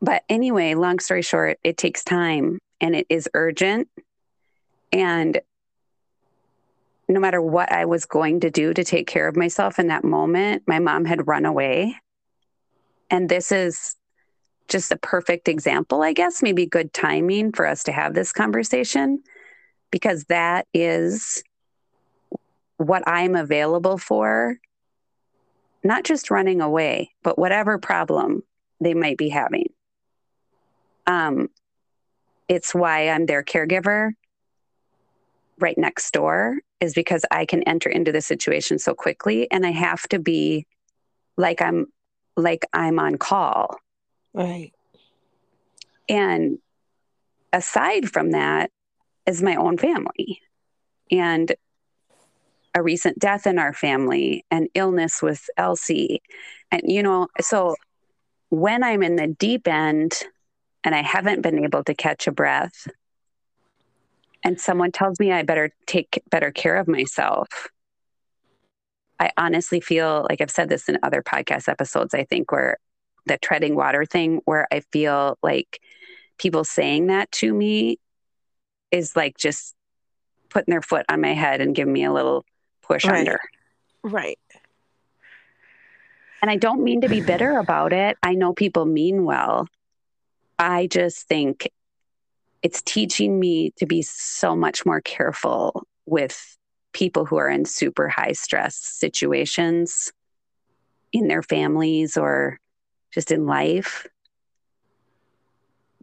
But 0.02 0.24
anyway, 0.28 0.74
long 0.74 0.98
story 0.98 1.22
short, 1.22 1.58
it 1.62 1.76
takes 1.76 2.02
time 2.02 2.58
and 2.80 2.96
it 2.96 3.06
is 3.08 3.28
urgent. 3.34 3.88
And 4.92 5.40
no 7.10 7.20
matter 7.20 7.42
what 7.42 7.72
I 7.72 7.84
was 7.86 8.06
going 8.06 8.40
to 8.40 8.50
do 8.50 8.72
to 8.72 8.84
take 8.84 9.06
care 9.06 9.26
of 9.26 9.36
myself 9.36 9.78
in 9.78 9.88
that 9.88 10.04
moment, 10.04 10.62
my 10.66 10.78
mom 10.78 11.04
had 11.04 11.26
run 11.26 11.44
away. 11.44 11.96
And 13.10 13.28
this 13.28 13.50
is 13.50 13.96
just 14.68 14.92
a 14.92 14.96
perfect 14.96 15.48
example, 15.48 16.02
I 16.02 16.12
guess, 16.12 16.42
maybe 16.42 16.66
good 16.66 16.92
timing 16.92 17.52
for 17.52 17.66
us 17.66 17.82
to 17.84 17.92
have 17.92 18.14
this 18.14 18.32
conversation 18.32 19.22
because 19.90 20.24
that 20.24 20.68
is 20.72 21.42
what 22.76 23.02
I'm 23.08 23.34
available 23.34 23.98
for, 23.98 24.58
not 25.82 26.04
just 26.04 26.30
running 26.30 26.60
away, 26.60 27.10
but 27.24 27.36
whatever 27.36 27.78
problem 27.78 28.44
they 28.80 28.94
might 28.94 29.18
be 29.18 29.30
having. 29.30 29.66
Um, 31.08 31.48
it's 32.48 32.72
why 32.72 33.08
I'm 33.08 33.26
their 33.26 33.42
caregiver 33.42 34.12
right 35.60 35.78
next 35.78 36.12
door, 36.12 36.58
is 36.80 36.94
because 36.94 37.24
I 37.30 37.44
can 37.44 37.62
enter 37.64 37.88
into 37.88 38.12
the 38.12 38.20
situation 38.20 38.78
so 38.78 38.94
quickly 38.94 39.50
and 39.50 39.66
I 39.66 39.70
have 39.70 40.02
to 40.08 40.18
be 40.18 40.66
like 41.36 41.60
I'm 41.62 41.86
like 42.36 42.66
I'm 42.72 42.98
on 42.98 43.16
call 43.16 43.76
Right. 44.32 44.72
And 46.08 46.58
aside 47.52 48.08
from 48.10 48.30
that 48.32 48.70
is 49.26 49.42
my 49.42 49.56
own 49.56 49.78
family 49.78 50.40
and 51.10 51.52
a 52.74 52.82
recent 52.82 53.18
death 53.18 53.46
in 53.46 53.58
our 53.58 53.72
family 53.72 54.44
and 54.50 54.68
illness 54.74 55.20
with 55.22 55.48
Elsie. 55.56 56.22
And, 56.70 56.82
you 56.84 57.02
know, 57.02 57.28
so 57.40 57.74
when 58.48 58.84
I'm 58.84 59.02
in 59.02 59.16
the 59.16 59.26
deep 59.26 59.66
end 59.66 60.12
and 60.84 60.94
I 60.94 61.02
haven't 61.02 61.42
been 61.42 61.64
able 61.64 61.82
to 61.84 61.94
catch 61.94 62.28
a 62.28 62.32
breath, 62.32 62.86
and 64.42 64.60
someone 64.60 64.92
tells 64.92 65.20
me 65.20 65.32
I 65.32 65.42
better 65.42 65.70
take 65.86 66.22
better 66.30 66.50
care 66.50 66.76
of 66.76 66.88
myself, 66.88 67.68
I 69.18 69.30
honestly 69.36 69.80
feel 69.80 70.26
like 70.28 70.40
I've 70.40 70.50
said 70.50 70.68
this 70.68 70.88
in 70.88 70.98
other 71.02 71.22
podcast 71.22 71.68
episodes, 71.68 72.14
I 72.14 72.24
think, 72.24 72.50
where 72.50 72.78
the 73.26 73.38
treading 73.38 73.76
water 73.76 74.06
thing 74.06 74.40
where 74.46 74.66
I 74.72 74.80
feel 74.92 75.38
like 75.42 75.80
people 76.38 76.64
saying 76.64 77.08
that 77.08 77.30
to 77.32 77.52
me 77.52 77.98
is 78.90 79.14
like 79.14 79.36
just 79.36 79.74
putting 80.48 80.72
their 80.72 80.82
foot 80.82 81.04
on 81.08 81.20
my 81.20 81.34
head 81.34 81.60
and 81.60 81.74
giving 81.74 81.92
me 81.92 82.04
a 82.04 82.12
little 82.12 82.44
push 82.82 83.04
right. 83.04 83.20
under. 83.20 83.40
Right. 84.02 84.38
And 86.40 86.50
I 86.50 86.56
don't 86.56 86.82
mean 86.82 87.02
to 87.02 87.08
be 87.08 87.20
bitter 87.20 87.58
about 87.58 87.92
it. 87.92 88.16
I 88.22 88.34
know 88.34 88.54
people 88.54 88.86
mean 88.86 89.24
well. 89.24 89.68
I 90.58 90.86
just 90.86 91.28
think 91.28 91.70
it's 92.62 92.82
teaching 92.82 93.40
me 93.40 93.72
to 93.78 93.86
be 93.86 94.02
so 94.02 94.54
much 94.54 94.84
more 94.84 95.00
careful 95.00 95.86
with 96.06 96.56
people 96.92 97.24
who 97.24 97.36
are 97.36 97.48
in 97.48 97.64
super 97.64 98.08
high 98.08 98.32
stress 98.32 98.76
situations 98.76 100.12
in 101.12 101.28
their 101.28 101.42
families 101.42 102.16
or 102.16 102.58
just 103.12 103.30
in 103.30 103.46
life. 103.46 104.06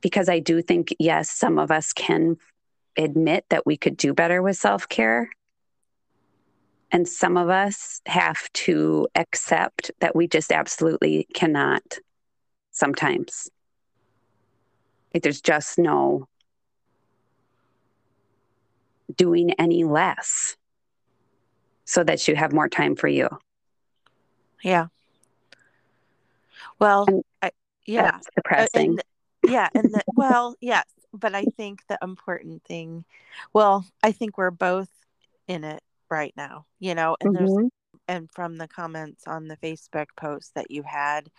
Because 0.01 0.29
I 0.29 0.39
do 0.39 0.61
think, 0.61 0.95
yes, 0.99 1.29
some 1.29 1.59
of 1.59 1.71
us 1.71 1.93
can 1.93 2.37
admit 2.97 3.45
that 3.49 3.65
we 3.65 3.77
could 3.77 3.97
do 3.97 4.13
better 4.13 4.41
with 4.41 4.57
self 4.57 4.87
care. 4.87 5.29
And 6.91 7.07
some 7.07 7.35
of 7.35 7.49
us 7.49 8.01
have 8.05 8.51
to 8.53 9.07
accept 9.15 9.91
that 9.99 10.15
we 10.15 10.27
just 10.27 10.51
absolutely 10.51 11.27
cannot 11.33 11.97
sometimes. 12.71 13.49
Like 15.13 15.23
there's 15.23 15.41
just 15.41 15.77
no 15.77 16.27
doing 19.15 19.51
any 19.59 19.83
less 19.83 20.57
so 21.85 22.03
that 22.03 22.27
you 22.27 22.35
have 22.35 22.53
more 22.53 22.67
time 22.67 22.95
for 22.95 23.07
you. 23.07 23.29
Yeah. 24.63 24.87
Well, 26.79 27.07
I, 27.41 27.51
yeah, 27.85 28.19
depressing. 28.35 28.99
And, 29.43 29.51
yeah, 29.51 29.69
and 29.73 29.85
the, 29.85 30.03
well, 30.15 30.55
yes, 30.59 30.85
but 31.13 31.33
I 31.33 31.45
think 31.55 31.81
the 31.87 31.97
important 32.01 32.63
thing, 32.65 33.05
well, 33.53 33.85
I 34.03 34.11
think 34.11 34.37
we're 34.37 34.51
both 34.51 34.89
in 35.47 35.63
it 35.63 35.81
right 36.09 36.33
now, 36.35 36.65
you 36.79 36.93
know, 36.95 37.15
and 37.21 37.35
mm-hmm. 37.35 37.45
there's 37.45 37.69
and 38.09 38.29
from 38.31 38.57
the 38.57 38.67
comments 38.67 39.23
on 39.27 39.47
the 39.47 39.57
Facebook 39.57 40.07
post 40.15 40.55
that 40.55 40.71
you 40.71 40.83
had, 40.83 41.29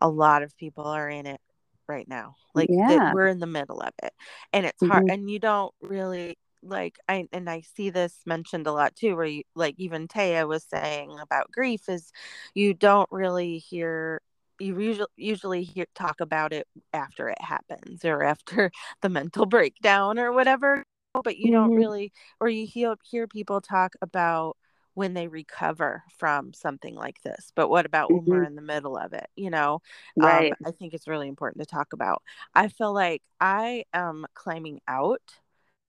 a 0.00 0.08
lot 0.08 0.42
of 0.42 0.56
people 0.56 0.84
are 0.84 1.08
in 1.08 1.26
it 1.26 1.40
right 1.88 2.08
now. 2.08 2.36
Like 2.54 2.68
Yeah. 2.70 3.12
we're 3.12 3.26
in 3.26 3.40
the 3.40 3.46
middle 3.46 3.80
of 3.80 3.92
it. 4.02 4.12
And 4.52 4.64
it's 4.66 4.84
hard 4.86 5.06
Mhm. 5.06 5.12
and 5.14 5.30
you 5.30 5.38
don't 5.38 5.74
really 5.80 6.38
like 6.62 6.98
I 7.08 7.26
and 7.32 7.48
I 7.50 7.62
see 7.62 7.90
this 7.90 8.20
mentioned 8.26 8.66
a 8.66 8.72
lot 8.72 8.94
too, 8.96 9.16
where 9.16 9.26
you 9.26 9.42
like 9.54 9.74
even 9.78 10.08
Taya 10.08 10.46
was 10.48 10.64
saying 10.64 11.18
about 11.20 11.50
grief 11.52 11.88
is 11.88 12.12
you 12.54 12.74
don't 12.74 13.08
really 13.12 13.58
hear 13.58 14.20
you 14.60 14.78
usually 14.80 15.06
usually 15.16 15.62
hear 15.64 15.86
talk 15.94 16.20
about 16.20 16.52
it 16.52 16.66
after 16.92 17.28
it 17.28 17.40
happens 17.42 18.04
or 18.04 18.22
after 18.22 18.70
the 19.02 19.08
mental 19.08 19.46
breakdown 19.46 20.18
or 20.18 20.32
whatever, 20.32 20.84
but 21.24 21.36
you 21.38 21.50
don't 21.50 21.72
Mhm. 21.72 21.74
really 21.74 22.12
or 22.40 22.48
you 22.48 22.66
hear 22.66 22.94
hear 23.04 23.26
people 23.26 23.60
talk 23.60 23.94
about 24.02 24.56
when 24.94 25.14
they 25.14 25.26
recover 25.28 26.02
from 26.18 26.52
something 26.52 26.94
like 26.94 27.22
this. 27.22 27.50
But 27.56 27.68
what 27.68 27.86
about 27.86 28.12
when 28.12 28.26
we're 28.28 28.42
Mhm. 28.42 28.44
in 28.44 28.56
the 28.56 28.62
middle 28.62 28.96
of 28.96 29.12
it? 29.14 29.26
You 29.36 29.50
know, 29.50 29.80
Right. 30.16 30.48
um, 30.50 30.50
I 30.64 30.70
think 30.72 30.94
it's 30.94 31.08
really 31.08 31.28
important 31.28 31.60
to 31.66 31.66
talk 31.74 31.92
about. 31.94 32.22
I 32.54 32.68
feel 32.68 32.92
like 32.92 33.22
I 33.40 33.84
am 33.94 34.26
climbing 34.34 34.80
out, 34.88 35.22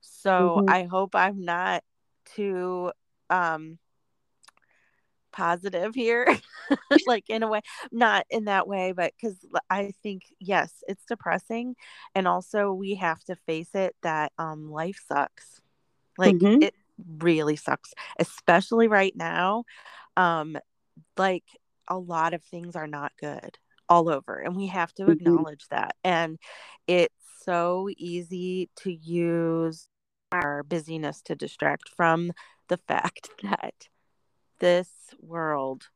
so 0.04 0.62
Mhm. 0.62 0.68
I 0.68 0.84
hope 0.84 1.16
I'm 1.16 1.46
not 1.46 1.84
too 2.26 2.92
um 3.30 3.80
positive 5.32 5.96
here 5.96 6.28
like 7.08 7.30
in 7.30 7.44
a 7.44 7.48
way 7.48 7.62
not 7.92 8.26
in 8.30 8.46
that 8.46 8.68
way 8.68 8.92
but 8.92 9.14
because 9.20 9.38
i 9.70 9.92
think 10.04 10.24
yes 10.40 10.84
it's 10.88 11.06
depressing 11.06 11.76
and 12.16 12.28
also 12.28 12.72
we 12.72 12.96
have 12.96 13.24
to 13.24 13.36
face 13.36 13.74
it 13.74 13.96
that 14.04 14.32
um 14.38 14.72
life 14.72 15.00
sucks 15.08 15.60
like 16.18 16.38
Mhm. 16.38 16.62
it 16.62 16.76
really 17.20 17.56
sucks 17.56 17.94
especially 18.20 18.88
right 18.88 19.16
now 19.16 19.64
um 20.18 20.58
like 21.18 21.46
a 21.88 21.98
lot 21.98 22.34
of 22.34 22.44
things 22.44 22.76
are 22.76 22.88
not 22.88 23.12
good 23.20 23.58
all 23.90 24.10
over 24.10 24.40
and 24.40 24.56
we 24.56 24.68
have 24.68 24.94
to 24.94 25.08
Mhm. 25.08 25.10
acknowledge 25.10 25.66
that 25.70 25.96
and 26.04 26.38
it's 26.88 27.14
so 27.44 27.90
easy 27.98 28.70
to 28.76 28.92
use 28.92 29.88
our 30.34 30.64
busyness 30.64 31.22
to 31.24 31.36
distract 31.36 31.90
from 31.96 32.32
the 32.68 32.78
fact 32.78 33.30
that 33.44 33.88
this 34.60 34.90
world 35.22 35.88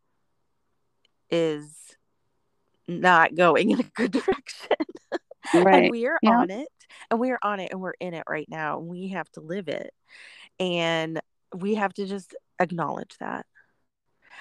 is 1.30 1.74
not 2.88 3.36
going 3.36 3.72
in 3.72 3.80
a 3.82 3.84
good 3.96 4.12
direction 4.26 4.78
Right. 5.54 5.84
and 5.84 5.92
we 5.92 6.08
are 6.08 6.20
Yeah. 6.22 6.38
on 6.38 6.52
it 6.52 6.68
and 7.10 7.20
we 7.20 7.32
are 7.32 7.40
on 7.42 7.60
it 7.60 7.72
and 7.72 7.82
we're 7.82 7.94
in 8.00 8.14
it 8.14 8.24
right 8.30 8.48
now 8.50 8.80
and 8.80 8.88
we 8.88 9.10
have 9.10 9.30
to 9.32 9.42
live 9.42 9.68
it 9.70 9.94
and 10.60 11.20
we 11.56 11.76
have 11.76 11.94
to 11.96 12.06
just 12.06 12.36
acknowledge 12.60 13.16
that 13.20 13.46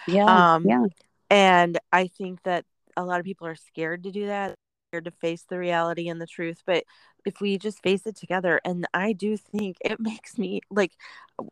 Yeah. 0.06 0.24
um 0.54 0.64
Yeah. 0.64 0.84
and 1.30 1.78
i 1.92 2.08
think 2.08 2.42
that 2.42 2.64
a 2.96 3.04
lot 3.04 3.20
of 3.20 3.24
people 3.24 3.46
are 3.46 3.56
scared 3.56 4.04
to 4.04 4.10
do 4.10 4.26
that 4.26 4.56
scared 4.96 5.04
to 5.04 5.10
face 5.10 5.44
the 5.48 5.58
reality 5.58 6.08
and 6.08 6.20
the 6.20 6.26
truth 6.26 6.62
but 6.66 6.84
if 7.26 7.40
we 7.40 7.58
just 7.58 7.82
face 7.82 8.06
it 8.06 8.16
together 8.16 8.60
and 8.64 8.86
i 8.94 9.12
do 9.12 9.36
think 9.36 9.76
it 9.84 10.00
makes 10.00 10.38
me 10.38 10.60
like 10.70 10.92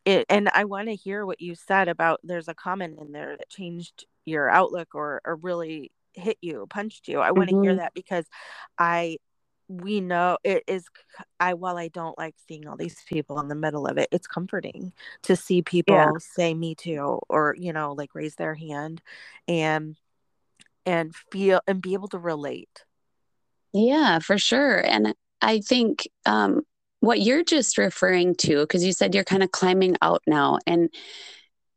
it 0.07 0.25
and 0.31 0.49
i 0.55 0.65
want 0.65 0.89
to 0.89 0.95
hear 0.95 1.27
what 1.27 1.41
you 1.41 1.55
said 1.55 1.89
about 1.89 2.21
there's 2.25 2.49
a 2.49 2.55
comment 2.55 2.99
in 2.99 3.13
there 3.13 3.37
that 3.37 3.49
changed 3.51 4.07
your 4.25 4.49
outlook 4.49 4.95
or 4.95 5.21
or 5.27 5.37
really 5.37 5.91
hit 6.15 6.39
you 6.41 6.67
punched 6.71 7.07
you 7.09 7.21
i 7.21 7.31
want 7.31 7.51
to 7.51 7.57
hear 7.61 7.75
Mhm. 7.75 7.77
that 7.77 7.93
because 7.93 8.25
i 8.79 9.19
we 9.69 10.01
know 10.01 10.39
it 10.45 10.63
is 10.67 10.87
i 11.41 11.53
while 11.53 11.77
i 11.77 11.89
don't 11.89 12.17
like 12.17 12.35
seeing 12.49 12.67
all 12.67 12.77
these 12.77 13.03
people 13.07 13.41
in 13.41 13.49
the 13.49 13.55
middle 13.55 13.87
of 13.87 13.99
it 13.99 14.09
it's 14.13 14.27
comforting 14.27 14.93
to 15.23 15.37
see 15.37 15.61
people 15.61 15.95
Yeah. 15.95 16.11
say 16.19 16.55
me 16.55 16.75
too 16.75 17.19
or 17.29 17.55
you 17.59 17.73
know 17.73 17.93
like 17.93 18.15
raise 18.15 18.37
their 18.37 18.55
hand 18.55 19.03
and 19.49 19.97
and 20.87 21.15
feel 21.33 21.61
and 21.67 21.83
be 21.83 21.95
able 21.95 22.09
to 22.09 22.19
relate 22.19 22.85
Yeah, 23.75 24.21
for 24.21 24.39
sure. 24.39 24.79
And 24.79 25.15
I 25.43 25.61
think 25.61 26.09
um, 26.25 26.63
what 27.01 27.21
you're 27.21 27.45
just 27.45 27.77
referring 27.77 28.37
to, 28.37 28.61
because 28.61 28.85
you 28.85 28.93
said 28.93 29.15
you're 29.15 29.25
kind 29.25 29.43
of 29.43 29.51
climbing 29.51 29.97
out 30.01 30.23
now, 30.27 30.59
and 30.67 30.89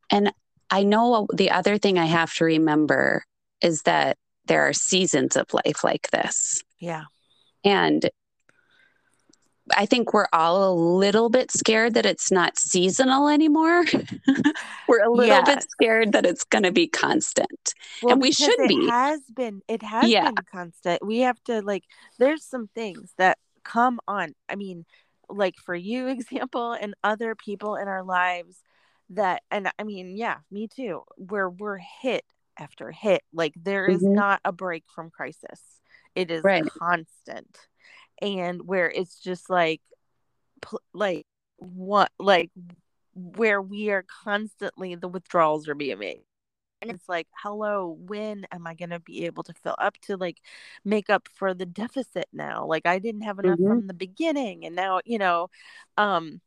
and 0.09 0.31
I 0.69 0.83
know 0.83 1.27
the 1.33 1.51
other 1.51 1.77
thing 1.77 1.97
I 1.97 2.05
have 2.05 2.33
to 2.35 2.45
remember 2.45 3.25
is 3.61 3.81
that 3.81 4.17
there 4.45 4.61
are 4.61 4.73
seasons 4.73 5.35
of 5.35 5.53
life 5.53 5.83
like 5.83 6.09
this, 6.11 6.63
yeah 6.79 7.03
and 7.67 8.09
I 9.75 9.85
think 9.85 10.13
we're 10.13 10.27
all 10.33 10.71
a 10.71 10.73
little 10.73 11.29
bit 11.29 11.51
scared 11.51 11.93
that 11.95 12.05
it's 12.05 12.31
not 12.31 12.57
seasonal 12.57 13.27
anymore. 13.27 13.83
we're 14.87 15.03
a 15.03 15.11
little 15.11 15.43
bit 15.43 15.63
scared 15.69 16.13
that 16.13 16.25
it's 16.25 16.43
going 16.43 16.63
to 16.63 16.71
be 16.71 16.87
constant, 16.87 17.73
well 18.01 18.13
and 18.13 18.21
we 18.21 18.31
should 18.31 18.49
it 18.51 18.67
be. 18.69 18.75
It 18.75 18.89
has 18.89 19.21
been 19.35 19.61
it 19.67 19.83
has 19.83 20.09
Yeah. 20.09 20.31
been 20.31 20.45
constant 20.51 21.05
we 21.05 21.19
have 21.19 21.41
to 21.45 21.61
like 21.61 21.83
there's 22.19 22.43
some 22.43 22.67
things 22.73 23.13
that 23.17 23.37
come 23.63 23.99
on 24.07 24.33
i 24.49 24.55
mean 24.55 24.85
like 25.29 25.55
for 25.57 25.75
you 25.75 26.07
example 26.15 26.71
and 26.73 26.93
other 27.03 27.35
people 27.35 27.75
in 27.75 27.87
our 27.87 28.03
lives 28.03 28.61
that 29.09 29.41
and 29.51 29.69
i 29.79 29.83
mean 29.83 30.15
yeah 30.15 30.37
me 30.51 30.67
too 30.67 31.03
where 31.15 31.49
we're 31.49 31.79
hit 32.01 32.23
after 32.59 32.91
hit 32.91 33.21
like 33.33 33.53
there 33.55 33.87
is 33.87 34.03
Mhm. 34.03 34.15
not 34.15 34.41
a 34.45 34.51
break 34.51 34.83
from 34.93 35.09
crisis 35.09 35.61
it 36.15 36.31
is 36.31 36.43
Right. 36.43 36.63
constant 36.79 37.57
and 38.21 38.67
where 38.67 38.89
it's 38.89 39.19
just 39.19 39.49
like 39.49 39.81
like 40.93 41.25
what 41.57 42.11
like 42.19 42.51
where 43.13 43.61
we 43.61 43.89
are 43.89 44.05
constantly 44.23 44.95
the 44.95 45.07
withdrawals 45.07 45.67
are 45.67 45.75
being 45.75 45.99
made 45.99 46.21
and 46.81 46.91
it's 46.91 47.07
like 47.09 47.27
hello 47.43 47.97
when 47.99 48.45
am 48.51 48.67
i 48.67 48.73
going 48.73 48.89
to 48.89 48.99
be 48.99 49.25
able 49.25 49.43
to 49.43 49.53
fill 49.53 49.75
up 49.79 49.97
to 50.01 50.17
like 50.17 50.37
make 50.85 51.09
up 51.09 51.27
for 51.33 51.53
the 51.53 51.65
deficit 51.65 52.27
now 52.33 52.65
like 52.65 52.85
i 52.85 52.99
didn't 52.99 53.21
have 53.21 53.39
enough 53.39 53.59
Mhm. 53.59 53.67
from 53.67 53.87
the 53.87 53.93
beginning 53.93 54.65
and 54.65 54.75
now 54.75 54.99
you 55.05 55.17
know 55.17 55.49
um 55.97 56.41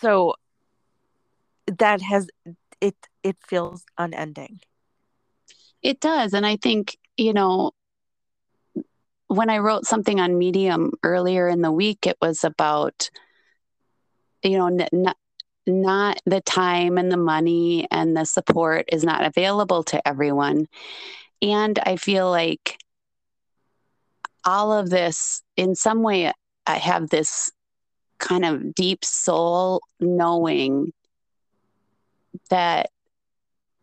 so 0.00 0.34
that 1.66 2.00
has 2.02 2.28
it 2.80 2.96
it 3.22 3.36
feels 3.46 3.84
unending 3.98 4.60
It 5.82 6.00
does. 6.00 6.32
And 6.32 6.46
I 6.46 6.56
think, 6.56 6.96
you 7.16 7.32
know, 7.32 7.72
when 9.28 9.50
I 9.50 9.58
wrote 9.58 9.86
something 9.86 10.20
on 10.20 10.38
Medium 10.38 10.92
earlier 11.02 11.48
in 11.48 11.62
the 11.62 11.72
week, 11.72 12.06
it 12.06 12.16
was 12.20 12.44
about, 12.44 13.10
you 14.42 14.58
know, 14.58 14.66
n- 14.66 14.88
not, 14.92 15.16
not 15.66 16.20
the 16.26 16.40
time 16.40 16.98
and 16.98 17.10
the 17.10 17.16
money 17.16 17.86
and 17.90 18.16
the 18.16 18.24
support 18.24 18.86
is 18.92 19.02
not 19.02 19.24
available 19.24 19.82
to 19.84 20.06
everyone. 20.06 20.66
And 21.40 21.78
I 21.78 21.96
feel 21.96 22.30
like 22.30 22.78
all 24.44 24.72
of 24.72 24.90
this, 24.90 25.42
in 25.56 25.74
some 25.74 26.02
way, 26.02 26.32
I 26.66 26.76
have 26.76 27.08
this 27.08 27.50
kind 28.18 28.44
of 28.44 28.74
deep 28.74 29.04
soul 29.04 29.80
knowing 30.00 30.92
that 32.50 32.90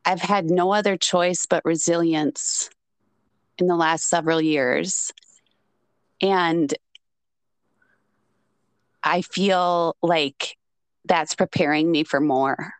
I've 0.06 0.21
had 0.21 0.49
no 0.49 0.73
other 0.73 0.97
choice 0.97 1.45
but 1.45 1.63
resilience 1.65 2.69
in 3.58 3.67
the 3.67 3.75
last 3.75 4.10
several 4.10 4.41
years. 4.41 5.12
And 6.21 6.73
I 9.03 9.21
feel 9.21 9.95
like 10.01 10.57
that's 11.05 11.36
preparing 11.36 11.91
me 11.91 12.03
for 12.03 12.19
more. 12.19 12.73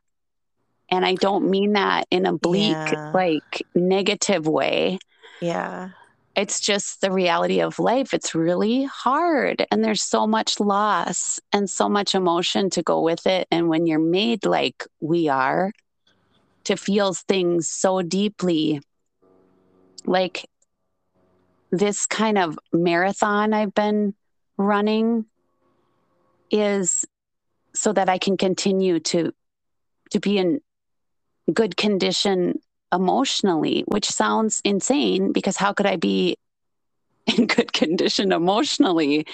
And 0.90 1.06
I 1.06 1.16
don't 1.16 1.50
mean 1.50 1.74
that 1.74 2.06
in 2.12 2.26
a 2.26 2.34
bleak, 2.38 2.76
Yeah. 2.92 3.12
like 3.14 3.66
negative 3.74 4.48
way. 4.48 5.00
yeah 5.42 5.90
It's 6.36 6.60
just 6.62 7.02
the 7.02 7.12
reality 7.12 7.62
of 7.62 7.80
life. 7.80 8.14
It's 8.14 8.36
really 8.36 8.84
hard. 8.84 9.66
And 9.72 9.84
there's 9.84 10.04
so 10.04 10.28
much 10.28 10.60
loss 10.60 11.40
and 11.52 11.70
so 11.70 11.90
much 11.90 12.14
emotion 12.14 12.70
to 12.72 12.84
go 12.84 13.02
with 13.02 13.26
it. 13.26 13.48
And 13.52 13.68
when 13.68 13.86
you're 13.88 14.00
made 14.00 14.46
like 14.46 14.86
we 15.00 15.28
are, 15.28 15.72
to 16.66 16.76
feel 16.78 17.14
things 17.14 17.68
so 17.70 18.02
deeply, 18.02 18.82
like 20.06 20.46
this 21.72 22.06
kind 22.06 22.38
of 22.38 22.60
marathon 22.74 23.54
I've 23.54 23.74
been 23.74 24.14
running 24.58 25.26
is 26.52 27.06
so 27.74 27.94
that 27.94 28.10
I 28.10 28.18
can 28.18 28.38
continue 28.38 29.00
to 29.00 29.32
to 30.12 30.20
be 30.20 30.38
in 30.38 30.60
good 31.54 31.78
condition 31.78 32.60
emotionally, 32.94 33.84
which 33.88 34.10
sounds 34.10 34.62
insane 34.66 35.32
because 35.32 35.56
how 35.56 35.72
could 35.72 35.86
I 35.86 35.96
be 35.96 36.38
in 37.38 37.48
good 37.48 37.72
condition 37.72 38.32
emotionally 38.32 39.26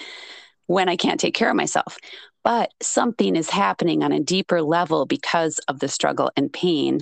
when 0.67 0.89
I 0.89 0.95
can't 0.95 1.19
take 1.19 1.33
care 1.33 1.49
of 1.49 1.55
myself? 1.55 1.97
But 2.43 2.71
something 2.81 3.35
is 3.35 3.49
happening 3.49 4.03
on 4.03 4.11
a 4.11 4.19
deeper 4.19 4.61
level 4.61 5.05
because 5.05 5.59
of 5.67 5.79
the 5.79 5.87
struggle 5.87 6.31
and 6.37 6.53
pain. 6.53 7.01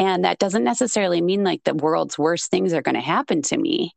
And 0.00 0.24
that 0.24 0.38
doesn't 0.38 0.64
necessarily 0.64 1.20
mean 1.20 1.44
like 1.44 1.62
the 1.64 1.74
world's 1.74 2.18
worst 2.18 2.50
things 2.50 2.72
are 2.72 2.80
going 2.80 2.94
to 2.94 3.02
happen 3.02 3.42
to 3.42 3.56
me. 3.58 3.92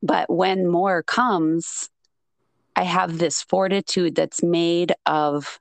But 0.00 0.32
when 0.32 0.68
more 0.68 1.02
comes, 1.02 1.90
I 2.76 2.84
have 2.84 3.18
this 3.18 3.42
fortitude 3.42 4.14
that's 4.14 4.44
made 4.44 4.94
of 5.06 5.58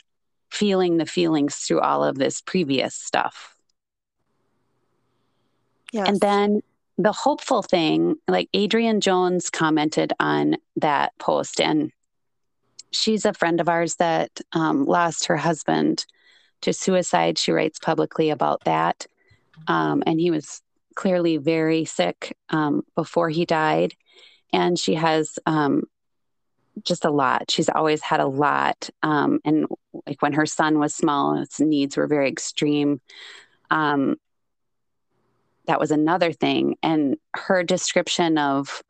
feeling 0.51 0.97
the 0.97 1.07
feelings 1.07 1.55
through 1.55 1.79
all 1.79 2.03
of 2.03 2.19
this 2.19 2.39
previous 2.39 2.93
stuff. 2.93 3.55
yes 5.91 6.07
And 6.07 6.21
then 6.21 6.61
the 6.99 7.11
hopeful 7.11 7.63
thing, 7.63 8.17
like 8.27 8.49
Adrienne 8.55 9.01
Jones 9.01 9.49
commented 9.49 10.13
on 10.19 10.57
that 10.75 11.17
post, 11.17 11.59
and 11.59 11.91
she's 12.91 13.25
a 13.25 13.33
friend 13.33 13.59
of 13.59 13.69
ours 13.69 13.95
that 13.95 14.39
um, 14.53 14.85
lost 14.85 15.25
her 15.25 15.37
husband 15.37 16.05
to 16.61 16.73
suicide. 16.73 17.39
She 17.39 17.51
writes 17.51 17.79
publicly 17.79 18.29
about 18.29 18.63
that. 18.65 19.07
Um, 19.67 20.03
and 20.05 20.19
he 20.19 20.31
was 20.31 20.61
clearly 20.95 21.37
very 21.37 21.85
sick 21.85 22.35
um, 22.49 22.83
before 22.95 23.29
he 23.29 23.45
died. 23.45 23.93
And 24.53 24.79
she 24.79 24.95
has 24.95 25.37
um, 25.45 25.83
just 26.83 27.05
a 27.05 27.11
lot. 27.11 27.51
She's 27.51 27.69
always 27.69 28.01
had 28.01 28.19
a 28.19 28.27
lot. 28.27 28.89
Um, 29.03 29.39
and 29.45 29.67
like 30.05 30.21
when 30.21 30.33
her 30.33 30.45
son 30.45 30.79
was 30.79 30.95
small, 30.95 31.37
his 31.37 31.59
needs 31.59 31.97
were 31.97 32.07
very 32.07 32.29
extreme. 32.29 33.01
Um, 33.69 34.17
that 35.67 35.79
was 35.79 35.91
another 35.91 36.31
thing. 36.31 36.77
And 36.81 37.17
her 37.35 37.63
description 37.63 38.37
of 38.37 38.81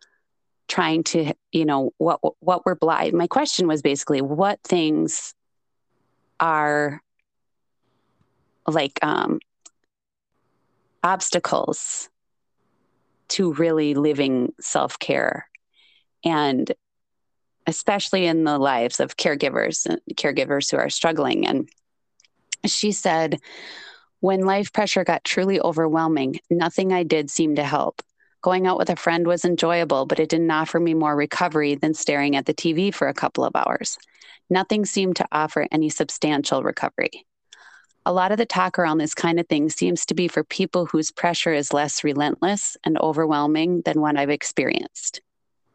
trying 0.68 1.04
to, 1.04 1.34
you 1.52 1.66
know, 1.66 1.92
what 1.98 2.20
what 2.40 2.66
we're 2.66 2.76
blind. 2.76 3.14
My 3.14 3.28
question 3.28 3.68
was 3.68 3.82
basically, 3.82 4.22
what 4.22 4.60
things 4.64 5.34
are 6.40 7.02
like 8.68 9.00
um, 9.02 9.40
obstacles 11.04 12.10
to 13.30 13.54
really 13.54 13.94
living 13.94 14.54
self 14.60 15.00
care, 15.00 15.50
and 16.24 16.72
especially 17.66 18.26
in 18.26 18.46
the 18.46 18.58
lives 18.58 19.00
of 19.00 19.18
caregivers, 19.18 19.86
caregivers 20.14 20.72
who 20.72 20.78
are 20.78 20.90
struggling. 20.90 21.46
And 21.46 21.70
she 22.66 22.92
said, 22.92 23.40
when 24.20 24.46
life 24.46 24.74
pressure 24.74 25.04
got 25.04 25.24
truly 25.24 25.60
overwhelming, 25.60 26.40
nothing 26.50 26.92
I 26.92 27.04
did 27.04 27.30
seemed 27.30 27.58
to 27.58 27.64
help. 27.64 28.02
Going 28.42 28.66
out 28.66 28.78
with 28.78 28.90
a 28.90 28.96
friend 28.96 29.28
was 29.28 29.46
enjoyable, 29.46 30.06
but 30.06 30.20
it 30.20 30.30
didn't 30.30 30.50
offer 30.50 30.80
me 30.80 30.94
more 30.94 31.16
recovery 31.16 31.76
than 31.76 31.94
staring 31.94 32.36
at 32.36 32.46
the 32.46 32.54
TV 32.54 32.94
for 32.94 33.08
a 33.08 33.14
couple 33.14 33.44
of 33.44 33.56
hours. 33.56 33.98
Nothing 34.50 34.86
seemed 34.86 35.18
to 35.18 35.28
offer 35.32 35.68
any 35.72 35.90
substantial 35.90 36.64
recovery. 36.64 37.27
A 38.08 38.14
lot 38.14 38.32
of 38.32 38.38
the 38.38 38.46
talk 38.46 38.80
around 38.80 39.00
this 39.00 39.14
kind 39.14 39.38
of 39.38 39.50
thing 39.50 39.70
seems 39.70 40.06
to 40.06 40.14
be 40.14 40.30
for 40.30 40.42
people 40.42 40.86
whose 40.86 41.12
pressure 41.12 41.52
is 41.52 41.74
less 41.74 42.06
relentless 42.06 42.78
and 42.86 42.98
overwhelming 43.00 43.82
than 43.82 44.00
what 44.00 44.16
I've 44.16 44.30
experienced. 44.30 45.20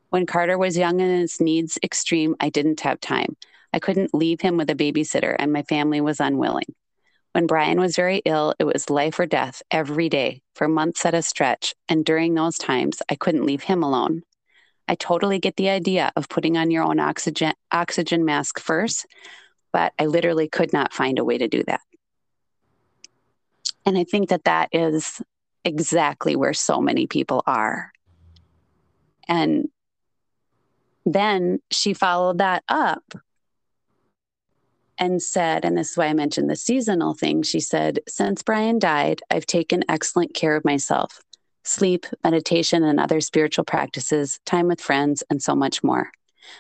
When 0.09 0.25
Carter 0.25 0.57
was 0.57 0.79
young 0.79 1.03
and 1.03 1.21
his 1.21 1.43
needs 1.43 1.79
extreme, 1.83 2.35
I 2.41 2.49
didn't 2.49 2.81
have 2.81 3.01
time. 3.01 3.37
I 3.75 3.81
couldn't 3.81 4.15
leave 4.15 4.41
him 4.41 4.57
with 4.57 4.71
a 4.71 4.75
babysitter, 4.75 5.37
and 5.39 5.53
my 5.53 5.63
family 5.65 6.01
was 6.01 6.21
unwilling. 6.21 6.75
When 7.33 7.47
Brian 7.47 7.79
was 7.79 7.97
very 7.97 8.23
ill, 8.25 8.55
it 8.59 8.65
was 8.65 8.89
life 8.89 9.19
or 9.19 9.27
death 9.27 9.63
every 9.71 10.09
day 10.09 10.41
for 10.55 10.69
months 10.69 11.05
at 11.05 11.13
a 11.13 11.21
stretch. 11.21 11.75
And 11.87 12.03
during 12.03 12.33
those 12.33 12.57
times, 12.57 13.03
I 13.11 13.15
couldn't 13.15 13.45
leave 13.45 13.65
him 13.65 13.83
alone. 13.83 14.23
I 14.89 14.95
totally 14.95 15.39
get 15.39 15.57
the 15.57 15.69
idea 15.69 16.11
of 16.17 16.31
putting 16.31 16.57
on 16.57 16.71
your 16.71 16.85
own 16.85 16.99
oxygen, 16.99 17.53
oxygen 17.71 18.25
mask 18.25 18.59
first, 18.59 19.07
but 19.71 19.93
I 19.99 20.07
literally 20.07 20.49
could 20.49 20.73
not 20.73 20.95
find 20.95 21.19
a 21.19 21.25
way 21.27 21.37
to 21.37 21.47
do 21.47 21.63
that. 21.65 21.83
And 23.85 23.99
I 23.99 24.05
think 24.05 24.29
that 24.29 24.45
that 24.45 24.69
is 24.73 25.21
exactly 25.65 26.37
where 26.37 26.55
so 26.55 26.81
many 26.81 27.07
people 27.07 27.43
are. 27.47 27.93
And 29.29 29.69
then 31.05 31.61
she 31.71 31.95
followed 31.95 32.39
that 32.39 32.63
up 32.69 33.03
and 34.99 35.21
said, 35.21 35.65
and 35.65 35.77
this 35.77 35.91
is 35.91 35.97
why 35.97 36.07
I 36.07 36.15
mentioned 36.15 36.49
the 36.49 36.57
seasonal 36.57 37.15
thing. 37.15 37.43
She 37.43 37.61
said, 37.61 38.01
Since 38.09 38.43
Brian 38.43 38.79
died, 38.79 39.21
I've 39.31 39.47
taken 39.47 39.85
excellent 39.89 40.35
care 40.35 40.57
of 40.57 40.65
myself 40.65 41.21
sleep, 41.65 42.07
meditation, 42.25 42.83
and 42.83 42.99
other 42.99 43.21
spiritual 43.21 43.65
practices, 43.65 44.41
time 44.45 44.67
with 44.67 44.81
friends, 44.81 45.23
and 45.31 45.41
so 45.41 45.55
much 45.55 45.83
more. 45.85 46.11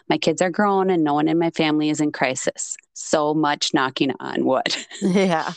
My 0.09 0.18
kids 0.18 0.42
are 0.42 0.51
grown 0.51 0.90
and 0.90 1.05
no 1.05 1.14
one 1.14 1.29
in 1.29 1.38
my 1.38 1.51
family 1.51 1.90
is 1.90 2.01
in 2.01 2.12
crisis. 2.12 2.77
So 2.95 3.35
much 3.35 3.75
knocking 3.75 4.12
on 4.21 4.45
wood. 4.45 4.77
Yeah. 5.03 5.53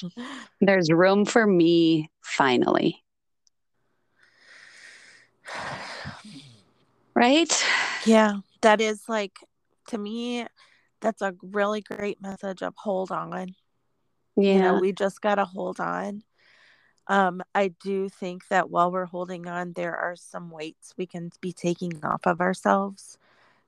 There's 0.61 0.89
room 0.91 1.25
for 1.25 1.45
me 1.45 2.09
finally. 2.21 3.03
Right? 7.13 7.65
Yeah. 8.05 8.37
That 8.61 8.81
is 8.81 9.03
like, 9.07 9.37
to 9.89 9.97
me, 9.97 10.47
that's 11.01 11.21
a 11.21 11.35
really 11.41 11.81
great 11.81 12.21
message 12.21 12.61
of 12.61 12.73
hold 12.77 13.11
on. 13.11 13.55
Yeah. 14.35 14.53
You 14.53 14.61
know, 14.61 14.79
we 14.79 14.91
just 14.91 15.21
got 15.21 15.35
to 15.35 15.45
hold 15.45 15.79
on. 15.79 16.23
Um, 17.07 17.43
I 17.53 17.67
do 17.67 18.09
think 18.09 18.47
that 18.47 18.69
while 18.69 18.91
we're 18.91 19.05
holding 19.05 19.47
on, 19.47 19.73
there 19.73 19.95
are 19.95 20.15
some 20.15 20.49
weights 20.49 20.93
we 20.97 21.05
can 21.05 21.31
be 21.39 21.53
taking 21.53 22.03
off 22.03 22.25
of 22.25 22.41
ourselves 22.41 23.17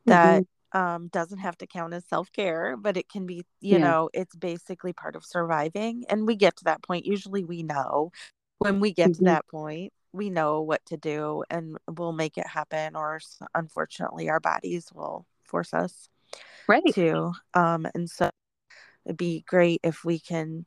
that 0.08 0.44
mm-hmm. 0.44 0.78
um, 0.78 1.08
doesn't 1.10 1.40
have 1.40 1.58
to 1.60 1.68
count 1.68 1.94
as 1.94 2.06
self 2.06 2.32
care, 2.32 2.76
but 2.78 2.98
it 2.98 3.10
can 3.10 3.26
be, 3.26 3.46
you 3.62 3.78
yeah. 3.78 3.78
know, 3.78 4.10
it's 4.14 4.36
basically 4.36 4.94
part 4.94 5.16
of 5.16 5.26
surviving. 5.26 6.06
And 6.10 6.28
we 6.28 6.36
get 6.36 6.58
to 6.58 6.64
that 6.66 6.84
point. 6.84 7.06
Usually 7.06 7.44
we 7.44 7.64
know 7.64 8.12
when 8.58 8.80
we 8.80 8.94
get 8.94 9.12
mm-hmm. 9.12 9.26
to 9.26 9.32
that 9.32 9.48
point, 9.48 9.94
we 10.14 10.30
know 10.30 10.62
what 10.62 10.84
to 10.88 10.98
do 10.98 11.44
and 11.50 11.78
we'll 11.88 12.14
make 12.14 12.38
it 12.38 12.48
happen, 12.48 12.96
or 12.96 13.20
unfortunately, 13.54 14.30
our 14.30 14.40
bodies 14.40 14.90
will 14.94 15.26
force 15.44 15.74
us 15.74 16.10
right 16.68 16.84
to. 16.94 17.32
um 17.54 17.88
and 17.96 18.10
so 18.10 18.30
it'd 19.06 19.18
be 19.18 19.44
great 19.48 19.80
if 19.84 20.04
we 20.04 20.20
can 20.20 20.66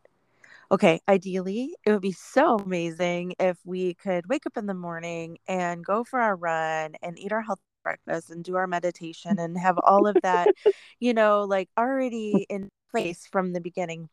okay 0.70 1.00
ideally 1.08 1.74
it 1.84 1.92
would 1.92 2.00
be 2.00 2.12
so 2.12 2.56
amazing 2.58 3.34
if 3.38 3.58
we 3.64 3.94
could 3.94 4.26
wake 4.28 4.46
up 4.46 4.56
in 4.56 4.66
the 4.66 4.74
morning 4.74 5.36
and 5.46 5.84
go 5.84 6.04
for 6.04 6.20
our 6.20 6.36
run 6.36 6.94
and 7.02 7.18
eat 7.18 7.32
our 7.32 7.42
healthy 7.42 7.60
breakfast 7.82 8.30
and 8.30 8.44
do 8.44 8.56
our 8.56 8.66
meditation 8.66 9.38
and 9.38 9.58
have 9.58 9.78
all 9.78 10.06
of 10.06 10.16
that 10.22 10.48
you 11.00 11.14
know 11.14 11.44
like 11.44 11.68
already 11.78 12.46
in 12.48 12.68
place 12.90 13.26
from 13.30 13.52
the 13.52 13.60
beginning 13.60 14.08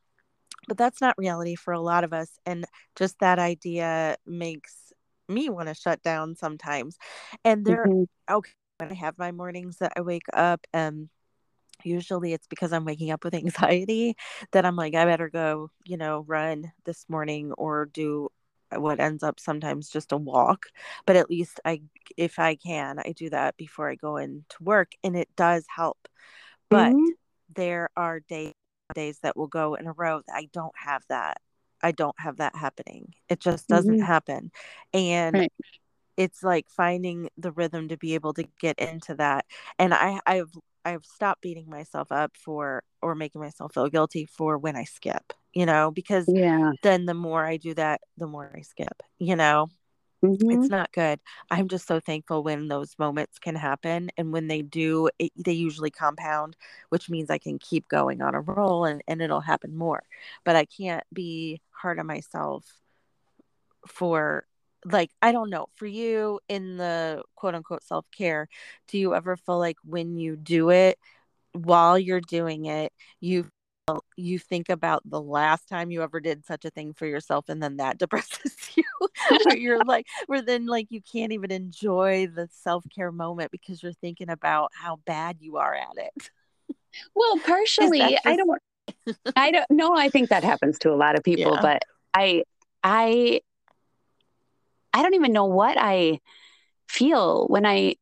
but 0.67 0.77
that's 0.77 1.01
not 1.01 1.17
reality 1.17 1.55
for 1.55 1.73
a 1.73 1.79
lot 1.79 2.03
of 2.03 2.13
us 2.13 2.39
and 2.45 2.65
just 2.95 3.19
that 3.19 3.39
idea 3.39 4.15
makes 4.25 4.91
me 5.29 5.49
want 5.49 5.67
to 5.67 5.73
shut 5.73 6.01
down 6.01 6.35
sometimes 6.35 6.97
and 7.43 7.65
there 7.65 7.85
mm-hmm. 7.85 8.33
okay 8.33 8.51
when 8.79 8.91
i 8.91 8.93
have 8.93 9.17
my 9.17 9.31
mornings 9.31 9.77
that 9.77 9.93
i 9.95 10.01
wake 10.01 10.27
up 10.33 10.65
and 10.73 11.09
usually 11.83 12.33
it's 12.33 12.47
because 12.47 12.73
I'm 12.73 12.85
waking 12.85 13.11
up 13.11 13.23
with 13.23 13.33
anxiety 13.35 14.15
that 14.51 14.65
I'm 14.65 14.75
like, 14.75 14.95
I 14.95 15.05
better 15.05 15.29
go, 15.29 15.69
you 15.85 15.97
know, 15.97 16.23
run 16.27 16.71
this 16.85 17.05
morning 17.09 17.51
or 17.53 17.85
do 17.85 18.29
what 18.75 18.99
ends 18.99 19.23
up 19.23 19.39
sometimes 19.39 19.89
just 19.89 20.11
a 20.11 20.17
walk. 20.17 20.67
But 21.05 21.15
at 21.15 21.29
least 21.29 21.59
I, 21.65 21.81
if 22.15 22.39
I 22.39 22.55
can, 22.55 22.99
I 22.99 23.13
do 23.13 23.29
that 23.29 23.57
before 23.57 23.89
I 23.89 23.95
go 23.95 24.17
into 24.17 24.43
work 24.61 24.91
and 25.03 25.15
it 25.15 25.29
does 25.35 25.65
help. 25.73 26.07
But 26.69 26.91
mm-hmm. 26.91 27.11
there 27.55 27.89
are 27.95 28.19
days, 28.21 28.53
days 28.93 29.19
that 29.23 29.37
will 29.37 29.47
go 29.47 29.75
in 29.75 29.87
a 29.87 29.93
row 29.93 30.21
that 30.27 30.35
I 30.35 30.49
don't 30.51 30.75
have 30.75 31.03
that. 31.09 31.37
I 31.81 31.91
don't 31.91 32.19
have 32.19 32.37
that 32.37 32.55
happening. 32.55 33.13
It 33.29 33.39
just 33.39 33.67
doesn't 33.67 33.97
mm-hmm. 33.97 34.05
happen. 34.05 34.51
And 34.93 35.35
right 35.35 35.51
it's 36.17 36.41
like 36.41 36.65
finding 36.67 37.29
the 37.37 37.51
rhythm 37.51 37.89
to 37.89 37.95
be 37.95 38.15
able 38.15 38.33
to 38.33 38.43
get 38.59 38.79
into 38.79 39.13
that 39.13 39.45
and 39.77 39.93
i 39.93 40.19
i've 40.25 40.49
I've 40.87 41.05
stopped 41.05 41.41
beating 41.41 41.69
myself 41.69 42.13
up 42.13 42.37
for 42.37 42.81
or 43.01 43.13
making 43.13 43.41
myself 43.41 43.73
feel 43.73 43.89
guilty 43.89 44.25
for 44.25 44.57
when 44.57 44.77
I 44.77 44.85
skip, 44.85 45.33
you 45.57 45.65
know, 45.65 45.89
because 45.89 46.25
yeah. 46.27 46.71
then 46.83 47.07
the 47.07 47.15
more 47.15 47.43
I 47.43 47.57
do 47.57 47.73
that, 47.73 48.01
the 48.15 48.27
more 48.27 48.51
I 48.55 48.61
skip, 48.61 49.01
you 49.17 49.35
know. 49.35 49.69
Mm-hmm. 50.23 50.51
It's 50.51 50.69
not 50.69 50.91
good. 50.91 51.19
I'm 51.49 51.67
just 51.67 51.87
so 51.87 51.99
thankful 51.99 52.43
when 52.43 52.67
those 52.67 52.93
moments 52.99 53.39
can 53.39 53.55
happen. 53.55 54.11
And 54.17 54.31
when 54.31 54.47
they 54.47 54.61
do, 54.61 55.09
it, 55.17 55.31
they 55.35 55.53
usually 55.53 55.89
compound, 55.89 56.55
which 56.89 57.09
means 57.09 57.31
I 57.31 57.39
can 57.39 57.57
keep 57.57 57.87
going 57.87 58.21
on 58.21 58.35
a 58.35 58.41
roll 58.41 58.85
and, 58.85 59.01
and 59.07 59.19
it'll 59.19 59.41
happen 59.41 59.75
more. 59.75 60.03
But 60.45 60.55
I 60.55 60.65
can't 60.65 61.03
be 61.11 61.59
hard 61.71 61.97
on 61.97 62.05
myself 62.05 62.63
for 63.87 64.45
like 64.85 65.09
I 65.23 65.31
don't 65.31 65.49
know 65.49 65.69
for 65.73 65.87
you 65.87 66.39
in 66.47 66.77
the 66.77 67.23
quote 67.35 67.55
unquote 67.55 67.83
self 67.83 68.05
care, 68.15 68.47
do 68.87 68.99
you 68.99 69.15
ever 69.15 69.35
feel 69.35 69.57
like 69.57 69.77
when 69.83 70.17
you 70.17 70.35
do 70.35 70.69
it 70.69 70.99
while 71.53 71.97
you're 71.97 72.21
doing 72.21 72.65
it, 72.65 72.93
you 73.19 73.49
you 74.15 74.37
think 74.39 74.69
about 74.69 75.01
the 75.05 75.21
last 75.21 75.67
time 75.67 75.91
you 75.91 76.03
ever 76.03 76.19
did 76.19 76.45
such 76.45 76.65
a 76.65 76.69
thing 76.69 76.93
for 76.93 77.05
yourself 77.05 77.45
and 77.49 77.61
then 77.61 77.77
that 77.77 77.97
depresses 77.99 78.55
you 78.75 78.83
where 79.43 79.57
you're 79.57 79.83
like 79.85 80.05
where 80.27 80.41
then 80.41 80.65
like 80.65 80.87
you 80.89 81.01
can't 81.01 81.31
even 81.31 81.51
enjoy 81.51 82.27
the 82.27 82.49
self-care 82.51 83.11
moment 83.11 83.51
because 83.51 83.81
you're 83.81 83.93
thinking 83.93 84.29
about 84.29 84.71
how 84.73 84.99
bad 85.05 85.37
you 85.39 85.57
are 85.57 85.75
at 85.75 85.97
it 85.97 86.29
well 87.15 87.37
partially 87.45 87.99
just... 87.99 88.21
i 88.25 88.35
don't 88.35 88.61
i 89.35 89.51
don't 89.51 89.69
know 89.71 89.95
i 89.95 90.09
think 90.09 90.29
that 90.29 90.43
happens 90.43 90.77
to 90.79 90.91
a 90.91 90.95
lot 90.95 91.17
of 91.17 91.23
people 91.23 91.53
yeah. 91.53 91.61
but 91.61 91.81
i 92.13 92.43
i 92.83 93.39
I 94.97 95.03
don't 95.03 95.13
even 95.13 95.31
know 95.31 95.45
what 95.45 95.77
I 95.79 96.19
feel 96.87 97.45
when 97.47 97.67
I, 97.67 97.97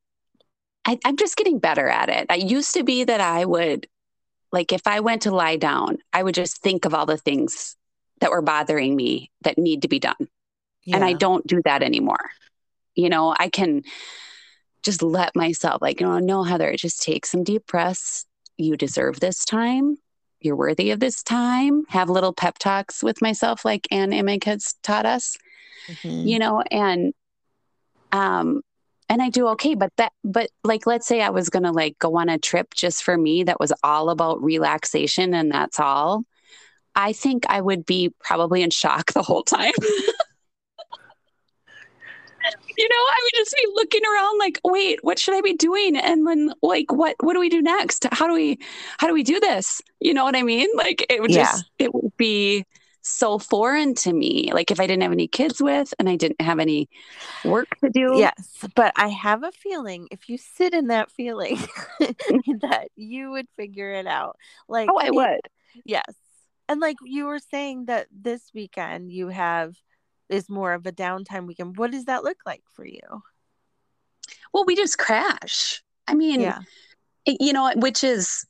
I 0.85 0.97
I'm 1.03 1.17
just 1.17 1.35
getting 1.35 1.59
better 1.59 1.89
at 1.89 2.07
it. 2.07 2.27
I 2.29 2.35
used 2.35 2.73
to 2.75 2.83
be 2.83 3.03
that 3.03 3.19
I 3.19 3.43
would 3.43 3.87
like 4.55 4.71
if 4.71 4.87
I 4.87 5.01
went 5.01 5.23
to 5.23 5.31
lie 5.31 5.57
down, 5.57 5.97
I 6.13 6.23
would 6.23 6.33
just 6.33 6.61
think 6.63 6.85
of 6.85 6.93
all 6.93 7.05
the 7.05 7.17
things 7.17 7.75
that 8.21 8.31
were 8.31 8.41
bothering 8.41 8.95
me 8.95 9.29
that 9.41 9.57
need 9.57 9.81
to 9.81 9.87
be 9.87 9.99
done. 9.99 10.29
Yeah. 10.85 10.95
And 10.95 11.05
I 11.05 11.13
don't 11.13 11.45
do 11.45 11.61
that 11.65 11.83
anymore. 11.83 12.31
You 12.95 13.09
know, 13.09 13.35
I 13.37 13.49
can 13.49 13.83
just 14.81 15.03
let 15.03 15.35
myself, 15.35 15.81
like, 15.81 15.99
you 15.99 16.07
know, 16.07 16.19
no, 16.19 16.43
Heather, 16.43 16.69
it 16.69 16.77
just 16.77 17.03
take 17.03 17.25
some 17.25 17.43
deep 17.43 17.67
breaths. 17.67 18.25
You 18.57 18.77
deserve 18.77 19.19
this 19.19 19.43
time. 19.43 19.97
You're 20.39 20.55
worthy 20.55 20.91
of 20.91 20.99
this 21.01 21.21
time. 21.23 21.83
Have 21.89 22.09
little 22.09 22.33
pep 22.33 22.57
talks 22.57 23.03
with 23.03 23.21
myself, 23.21 23.65
like 23.65 23.87
Ann 23.91 24.11
Imig 24.11 24.45
has 24.45 24.75
taught 24.83 25.05
us, 25.05 25.35
mm-hmm. 25.87 26.27
you 26.27 26.39
know, 26.39 26.61
and, 26.61 27.13
um, 28.13 28.61
and 29.09 29.21
I 29.21 29.29
do 29.29 29.47
okay. 29.49 29.75
But 29.75 29.91
that, 29.97 30.13
but 30.23 30.49
like, 30.63 30.87
let's 30.87 31.07
say 31.07 31.21
I 31.21 31.29
was 31.29 31.49
going 31.49 31.63
to 31.63 31.71
like 31.71 31.99
go 31.99 32.17
on 32.17 32.29
a 32.29 32.37
trip 32.37 32.73
just 32.73 33.03
for 33.03 33.17
me 33.17 33.43
that 33.43 33.59
was 33.59 33.73
all 33.83 34.09
about 34.09 34.43
relaxation 34.43 35.33
and 35.33 35.51
that's 35.51 35.79
all. 35.79 36.23
I 36.95 37.13
think 37.13 37.45
I 37.49 37.61
would 37.61 37.85
be 37.85 38.13
probably 38.19 38.63
in 38.63 38.69
shock 38.69 39.11
the 39.13 39.21
whole 39.21 39.43
time. 39.43 39.73
you 42.77 42.89
know, 42.89 42.95
I 42.95 43.17
would 43.23 43.37
just 43.37 43.55
be 43.55 43.67
looking 43.73 44.01
around 44.05 44.39
like, 44.39 44.59
wait, 44.63 44.99
what 45.03 45.19
should 45.19 45.35
I 45.35 45.41
be 45.41 45.55
doing? 45.55 45.95
And 45.95 46.25
then 46.27 46.53
like, 46.61 46.91
what, 46.91 47.15
what 47.19 47.33
do 47.33 47.39
we 47.39 47.49
do 47.49 47.61
next? 47.61 48.05
How 48.11 48.27
do 48.27 48.33
we, 48.33 48.59
how 48.97 49.07
do 49.07 49.13
we 49.13 49.23
do 49.23 49.39
this? 49.39 49.81
You 49.99 50.13
know 50.13 50.23
what 50.23 50.35
I 50.35 50.43
mean? 50.43 50.69
Like 50.75 51.05
it 51.09 51.21
would 51.21 51.31
yeah. 51.31 51.43
just, 51.43 51.65
it 51.79 51.93
would 51.93 52.15
be 52.17 52.65
so 53.05 53.37
foreign 53.37 53.93
to 53.93 54.11
me. 54.11 54.49
Like 54.51 54.71
if 54.71 54.79
I 54.79 54.87
didn't 54.87 55.03
have 55.03 55.11
any 55.11 55.27
kids 55.27 55.61
with 55.61 55.93
and 55.99 56.09
I 56.09 56.15
didn't 56.15 56.41
have 56.41 56.59
any 56.59 56.89
work 57.43 57.67
to 57.83 57.89
do. 57.89 58.17
Yes. 58.17 58.65
But 58.75 58.93
I 58.95 59.09
have 59.09 59.43
a 59.43 59.51
feeling 59.51 60.07
if 60.09 60.27
you 60.27 60.37
sit 60.37 60.73
in 60.73 60.87
that 60.87 61.11
feeling 61.11 61.57
that 61.99 62.87
you 62.95 63.31
would 63.31 63.47
figure 63.55 63.91
it 63.91 64.07
out. 64.07 64.37
Like, 64.67 64.89
oh, 64.91 64.97
I 64.99 65.11
would. 65.11 65.41
Yes. 65.85 66.15
And 66.67 66.81
like 66.81 66.97
you 67.03 67.25
were 67.25 67.39
saying 67.39 67.85
that 67.85 68.07
this 68.11 68.41
weekend 68.55 69.11
you 69.11 69.27
have 69.27 69.75
is 70.27 70.49
more 70.49 70.73
of 70.73 70.87
a 70.87 70.91
downtime 70.91 71.45
weekend. 71.45 71.77
What 71.77 71.91
does 71.91 72.05
that 72.05 72.23
look 72.23 72.37
like 72.43 72.63
for 72.73 72.85
you? 72.85 73.21
Well, 74.51 74.65
we 74.65 74.75
just 74.75 74.97
crash. 74.97 75.83
I 76.07 76.15
mean, 76.15 76.41
yeah. 76.41 76.59
You 77.27 77.53
know, 77.53 77.71
which 77.75 78.03
is 78.03 78.45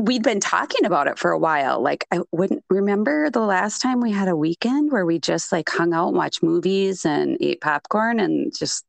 we'd 0.00 0.22
been 0.22 0.40
talking 0.40 0.84
about 0.84 1.06
it 1.06 1.18
for 1.18 1.30
a 1.30 1.38
while. 1.38 1.80
Like 1.80 2.06
I 2.10 2.20
wouldn't 2.32 2.64
remember 2.70 3.30
the 3.30 3.40
last 3.40 3.80
time 3.80 4.00
we 4.00 4.12
had 4.12 4.28
a 4.28 4.36
weekend 4.36 4.92
where 4.92 5.06
we 5.06 5.18
just 5.18 5.52
like 5.52 5.68
hung 5.68 5.92
out 5.92 6.08
and 6.08 6.16
watched 6.16 6.42
movies 6.42 7.04
and 7.04 7.36
ate 7.40 7.60
popcorn 7.60 8.20
and 8.20 8.52
just, 8.56 8.84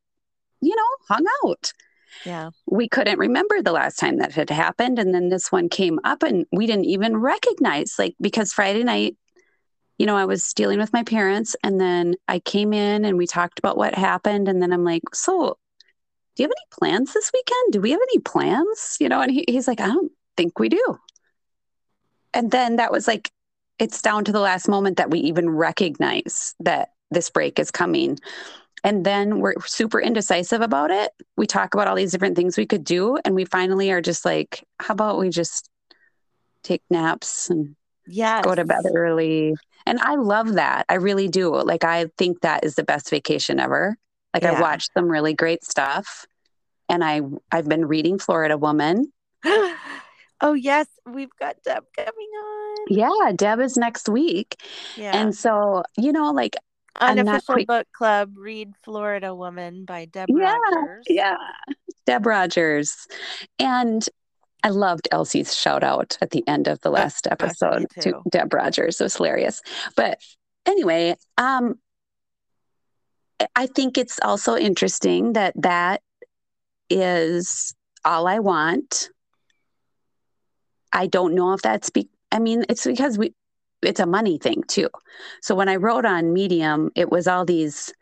you 0.62 0.76
know, 0.76 0.84
hung 1.10 1.26
out. 1.44 1.74
Yeah. 2.26 2.50
We 2.66 2.90
couldn't 2.90 3.20
remember 3.20 3.62
the 3.62 3.72
last 3.72 3.98
time 4.00 4.18
that 4.18 4.34
had 4.34 4.50
happened. 4.50 5.00
And 5.00 5.14
then 5.14 5.30
this 5.30 5.52
one 5.52 5.70
came 5.70 6.00
up 6.04 6.24
and 6.24 6.46
we 6.52 6.66
didn't 6.66 6.86
even 6.86 7.18
recognize, 7.18 7.96
like, 8.00 8.16
because 8.20 8.54
Friday 8.54 8.84
night, 8.84 9.16
you 9.98 10.06
know, 10.06 10.16
I 10.16 10.26
was 10.26 10.54
dealing 10.54 10.80
with 10.80 10.94
my 10.94 11.04
parents 11.04 11.56
and 11.64 11.80
then 11.80 12.16
I 12.28 12.40
came 12.40 12.74
in 12.74 13.06
and 13.06 13.18
we 13.18 13.28
talked 13.28 13.60
about 13.60 13.78
what 13.78 13.96
happened. 13.96 14.48
And 14.48 14.62
then 14.62 14.74
I'm 14.74 14.84
like, 14.84 15.04
so 15.14 15.58
do 16.36 16.44
you 16.44 16.46
have 16.46 16.52
any 16.52 16.80
plans 16.80 17.14
this 17.14 17.32
weekend? 17.34 17.74
Do 17.74 17.82
we 17.82 17.92
have 17.92 18.02
any 18.12 18.20
plans? 18.20 18.98
You 19.00 19.10
know, 19.10 19.22
and 19.22 19.32
he, 19.32 19.44
he's 19.48 19.68
like, 19.68 19.82
I 19.82 19.88
don't 19.88 20.12
think 20.38 20.60
we 20.60 20.70
do. 20.70 21.00
And 22.34 22.52
then 22.52 22.76
that 22.78 22.92
was 22.92 23.08
like, 23.08 23.32
it's 23.80 24.02
down 24.02 24.24
to 24.26 24.32
the 24.32 24.40
last 24.40 24.68
moment 24.68 24.98
that 24.98 25.12
we 25.12 25.20
even 25.20 25.50
recognize 25.50 26.56
that 26.60 26.92
this 27.12 27.30
break 27.30 27.60
is 27.60 27.72
coming. 27.72 28.18
And 28.84 29.06
then 29.06 29.40
we're 29.40 29.56
super 29.66 30.00
indecisive 30.00 30.62
about 30.62 30.92
it. 30.92 31.12
We 31.36 31.48
talk 31.48 31.74
about 31.74 31.88
all 31.88 31.96
these 31.96 32.12
different 32.12 32.36
things 32.36 32.58
we 32.58 32.66
could 32.66 32.84
do. 32.84 33.18
And 33.26 33.36
we 33.36 33.46
finally 33.46 33.92
are 33.92 34.02
just 34.02 34.24
like, 34.24 34.64
how 34.80 34.94
about 34.94 35.18
we 35.18 35.30
just 35.30 35.70
take 36.64 36.82
naps 36.90 37.50
and 37.50 37.76
yes. 38.06 38.44
go 38.44 38.56
to 38.56 38.66
bed 38.66 38.84
early? 38.94 39.56
And 39.86 40.00
I 40.00 40.16
love 40.16 40.54
that. 40.54 40.86
I 40.90 40.96
really 40.96 41.28
do. 41.28 41.56
Like, 41.56 41.84
I 41.84 42.08
think 42.18 42.42
that 42.42 42.64
is 42.64 42.76
the 42.76 42.84
best 42.84 43.10
vacation 43.10 43.60
ever. 43.60 43.98
Like, 44.34 44.44
yeah. 44.44 44.54
I 44.54 44.62
watched 44.62 44.92
some 44.94 45.08
really 45.08 45.34
great 45.34 45.64
stuff. 45.64 46.26
And 46.90 47.04
I, 47.04 47.22
I've 47.52 47.68
been 47.68 47.86
reading 47.86 48.20
Florida 48.20 48.58
Woman. 48.58 49.12
oh, 50.42 50.54
yes. 50.54 50.88
We've 51.06 51.36
got 51.40 51.58
Deb 51.64 51.84
coming 51.96 52.12
on. 52.12 52.78
Yeah. 52.90 53.32
Deb 53.36 53.60
is 53.60 53.78
next 53.78 54.10
week. 54.10 54.62
Yeah. 54.96 55.16
And 55.16 55.36
so, 55.36 55.84
you 55.98 56.12
know, 56.12 56.32
like, 56.32 56.56
Unofficial 57.00 57.64
book 57.66 57.88
club, 57.94 58.34
read 58.36 58.74
Florida 58.84 59.34
Woman 59.36 59.86
by 59.86 60.06
Deb 60.06 60.30
yeah, 60.30 60.58
Rogers. 60.58 61.06
Yeah, 61.08 61.36
Deb 62.08 62.26
Rogers. 62.26 63.08
And 63.60 64.04
I 64.64 64.70
loved 64.70 65.08
Elsie's 65.12 65.56
shout 65.56 65.84
out 65.84 66.18
at 66.22 66.32
the 66.32 66.44
end 66.48 66.68
of 66.68 66.82
the 66.82 66.90
last 66.90 67.28
episode 67.28 67.86
to 68.00 68.20
Deb 68.32 68.52
Rogers. 68.52 69.00
It 69.00 69.04
was 69.04 69.16
hilarious. 69.16 69.62
But 69.96 70.20
anyway, 70.66 71.16
um, 71.38 71.76
I 73.56 73.68
think 73.68 74.00
it's 74.00 74.20
also 74.24 74.58
interesting 74.58 75.34
that 75.34 75.54
that 75.58 76.02
is 76.90 77.76
all 78.04 78.28
I 78.28 78.40
want. 78.40 79.10
I 80.94 81.08
don't 81.08 81.36
know 81.36 81.54
if 81.54 81.62
that's 81.62 81.90
be 81.90 82.10
I 82.32 82.40
mean, 82.40 82.66
it's 82.70 82.86
because 82.86 83.18
we 83.18 83.34
it's 83.82 84.00
a 84.00 84.06
money 84.06 84.38
thing 84.38 84.64
too. 84.68 84.90
So 85.42 85.56
when 85.56 85.70
I 85.70 85.76
wrote 85.76 86.06
on 86.06 86.34
Medium, 86.34 86.92
it 86.96 87.12
was 87.12 87.28
all 87.28 87.46
these 87.46 87.94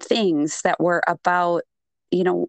things 0.00 0.62
that 0.62 0.80
were 0.80 1.02
about, 1.06 1.62
you 2.10 2.24
know, 2.24 2.48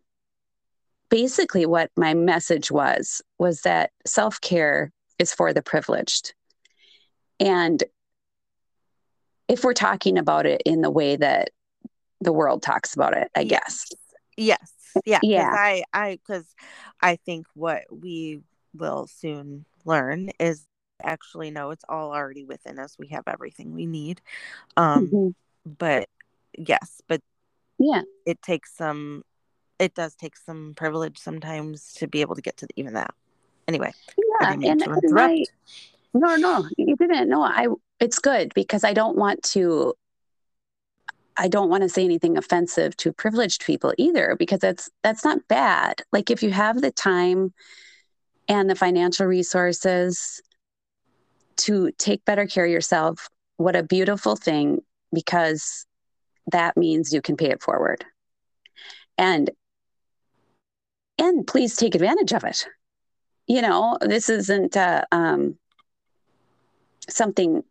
basically 1.10 1.66
what 1.66 1.91
my 1.97 2.14
message 2.14 2.72
was 2.72 3.22
was 3.39 3.62
that 3.62 3.91
self-care 4.06 4.91
is 5.18 5.34
for 5.34 5.54
the 5.54 5.62
privileged. 5.62 6.34
And 7.39 7.84
if 9.47 9.64
we're 9.64 9.74
talking 9.74 10.18
about 10.18 10.45
it 10.45 10.62
in 10.66 10.82
the 10.82 10.91
way 10.91 11.16
that 11.16 11.50
the 12.22 12.34
world 12.34 12.62
talks 12.62 12.93
about 12.93 13.18
it, 13.18 13.30
I 13.36 13.41
yes. 13.41 13.86
guess. 13.89 13.93
Yes. 14.38 14.72
Yeah. 15.06 15.20
Yeah. 15.24 15.50
I 15.52 15.84
I 15.93 16.20
because 16.26 16.45
I 17.02 17.16
think 17.18 17.47
what 17.54 17.84
we 17.91 18.41
will 18.74 19.07
soon 19.07 19.65
learn 19.86 20.30
is 20.39 20.65
actually 21.01 21.49
no 21.49 21.72
it's 21.72 21.86
all 21.88 22.13
already 22.13 22.43
within 22.43 22.80
us. 22.80 22.97
We 22.99 23.07
have 23.07 23.24
everything 23.28 23.74
we 23.74 23.86
need. 23.86 24.22
Um 24.78 25.07
mm-hmm. 25.07 25.30
but 25.78 26.09
yes 26.57 27.01
but 27.07 27.22
yeah. 27.78 28.01
it 28.26 28.41
takes 28.41 28.76
some 28.76 29.24
it 29.78 29.95
does 29.95 30.15
take 30.15 30.36
some 30.36 30.74
privilege 30.76 31.17
sometimes 31.17 31.93
to 31.93 32.07
be 32.07 32.22
able 32.22 32.36
to 32.36 32.41
get 32.41 32.57
to 32.57 32.67
even 32.76 32.93
that. 32.93 33.13
Anyway 33.67 33.93
yeah 34.17 34.53
and, 34.53 34.63
and 34.63 34.84
I, 35.17 35.45
no 36.13 36.36
no 36.36 36.67
you 36.78 36.95
didn't 36.95 37.30
no 37.30 37.43
i 37.43 37.67
it's 37.99 38.17
good 38.17 38.51
because 38.55 38.84
i 38.84 38.93
don't 38.93 39.15
want 39.15 39.43
to 39.43 39.93
I 41.39 41.47
don't 41.47 41.70
want 41.70 41.84
to 41.84 41.89
say 41.89 42.03
anything 42.03 42.38
offensive 42.38 42.97
to 42.97 43.13
privileged 43.13 43.63
people 43.65 43.93
either 43.97 44.36
because 44.38 44.59
that's 44.59 44.89
that's 45.03 45.24
not 45.24 45.47
bad. 45.47 46.01
Like 46.11 46.30
if 46.30 46.43
you 46.43 46.51
have 46.51 46.82
the 46.82 46.91
time 46.91 47.53
and 48.50 48.68
the 48.68 48.76
financial 48.76 49.28
resources 49.28 50.41
to 51.58 51.91
take 51.97 52.26
better 52.26 52.47
care 52.47 52.66
of 52.66 52.72
yourself, 52.72 53.30
what 53.58 53.76
a 53.76 53.84
beautiful 53.84 54.36
thing 54.36 54.80
because 55.14 55.86
that 56.52 56.76
means 56.76 57.14
you 57.14 57.22
can 57.22 57.38
pay 57.38 57.52
it 57.52 57.62
forward. 57.62 58.04
And 59.18 59.52
and 61.20 61.45
please 61.45 61.76
take 61.76 61.95
advantage 61.95 62.32
of 62.32 62.45
it. 62.45 62.66
You 63.45 63.62
know, 63.62 63.97
this 64.02 64.30
isn't 64.30 64.78
uh, 64.78 65.04
um, 65.12 65.58
something 67.10 67.64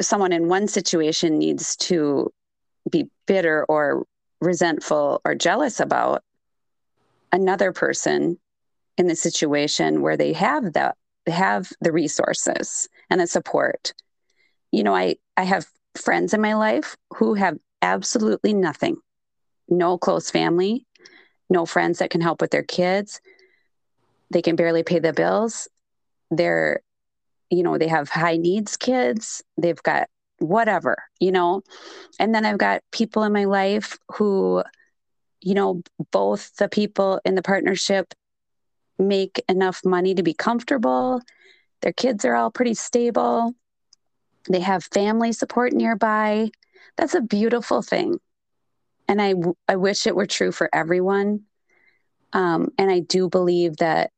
someone 0.00 0.32
in 0.32 0.48
one 0.48 0.68
situation 0.68 1.38
needs 1.38 1.74
to 1.76 2.32
be 2.88 3.10
bitter 3.26 3.64
or 3.68 4.06
resentful 4.40 5.20
or 5.24 5.34
jealous 5.34 5.80
about 5.80 6.22
another 7.32 7.72
person 7.72 8.38
in 8.98 9.06
the 9.06 9.16
situation 9.16 10.02
where 10.02 10.16
they 10.16 10.34
have 10.34 10.74
that 10.74 10.96
have 11.26 11.70
the 11.80 11.92
resources 11.92 12.88
and 13.08 13.20
the 13.20 13.26
support. 13.26 13.94
You 14.72 14.82
know, 14.82 14.94
I, 14.94 15.16
I 15.36 15.44
have 15.44 15.66
friends 15.94 16.34
in 16.34 16.40
my 16.40 16.54
life 16.54 16.96
who 17.14 17.34
have 17.34 17.56
absolutely 17.80 18.52
nothing 18.52 18.96
no 19.68 19.98
close 19.98 20.30
family, 20.30 20.86
no 21.50 21.66
friends 21.66 21.98
that 21.98 22.10
can 22.10 22.20
help 22.20 22.40
with 22.40 22.50
their 22.50 22.62
kids. 22.62 23.20
They 24.30 24.42
can 24.42 24.56
barely 24.56 24.82
pay 24.82 24.98
the 24.98 25.12
bills. 25.12 25.68
They're, 26.30 26.80
you 27.50 27.62
know, 27.62 27.78
they 27.78 27.88
have 27.88 28.08
high 28.08 28.36
needs 28.36 28.76
kids. 28.76 29.42
They've 29.56 29.82
got 29.82 30.08
whatever, 30.38 30.96
you 31.20 31.32
know. 31.32 31.62
And 32.18 32.34
then 32.34 32.44
I've 32.44 32.58
got 32.58 32.82
people 32.92 33.22
in 33.24 33.32
my 33.32 33.44
life 33.44 33.98
who, 34.12 34.62
you 35.40 35.54
know, 35.54 35.82
both 36.10 36.56
the 36.56 36.68
people 36.68 37.20
in 37.24 37.34
the 37.34 37.42
partnership 37.42 38.14
make 38.98 39.42
enough 39.48 39.84
money 39.84 40.14
to 40.14 40.22
be 40.22 40.34
comfortable. 40.34 41.20
Their 41.82 41.92
kids 41.92 42.24
are 42.24 42.34
all 42.34 42.50
pretty 42.50 42.74
stable. 42.74 43.54
They 44.48 44.60
have 44.60 44.84
family 44.84 45.32
support 45.32 45.72
nearby. 45.72 46.50
That's 46.96 47.14
a 47.14 47.20
beautiful 47.20 47.82
thing. 47.82 48.18
And 49.06 49.22
I, 49.22 49.34
I 49.66 49.76
wish 49.76 50.06
it 50.06 50.16
were 50.16 50.26
true 50.26 50.52
for 50.52 50.68
everyone. 50.72 51.42
Um, 52.32 52.68
and 52.76 52.90
I 52.90 53.00
do 53.00 53.28
believe 53.28 53.78
that 53.78 54.10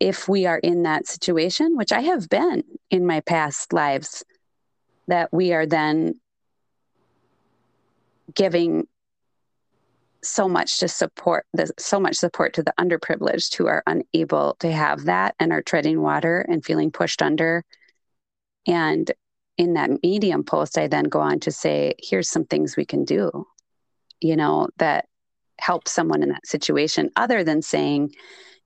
if 0.00 0.28
we 0.28 0.46
are 0.46 0.58
in 0.58 0.84
that 0.84 1.06
situation, 1.06 1.76
which 1.76 1.92
I 1.92 2.00
have 2.02 2.28
been 2.28 2.62
in 2.90 3.06
my 3.06 3.20
past 3.20 3.72
lives, 3.72 4.24
that 5.08 5.32
we 5.32 5.52
are 5.52 5.66
then 5.66 6.20
giving 8.34 8.86
so 10.22 10.48
much 10.48 10.78
to 10.80 10.88
support 10.88 11.46
the 11.52 11.70
so 11.78 12.00
much 12.00 12.16
support 12.16 12.54
to 12.54 12.62
the 12.62 12.74
underprivileged 12.78 13.54
who 13.54 13.66
are 13.66 13.82
unable 13.86 14.56
to 14.60 14.70
have 14.72 15.04
that 15.04 15.34
and 15.38 15.52
are 15.52 15.62
treading 15.62 16.00
water 16.00 16.40
and 16.48 16.64
feeling 16.64 16.90
pushed 16.90 17.22
under. 17.22 17.64
And 18.66 19.10
in 19.56 19.74
that 19.74 19.90
medium 20.04 20.44
post 20.44 20.78
i 20.78 20.86
then 20.86 21.04
go 21.04 21.18
on 21.18 21.40
to 21.40 21.50
say 21.50 21.92
here's 21.98 22.28
some 22.28 22.44
things 22.44 22.76
we 22.76 22.84
can 22.84 23.04
do 23.04 23.44
you 24.20 24.36
know 24.36 24.68
that 24.76 25.06
help 25.58 25.88
someone 25.88 26.22
in 26.22 26.28
that 26.28 26.46
situation 26.46 27.10
other 27.16 27.42
than 27.42 27.60
saying 27.60 28.14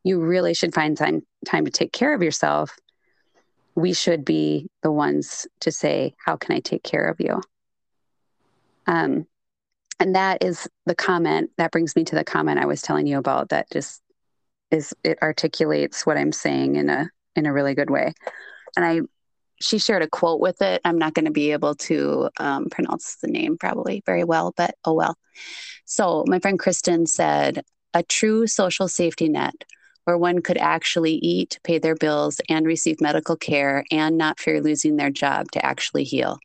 you 0.05 0.21
really 0.21 0.55
should 0.55 0.75
find 0.75 0.97
time 0.97 1.23
time 1.47 1.65
to 1.65 1.71
take 1.71 1.93
care 1.93 2.15
of 2.15 2.23
yourself. 2.23 2.77
We 3.75 3.93
should 3.95 4.25
be 4.25 4.69
the 4.83 4.93
ones 4.93 5.47
to 5.61 5.73
say 5.73 6.15
how 6.25 6.37
can 6.37 6.55
i 6.55 6.61
take 6.61 6.83
care 6.83 7.05
of 7.05 7.21
you? 7.21 7.41
Um, 8.87 9.27
and 10.03 10.17
that 10.17 10.43
is 10.43 10.69
the 10.85 10.97
comment 10.97 11.53
that 11.59 11.71
brings 11.71 11.95
me 11.95 12.03
to 12.03 12.17
the 12.17 12.25
comment 12.25 12.59
I 12.59 12.67
was 12.67 12.83
telling 12.83 13.07
you 13.07 13.19
about 13.19 13.51
that 13.51 13.71
just 13.71 14.03
is 14.73 14.93
it 15.05 15.17
articulates 15.23 16.05
what 16.05 16.17
I'm 16.17 16.33
saying 16.33 16.75
in 16.75 16.91
a 16.91 17.09
in 17.37 17.47
a 17.47 17.53
really 17.53 17.77
good 17.77 17.89
way. 17.89 18.13
And 18.77 18.85
I 18.85 19.01
she 19.61 19.79
shared 19.79 20.03
a 20.03 20.09
quote 20.09 20.41
with 20.41 20.61
it. 20.61 20.81
I'm 20.85 20.99
not 20.99 21.15
going 21.15 21.27
to 21.27 21.31
be 21.31 21.53
able 21.53 21.77
to 21.77 22.31
um, 22.41 22.67
pronounce 22.69 23.19
the 23.23 23.29
name 23.29 23.57
probably 23.57 24.03
very 24.05 24.25
well, 24.25 24.53
but 24.57 24.75
oh 24.85 24.95
well. 24.95 25.17
So 25.85 26.25
my 26.27 26.41
friend 26.41 26.59
Kristen 26.59 27.07
said, 27.07 27.63
"A 27.95 28.03
true 28.03 28.49
social 28.49 28.89
safety 28.89 29.29
net." 29.29 29.55
Where 30.05 30.19
one 30.19 30.43
could 30.43 30.59
actually 30.59 31.13
eat, 31.13 31.61
pay 31.63 31.79
their 31.79 31.95
bills, 31.95 32.41
and 32.49 32.67
receive 32.67 33.01
medical 33.01 33.37
care 33.37 33.85
and 33.93 34.19
not 34.19 34.41
fear 34.41 34.61
losing 34.61 34.97
their 34.97 35.11
job 35.11 35.53
to 35.53 35.65
actually 35.65 36.03
heal. 36.03 36.41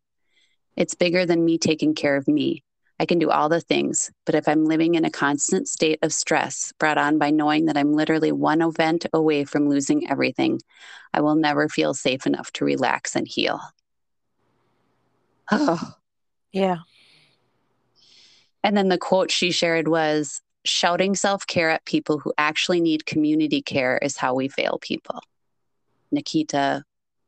It's 0.76 0.94
bigger 0.94 1.26
than 1.26 1.44
me 1.44 1.58
taking 1.58 1.96
care 1.96 2.18
of 2.18 2.28
me. 2.28 2.64
I 3.00 3.06
can 3.06 3.20
do 3.20 3.30
all 3.30 3.48
the 3.48 3.62
things, 3.62 4.12
but 4.26 4.34
if 4.34 4.48
I'm 4.48 4.66
living 4.66 4.96
in 4.96 5.06
a 5.06 5.12
constant 5.12 5.68
state 5.68 6.00
of 6.02 6.12
stress 6.12 6.74
brought 6.80 6.98
on 6.98 7.20
by 7.20 7.30
knowing 7.30 7.66
that 7.66 7.78
I'm 7.78 7.94
literally 7.94 8.32
one 8.32 8.62
event 8.62 9.06
away 9.14 9.44
from 9.44 9.70
losing 9.70 10.10
everything, 10.10 10.60
I 11.14 11.22
will 11.22 11.36
never 11.36 11.70
feel 11.70 11.94
safe 11.94 12.26
enough 12.26 12.52
to 12.54 12.66
relax 12.66 13.16
and 13.16 13.28
heal. 13.28 13.60
Oh, 15.52 15.94
yeah. 16.52 16.78
And 18.64 18.76
then 18.76 18.90
the 18.90 18.98
quote 18.98 19.32
she 19.32 19.52
shared 19.52 19.88
was 19.88 20.42
shouting 20.66 21.16
self 21.16 21.48
care 21.48 21.70
at 21.70 21.86
people 21.86 22.20
who 22.20 22.34
actually 22.38 22.82
need 22.82 23.06
community 23.06 23.62
care 23.62 23.98
is 23.98 24.18
how 24.18 24.34
we 24.34 24.48
fail 24.48 24.80
people. 24.82 25.22
Nakita 26.14 26.84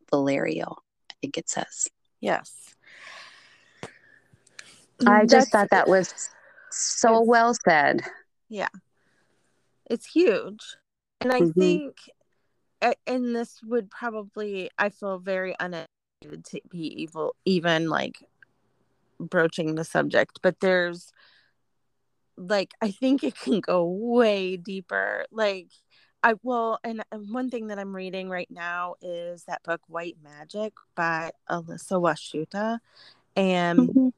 Valerio, 0.09 0.77
I 1.11 1.13
think 1.21 1.37
it 1.37 1.49
says. 1.49 1.87
Yes. 2.19 2.75
I 5.07 5.25
just 5.25 5.51
thought 5.51 5.69
that 5.71 5.87
was 5.87 6.29
so 6.71 7.21
well 7.21 7.55
said. 7.65 8.01
Yeah. 8.49 8.67
It's 9.89 10.05
huge. 10.05 10.75
And 11.21 11.31
I 11.31 11.41
mm-hmm. 11.41 11.59
think, 11.59 11.97
and 13.07 13.35
this 13.35 13.59
would 13.63 13.89
probably, 13.89 14.69
I 14.77 14.89
feel 14.89 15.17
very 15.17 15.55
uneducated 15.59 16.45
to 16.45 16.61
be 16.69 17.01
evil, 17.01 17.35
even 17.45 17.89
like 17.89 18.23
broaching 19.19 19.75
the 19.75 19.83
subject, 19.83 20.39
but 20.41 20.59
there's 20.59 21.11
like, 22.37 22.71
I 22.81 22.91
think 22.91 23.23
it 23.23 23.35
can 23.35 23.59
go 23.59 23.85
way 23.85 24.57
deeper. 24.57 25.25
Like, 25.31 25.69
I 26.21 26.35
will, 26.43 26.79
and 26.83 27.03
one 27.11 27.49
thing 27.49 27.67
that 27.67 27.79
I'm 27.79 27.95
reading 27.95 28.29
right 28.29 28.49
now 28.51 28.95
is 29.01 29.43
that 29.45 29.63
book 29.63 29.81
White 29.87 30.17
Magic 30.23 30.73
by 30.95 31.31
Elissa 31.49 31.95
Washuta. 31.95 32.79
And 33.35 33.79
mm-hmm 33.79 34.09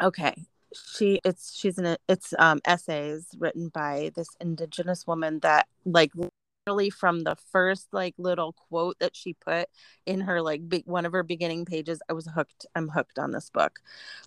okay 0.00 0.34
she 0.74 1.20
it's 1.24 1.56
she's 1.56 1.78
in 1.78 1.86
a, 1.86 1.96
it's 2.08 2.32
um 2.38 2.60
essays 2.64 3.28
written 3.38 3.68
by 3.68 4.10
this 4.14 4.28
indigenous 4.40 5.06
woman 5.06 5.40
that 5.40 5.66
like 5.84 6.12
literally 6.14 6.90
from 6.90 7.20
the 7.20 7.36
first 7.50 7.88
like 7.92 8.14
little 8.18 8.52
quote 8.52 8.98
that 9.00 9.16
she 9.16 9.32
put 9.32 9.68
in 10.06 10.20
her 10.20 10.40
like 10.40 10.68
big 10.68 10.86
one 10.86 11.04
of 11.04 11.12
her 11.12 11.22
beginning 11.22 11.64
pages 11.64 12.00
i 12.08 12.12
was 12.12 12.26
hooked 12.26 12.66
i'm 12.74 12.88
hooked 12.88 13.18
on 13.18 13.32
this 13.32 13.50
book 13.50 13.80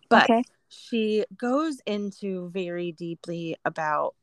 but 0.09 0.29
okay. 0.29 0.43
she 0.67 1.23
goes 1.37 1.79
into 1.85 2.49
very 2.49 2.91
deeply 2.91 3.55
about 3.63 4.15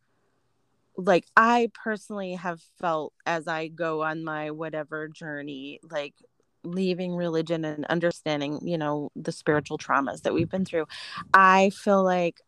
like 0.97 1.25
i 1.37 1.71
personally 1.73 2.35
have 2.35 2.61
felt 2.79 3.15
as 3.25 3.49
i 3.49 3.69
go 3.69 4.03
on 4.03 4.23
my 4.23 4.51
whatever 4.51 5.09
journey 5.09 5.81
like 5.91 6.15
leaving 6.63 7.15
religion 7.15 7.65
and 7.65 7.85
understanding, 7.87 8.61
you 8.63 8.79
know, 8.79 9.11
the 9.17 9.33
spiritual 9.33 9.79
traumas 9.79 10.23
that 10.23 10.35
we've 10.35 10.51
been 10.51 10.65
through, 10.65 10.87
I 11.33 11.71
feel 11.71 12.03
like 12.03 12.41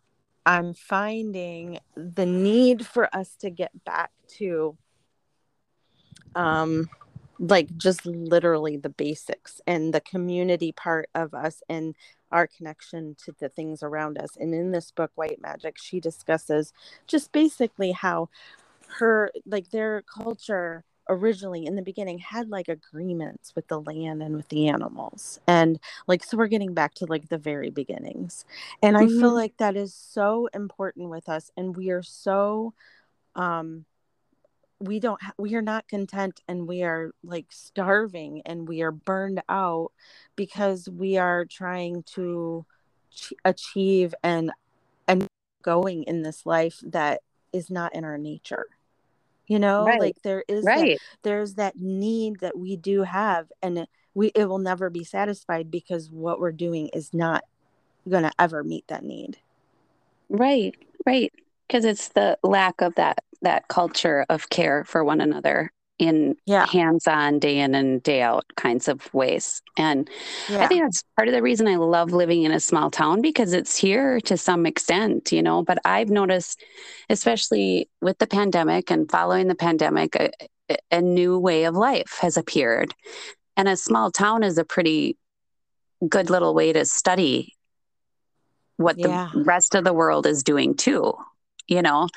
I'm 0.44 0.74
finding 0.74 1.78
the 1.94 2.26
need 2.26 2.86
for 2.86 3.14
us 3.14 3.36
to 3.36 3.50
get 3.50 3.84
back 3.84 4.10
to 4.38 4.76
um 6.34 6.88
like 7.38 7.76
just 7.76 8.06
literally 8.06 8.76
the 8.76 8.88
basics 8.88 9.60
and 9.66 9.92
the 9.92 10.00
community 10.00 10.70
part 10.72 11.08
of 11.14 11.34
us 11.34 11.62
and 11.68 11.96
our 12.30 12.46
connection 12.46 13.16
to 13.24 13.34
the 13.38 13.48
things 13.48 13.82
around 13.82 14.16
us. 14.16 14.30
And 14.38 14.54
in 14.54 14.70
this 14.70 14.90
book, 14.90 15.10
White 15.16 15.40
Magic, 15.42 15.76
she 15.78 16.00
discusses 16.00 16.72
just 17.06 17.32
basically 17.32 17.92
how 17.92 18.28
her 18.98 19.30
like 19.44 19.70
their 19.70 20.02
culture 20.02 20.84
originally 21.08 21.66
in 21.66 21.74
the 21.74 21.82
beginning 21.82 22.18
had 22.18 22.48
like 22.48 22.68
agreements 22.68 23.54
with 23.54 23.66
the 23.68 23.80
land 23.80 24.22
and 24.22 24.36
with 24.36 24.48
the 24.48 24.68
animals 24.68 25.40
and 25.46 25.80
like 26.06 26.22
so 26.22 26.36
we're 26.36 26.46
getting 26.46 26.74
back 26.74 26.94
to 26.94 27.06
like 27.06 27.28
the 27.28 27.38
very 27.38 27.70
beginnings 27.70 28.44
and 28.82 28.96
mm-hmm. 28.96 29.04
i 29.04 29.08
feel 29.08 29.28
mm-hmm. 29.28 29.34
like 29.34 29.56
that 29.56 29.76
is 29.76 29.94
so 29.94 30.48
important 30.54 31.10
with 31.10 31.28
us 31.28 31.50
and 31.56 31.76
we 31.76 31.90
are 31.90 32.02
so 32.02 32.72
um 33.34 33.84
we 34.78 34.98
don't 34.98 35.22
ha- 35.22 35.32
we 35.38 35.54
are 35.54 35.62
not 35.62 35.86
content 35.88 36.40
and 36.48 36.66
we 36.66 36.82
are 36.82 37.12
like 37.22 37.46
starving 37.50 38.42
and 38.44 38.68
we 38.68 38.82
are 38.82 38.90
burned 38.90 39.42
out 39.48 39.92
because 40.34 40.88
we 40.88 41.16
are 41.16 41.44
trying 41.44 42.02
to 42.02 42.64
ch- 43.10 43.34
achieve 43.44 44.14
and 44.22 44.50
and 45.06 45.26
going 45.62 46.02
in 46.04 46.22
this 46.22 46.44
life 46.44 46.80
that 46.82 47.22
is 47.52 47.70
not 47.70 47.94
in 47.94 48.04
our 48.04 48.18
nature 48.18 48.66
you 49.52 49.58
know 49.58 49.84
right. 49.84 50.00
like 50.00 50.16
there 50.22 50.42
is 50.48 50.64
right. 50.64 50.98
that, 50.98 50.98
there's 51.22 51.54
that 51.56 51.76
need 51.76 52.40
that 52.40 52.56
we 52.56 52.74
do 52.74 53.02
have 53.02 53.52
and 53.62 53.86
we 54.14 54.28
it 54.28 54.46
will 54.46 54.58
never 54.58 54.88
be 54.88 55.04
satisfied 55.04 55.70
because 55.70 56.10
what 56.10 56.40
we're 56.40 56.52
doing 56.52 56.88
is 56.88 57.12
not 57.12 57.44
going 58.08 58.22
to 58.22 58.32
ever 58.38 58.64
meet 58.64 58.88
that 58.88 59.04
need 59.04 59.36
right 60.30 60.74
right 61.04 61.34
because 61.68 61.84
it's 61.84 62.08
the 62.08 62.38
lack 62.42 62.80
of 62.80 62.94
that 62.94 63.18
that 63.42 63.68
culture 63.68 64.24
of 64.30 64.48
care 64.48 64.84
for 64.84 65.04
one 65.04 65.20
another 65.20 65.70
in 66.02 66.34
yeah. 66.46 66.66
hands-on 66.66 67.38
day 67.38 67.60
in 67.60 67.76
and 67.76 68.02
day 68.02 68.22
out 68.22 68.44
kinds 68.56 68.88
of 68.88 69.12
ways 69.14 69.62
and 69.76 70.10
yeah. 70.48 70.58
i 70.58 70.66
think 70.66 70.82
that's 70.82 71.04
part 71.16 71.28
of 71.28 71.34
the 71.34 71.40
reason 71.40 71.68
i 71.68 71.76
love 71.76 72.10
living 72.10 72.42
in 72.42 72.50
a 72.50 72.58
small 72.58 72.90
town 72.90 73.22
because 73.22 73.52
it's 73.52 73.76
here 73.76 74.20
to 74.20 74.36
some 74.36 74.66
extent 74.66 75.30
you 75.30 75.40
know 75.40 75.62
but 75.62 75.78
i've 75.84 76.10
noticed 76.10 76.60
especially 77.08 77.88
with 78.00 78.18
the 78.18 78.26
pandemic 78.26 78.90
and 78.90 79.08
following 79.12 79.46
the 79.46 79.54
pandemic 79.54 80.16
a, 80.16 80.30
a 80.90 81.00
new 81.00 81.38
way 81.38 81.64
of 81.64 81.76
life 81.76 82.18
has 82.20 82.36
appeared 82.36 82.92
and 83.56 83.68
a 83.68 83.76
small 83.76 84.10
town 84.10 84.42
is 84.42 84.58
a 84.58 84.64
pretty 84.64 85.16
good 86.08 86.30
little 86.30 86.52
way 86.52 86.72
to 86.72 86.84
study 86.84 87.54
what 88.76 88.98
yeah. 88.98 89.30
the 89.32 89.44
rest 89.44 89.76
of 89.76 89.84
the 89.84 89.92
world 89.92 90.26
is 90.26 90.42
doing 90.42 90.74
too 90.74 91.14
you 91.68 91.80
know 91.80 92.08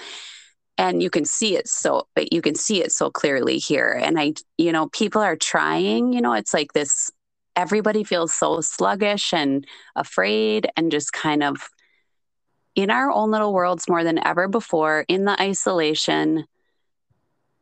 and 0.78 1.02
you 1.02 1.10
can 1.10 1.26
see 1.26 1.56
it 1.56 1.68
so 1.68 2.08
you 2.32 2.42
can 2.42 2.56
see 2.56 2.84
it 2.84 2.92
so 2.92 3.10
clearly 3.10 3.58
here. 3.58 4.00
And 4.02 4.20
i 4.20 4.34
you 4.58 4.72
know 4.72 4.90
people 4.90 5.22
are 5.22 5.36
trying 5.36 6.14
you 6.14 6.22
know 6.22 6.34
it's 6.34 6.54
like 6.54 6.74
this 6.74 7.12
everybody 7.56 8.04
feels 8.04 8.34
so 8.34 8.62
sluggish 8.62 9.34
and 9.34 9.66
afraid 9.96 10.70
and 10.76 10.92
just 10.92 11.14
kind 11.14 11.42
of 11.44 11.70
in 12.76 12.90
our 12.90 13.10
own 13.10 13.32
little 13.32 13.54
worlds 13.54 13.88
more 13.88 14.04
than 14.04 14.26
ever 14.26 14.48
before 14.48 15.06
in 15.08 15.24
the 15.24 15.42
isolation 15.42 16.46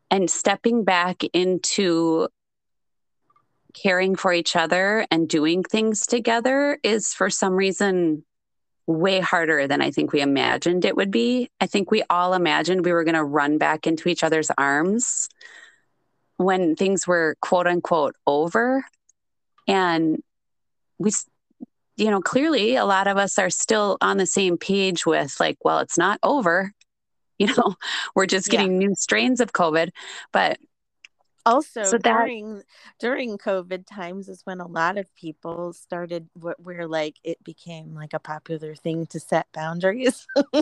and 0.10 0.30
stepping 0.30 0.84
back 0.84 1.24
into 1.34 2.28
caring 3.74 4.16
for 4.16 4.34
each 4.34 4.56
other 4.56 5.06
and 5.12 5.30
doing 5.30 5.64
things 5.64 6.06
together 6.06 6.80
is 6.84 7.14
for 7.14 7.30
some 7.30 7.54
reason 7.54 8.24
way 8.86 9.20
harder 9.20 9.68
than 9.68 9.82
I 9.82 9.92
think 9.92 10.12
we 10.12 10.22
imagined 10.22 10.86
it 10.86 10.96
would 10.96 11.12
be. 11.12 11.50
I 11.62 11.68
think 11.68 11.90
we 11.90 12.04
all 12.10 12.34
imagined 12.34 12.86
we 12.86 12.94
were 12.94 13.04
going 13.04 13.16
to 13.16 13.24
run 13.24 13.58
back 13.58 13.88
into 13.88 14.10
each 14.10 14.24
other's 14.24 14.52
arms 14.58 15.30
when 16.38 16.76
things 16.76 17.08
were 17.08 17.36
quote 17.42 17.68
unquote 17.68 18.16
over. 18.28 18.84
And 19.68 20.22
we, 21.00 21.12
you 21.96 22.12
know, 22.12 22.22
clearly 22.22 22.76
a 22.76 22.86
lot 22.86 23.08
of 23.08 23.18
us 23.18 23.40
are 23.40 23.50
still 23.50 23.98
on 24.02 24.18
the 24.18 24.26
same 24.26 24.58
page 24.58 25.06
with 25.06 25.40
like, 25.40 25.58
well, 25.64 25.80
it's 25.80 25.98
not 25.98 26.20
over. 26.24 26.72
You 27.40 27.48
know, 27.58 27.76
we're 28.16 28.26
just 28.26 28.50
getting 28.50 28.74
yeah. 28.74 28.88
new 28.88 28.96
strains 28.96 29.40
of 29.40 29.54
COVID. 29.54 29.90
But 30.32 30.60
also 31.46 31.84
So 31.84 31.92
that- 31.98 32.04
during 32.04 32.64
during 33.00 33.38
covid 33.38 33.86
times 33.86 34.30
is 34.30 34.42
when 34.46 34.60
a 34.62 34.68
lot 34.68 34.98
of 34.98 35.14
people 35.16 35.74
started 35.74 36.30
wh- 36.42 36.60
where 36.60 36.88
like 36.88 37.18
it 37.24 37.44
became 37.44 37.94
like 37.96 38.14
a 38.14 38.20
popular 38.20 38.76
thing 38.76 39.06
to 39.08 39.20
set 39.20 39.48
boundaries 39.54 40.26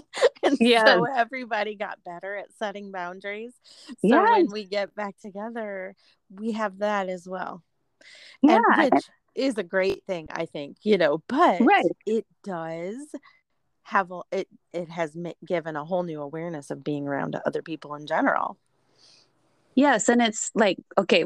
and 0.44 0.58
Yeah. 0.60 0.86
so 0.86 1.06
everybody 1.06 1.76
got 1.76 2.04
better 2.04 2.36
at 2.36 2.52
setting 2.54 2.92
boundaries 2.92 3.54
so 3.88 3.96
Yes. 4.02 4.30
when 4.32 4.48
we 4.52 4.66
get 4.66 4.96
back 4.96 5.16
together 5.22 5.96
we 6.34 6.54
have 6.54 6.80
that 6.80 7.10
as 7.10 7.28
well 7.28 7.64
Yeah. 8.42 8.60
and 8.80 8.92
which 8.94 9.04
is 9.36 9.58
a 9.58 9.64
great 9.64 10.04
thing 10.06 10.28
i 10.32 10.46
think 10.46 10.78
you 10.84 10.98
know 10.98 11.22
but 11.28 11.62
Right. 11.62 11.86
it 12.06 12.26
does 12.44 12.96
have 13.84 14.12
a 14.12 14.22
it 14.32 14.48
it 14.74 14.90
has 14.90 15.16
given 15.46 15.76
a 15.76 15.84
whole 15.86 16.04
new 16.04 16.22
awareness 16.22 16.72
of 16.72 16.84
being 16.84 17.08
around 17.08 17.36
other 17.46 17.62
people 17.62 17.96
in 17.96 18.08
general 18.08 18.58
Yes. 19.76 20.10
And 20.10 20.22
it's 20.22 20.52
like, 20.56 20.78
okay, 20.98 21.26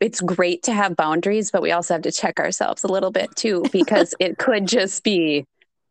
it's 0.00 0.20
great 0.20 0.62
to 0.64 0.72
have 0.72 0.96
boundaries, 0.96 1.50
but 1.50 1.62
we 1.62 1.72
also 1.72 1.94
have 1.94 2.02
to 2.02 2.12
check 2.12 2.40
ourselves 2.40 2.84
a 2.84 2.88
little 2.88 3.10
bit 3.10 3.34
too, 3.36 3.64
because 3.72 4.14
it 4.18 4.38
could 4.38 4.66
just 4.66 5.04
be 5.04 5.44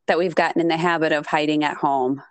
that 0.07 0.17
we've 0.17 0.35
gotten 0.35 0.61
in 0.61 0.67
the 0.67 0.77
habit 0.77 1.11
of 1.11 1.27
hiding 1.27 1.63
at 1.63 1.77
home. 1.77 2.21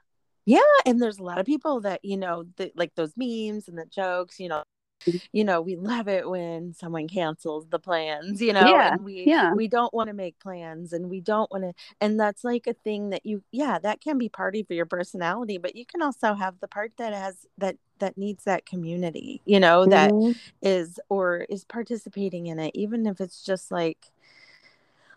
Yeah, 0.44 0.61
and 0.86 1.01
there's 1.01 1.18
a 1.18 1.22
lot 1.22 1.38
of 1.38 1.46
people 1.46 1.80
that 1.82 2.05
you 2.05 2.16
know, 2.16 2.44
that 2.57 2.76
like 2.76 2.94
those 2.94 3.12
memes 3.16 3.68
and 3.68 3.78
the 3.78 3.84
jokes. 3.86 4.40
You 4.40 4.49
know, 4.49 4.62
Mhm. 5.07 5.20
you 5.32 5.44
know, 5.44 5.61
we 5.61 5.76
love 5.76 6.09
it 6.09 6.28
when 6.28 6.72
someone 6.74 7.07
cancels 7.07 7.66
the 7.68 7.78
plans. 7.78 8.40
You 8.40 8.53
know, 8.55 8.66
Yeah, 8.66 8.94
and 8.94 9.05
we 9.05 9.24
yeah. 9.26 9.53
we 9.55 9.68
don't 9.68 9.92
want 9.94 10.09
to 10.09 10.14
make 10.14 10.38
plans, 10.40 10.92
and 10.92 11.09
we 11.11 11.20
don't 11.20 11.51
want 11.53 11.64
to. 11.64 11.72
And 12.01 12.18
that's 12.18 12.42
like 12.44 12.66
a 12.66 12.72
thing 12.72 13.11
that 13.11 13.24
you, 13.24 13.44
yeah, 13.53 13.78
that 13.78 14.01
can 14.01 14.18
be 14.18 14.28
part 14.28 14.57
of 14.57 14.66
your 14.70 14.86
personality, 14.86 15.59
but 15.59 15.76
you 15.76 15.84
can 15.86 16.03
also 16.03 16.34
have 16.34 16.59
the 16.61 16.68
part 16.68 16.92
that 16.96 17.12
has 17.12 17.46
that 17.59 17.76
that 18.01 18.16
needs 18.18 18.44
that 18.44 18.66
community. 18.66 19.40
You 19.44 19.61
know, 19.61 19.86
that 19.86 20.12
Mhm. 20.12 20.36
is 20.62 20.99
or 21.09 21.46
is 21.49 21.64
participating 21.64 22.46
in 22.46 22.59
it, 22.59 22.72
even 22.74 23.07
if 23.07 23.20
it's 23.20 23.42
just 23.42 23.70
like 23.70 24.11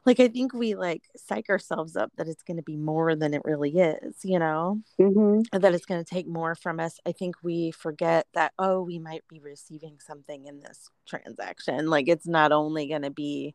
like 0.06 0.20
I 0.20 0.28
think 0.28 0.54
we 0.54 0.76
like 0.76 1.04
psych 1.16 1.50
ourselves 1.50 1.96
up 1.96 2.12
that 2.18 2.28
it's 2.28 2.44
going 2.44 2.58
to 2.58 2.64
be 2.64 2.78
more 2.78 3.16
than 3.16 3.34
it 3.34 3.42
really 3.46 3.78
is, 3.78 4.24
you 4.24 4.40
know 4.40 4.82
Mhm. 5.00 5.46
that 5.52 5.74
it's 5.74 5.86
going 5.86 6.04
to 6.04 6.10
take 6.10 6.28
more 6.28 6.56
from 6.56 6.80
us 6.80 7.00
i 7.06 7.12
think 7.12 7.36
we 7.44 7.72
forget 7.72 8.28
that 8.34 8.54
oh 8.60 8.82
we 8.82 9.00
might 9.00 9.28
be 9.28 9.40
receiving 9.40 9.98
something 10.00 10.46
in 10.46 10.60
this 10.62 10.90
transaction 11.06 11.90
like 11.90 12.08
it's 12.08 12.28
not 12.28 12.52
only 12.52 12.88
going 12.88 13.02
to 13.02 13.10
be 13.10 13.54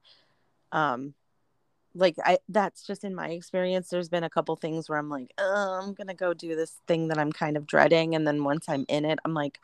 um 0.72 1.14
like 1.96 2.16
i 2.24 2.38
that's 2.48 2.86
just 2.86 3.04
in 3.04 3.14
my 3.14 3.30
experience 3.30 3.88
there's 3.88 4.08
been 4.08 4.24
a 4.24 4.30
couple 4.30 4.54
things 4.56 4.88
where 4.88 4.98
i'm 4.98 5.08
like 5.10 5.32
oh, 5.38 5.80
i'm 5.82 5.94
going 5.94 6.08
to 6.08 6.14
go 6.14 6.34
do 6.34 6.54
this 6.54 6.78
thing 6.86 7.08
that 7.08 7.18
i'm 7.18 7.32
kind 7.32 7.56
of 7.56 7.66
dreading 7.66 8.14
and 8.14 8.26
then 8.26 8.44
once 8.44 8.68
i'm 8.68 8.84
in 8.88 9.04
it 9.04 9.18
i'm 9.24 9.34
like 9.34 9.58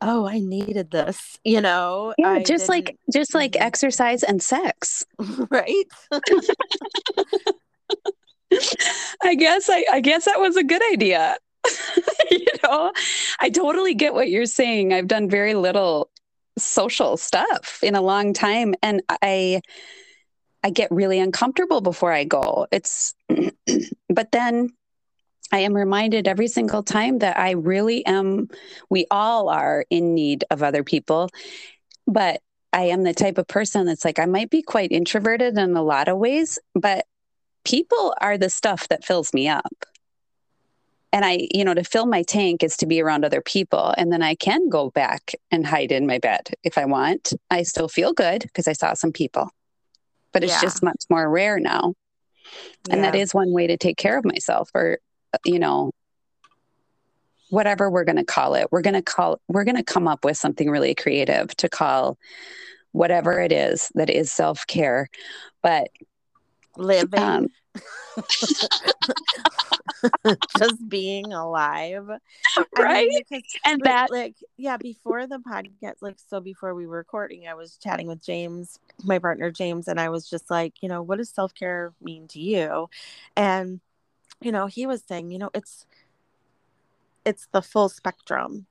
oh 0.00 0.26
i 0.26 0.38
needed 0.38 0.90
this 0.90 1.38
you 1.44 1.60
know 1.60 2.14
Yeah, 2.18 2.30
I 2.30 2.44
just 2.44 2.68
like 2.68 2.96
just 3.12 3.34
like 3.34 3.52
Mhm. 3.52 3.62
exercise 3.62 4.22
and 4.22 4.42
sex. 4.42 5.04
right 5.50 5.84
I 9.22 9.34
guess 9.34 9.68
I, 9.68 9.84
I 9.92 10.00
guess 10.00 10.24
that 10.26 10.40
was 10.40 10.56
a 10.56 10.64
good 10.64 10.82
idea. 10.92 11.36
you 12.30 12.46
know, 12.62 12.92
I 13.40 13.50
totally 13.50 13.94
get 13.94 14.14
what 14.14 14.30
you're 14.30 14.46
saying. 14.46 14.92
I've 14.92 15.08
done 15.08 15.28
very 15.28 15.54
little 15.54 16.10
social 16.58 17.16
stuff 17.16 17.80
in 17.82 17.94
a 17.96 18.02
long 18.02 18.32
time 18.32 18.74
and 18.82 19.02
I 19.22 19.60
I 20.64 20.70
get 20.70 20.90
really 20.90 21.20
uncomfortable 21.20 21.80
before 21.80 22.12
I 22.12 22.24
go. 22.24 22.66
It's 22.72 23.14
but 24.08 24.32
then 24.32 24.70
I 25.52 25.58
am 25.58 25.74
reminded 25.74 26.26
every 26.26 26.48
single 26.48 26.82
time 26.82 27.18
that 27.18 27.38
I 27.38 27.52
really 27.52 28.04
am 28.06 28.48
we 28.90 29.06
all 29.10 29.50
are 29.50 29.84
in 29.90 30.14
need 30.14 30.44
of 30.50 30.62
other 30.62 30.82
people. 30.82 31.28
But 32.06 32.40
I 32.72 32.86
am 32.86 33.04
the 33.04 33.14
type 33.14 33.38
of 33.38 33.46
person 33.46 33.86
that's 33.86 34.04
like 34.04 34.18
I 34.18 34.26
might 34.26 34.50
be 34.50 34.62
quite 34.62 34.90
introverted 34.90 35.56
in 35.56 35.76
a 35.76 35.82
lot 35.82 36.08
of 36.08 36.18
ways, 36.18 36.58
but 36.74 37.06
people 37.64 38.14
are 38.20 38.36
the 38.36 38.50
stuff 38.50 38.88
that 38.88 39.04
fills 39.04 39.32
me 39.32 39.48
up. 39.48 39.72
And 41.12 41.24
I, 41.24 41.46
you 41.52 41.64
know, 41.64 41.74
to 41.74 41.84
fill 41.84 42.06
my 42.06 42.24
tank 42.24 42.64
is 42.64 42.76
to 42.78 42.86
be 42.86 43.00
around 43.00 43.24
other 43.24 43.40
people. 43.40 43.94
And 43.96 44.12
then 44.12 44.22
I 44.22 44.34
can 44.34 44.68
go 44.68 44.90
back 44.90 45.34
and 45.52 45.64
hide 45.64 45.92
in 45.92 46.08
my 46.08 46.18
bed 46.18 46.50
if 46.64 46.76
I 46.76 46.86
want. 46.86 47.32
I 47.48 47.62
still 47.62 47.88
feel 47.88 48.12
good 48.12 48.42
because 48.42 48.66
I 48.66 48.72
saw 48.72 48.94
some 48.94 49.12
people, 49.12 49.50
but 50.34 50.44
it's 50.44 50.52
Yeah. 50.52 50.60
just 50.60 50.82
much 50.82 51.02
more 51.08 51.30
rare 51.30 51.58
now. 51.58 51.94
And 52.90 53.02
that 53.02 53.14
is 53.14 53.32
one 53.32 53.52
way 53.52 53.66
to 53.68 53.78
take 53.78 53.96
care 53.96 54.18
of 54.18 54.26
myself 54.26 54.68
or, 54.74 54.98
uh, 55.32 55.38
you 55.46 55.58
know, 55.58 55.92
whatever 57.48 57.90
we're 57.90 58.04
going 58.04 58.16
to 58.16 58.24
call 58.24 58.54
it. 58.54 58.66
We're 58.70 58.82
going 58.82 58.94
to 58.94 59.02
call, 59.02 59.40
we're 59.48 59.64
going 59.64 59.76
to 59.76 59.82
come 59.82 60.06
up 60.06 60.24
with 60.24 60.36
something 60.36 60.68
really 60.68 60.94
creative 60.94 61.56
to 61.56 61.68
call 61.70 62.18
whatever 62.92 63.40
it 63.40 63.52
is 63.52 63.90
that 63.94 64.10
is 64.10 64.30
self 64.30 64.66
care. 64.66 65.08
But, 65.62 65.88
living 66.76 67.22
um, 67.22 67.48
just 70.58 70.88
being 70.88 71.32
alive. 71.32 72.08
I 72.08 72.18
mean, 72.58 72.66
right. 72.78 73.24
because 73.28 73.42
and 73.64 73.80
But, 73.80 73.84
that, 73.84 74.10
like 74.10 74.36
yeah 74.56 74.76
before 74.76 75.26
the 75.26 75.38
podcast 75.38 75.94
like 76.00 76.16
so 76.28 76.40
before 76.40 76.74
we 76.74 76.86
were 76.86 76.98
recording 76.98 77.48
i 77.48 77.54
was 77.54 77.76
chatting 77.76 78.06
with 78.06 78.24
james 78.24 78.78
my 79.02 79.18
partner 79.18 79.50
james 79.50 79.88
and 79.88 79.98
i 79.98 80.08
was 80.08 80.28
just 80.28 80.50
like 80.50 80.74
you 80.82 80.88
know 80.88 81.02
what 81.02 81.18
does 81.18 81.30
self-care 81.30 81.92
mean 82.00 82.28
to 82.28 82.40
you? 82.40 82.88
And 83.36 83.80
you 84.40 84.52
know 84.52 84.66
he 84.66 84.86
was 84.86 85.02
saying 85.06 85.30
you 85.30 85.38
know 85.38 85.50
it's 85.54 85.86
it's 87.24 87.48
the 87.52 87.62
full 87.62 87.88
spectrum. 87.88 88.66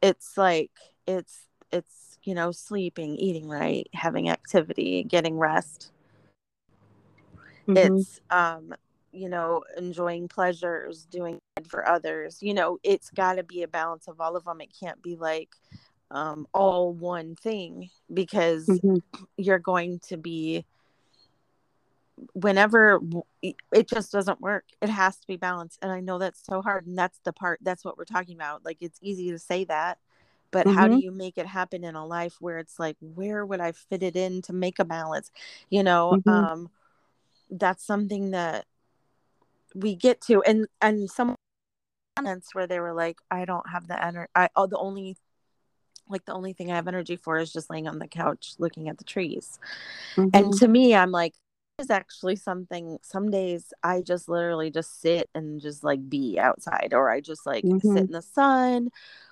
It's 0.00 0.36
like 0.36 0.70
it's 1.06 1.46
it's 1.72 2.18
you 2.22 2.34
know 2.34 2.52
sleeping 2.52 3.16
eating 3.16 3.48
right 3.48 3.88
having 3.92 4.28
activity 4.28 5.04
getting 5.04 5.38
rest 5.38 5.90
Mhm. 7.66 8.04
it's 8.04 8.20
um 8.30 8.74
you 9.12 9.28
know 9.28 9.62
enjoying 9.76 10.28
pleasures 10.28 11.06
doing 11.06 11.38
good 11.56 11.66
for 11.68 11.86
others 11.86 12.38
you 12.42 12.54
know 12.54 12.78
it's 12.82 13.10
got 13.10 13.34
to 13.34 13.42
be 13.42 13.62
a 13.62 13.68
balance 13.68 14.08
of 14.08 14.20
all 14.20 14.36
of 14.36 14.44
them 14.44 14.60
it 14.60 14.70
can't 14.78 15.02
be 15.02 15.16
like 15.16 15.50
um 16.10 16.46
all 16.52 16.92
one 16.92 17.34
thing 17.36 17.88
because 18.12 18.80
Mhm. 18.82 19.00
you're 19.36 19.58
going 19.58 19.98
to 20.00 20.16
be 20.16 20.64
whenever 22.34 23.00
it 23.42 23.88
just 23.88 24.12
doesn't 24.12 24.40
work 24.40 24.64
it 24.82 24.88
has 24.90 25.16
to 25.18 25.26
be 25.26 25.36
balanced 25.36 25.78
and 25.82 25.90
i 25.90 26.00
know 26.00 26.18
that's 26.18 26.44
so 26.44 26.60
hard 26.60 26.86
and 26.86 26.98
that's 26.98 27.18
the 27.24 27.32
part 27.32 27.58
that's 27.62 27.84
what 27.84 27.96
we're 27.96 28.04
talking 28.04 28.34
about 28.36 28.64
like 28.64 28.76
it's 28.80 28.98
easy 29.02 29.30
to 29.30 29.38
say 29.38 29.64
that 29.64 29.98
but 30.50 30.66
how 30.66 30.86
do 30.88 30.94
Mhm. 30.94 31.02
you 31.02 31.10
make 31.10 31.38
it 31.38 31.46
happen 31.46 31.82
in 31.84 31.94
a 31.94 32.04
life 32.06 32.36
where 32.40 32.58
it's 32.58 32.78
like 32.78 32.96
where 33.00 33.46
would 33.46 33.60
i 33.60 33.72
fit 33.72 34.02
it 34.02 34.16
in 34.16 34.42
to 34.42 34.52
make 34.52 34.78
a 34.78 34.84
balance 34.84 35.30
you 35.70 35.82
know 35.82 36.16
Mhm. 36.16 36.26
um 36.26 36.68
that's 37.50 37.84
something 37.84 38.30
that 38.30 38.64
we 39.74 39.94
get 39.94 40.20
to 40.22 40.42
and 40.42 40.66
and 40.80 41.10
some 41.10 41.34
comments 42.16 42.54
where 42.54 42.66
they 42.66 42.80
were 42.80 42.92
like 42.92 43.18
i 43.30 43.44
don't 43.44 43.68
have 43.70 43.86
the 43.88 44.04
energy 44.04 44.30
i 44.34 44.48
oh 44.56 44.66
the 44.66 44.78
only 44.78 45.16
like 46.08 46.24
the 46.24 46.32
only 46.32 46.52
thing 46.52 46.70
i 46.72 46.74
have 46.76 46.88
energy 46.88 47.16
for 47.16 47.38
is 47.38 47.52
just 47.52 47.70
laying 47.70 47.86
on 47.88 47.98
the 47.98 48.08
couch 48.08 48.54
looking 48.58 48.88
at 48.88 48.98
the 48.98 49.04
trees 49.04 49.58
and 50.16 50.46
Mhm. 50.46 50.58
to 50.58 50.68
me 50.68 50.94
i'm 50.94 51.10
like 51.12 51.34
is 51.78 51.88
actually 51.90 52.36
something 52.36 52.98
some 53.00 53.30
days 53.30 53.72
i 53.82 54.02
just 54.02 54.28
literally 54.28 54.70
just 54.70 55.00
sit 55.00 55.30
and 55.34 55.60
just 55.60 55.82
like 55.82 56.10
be 56.10 56.38
outside 56.38 56.92
or 56.92 57.10
i 57.10 57.20
just 57.20 57.46
like 57.46 57.64
Mhm. 57.64 57.80
sit 57.80 58.04
in 58.06 58.12
the 58.12 58.20
sun 58.22 58.90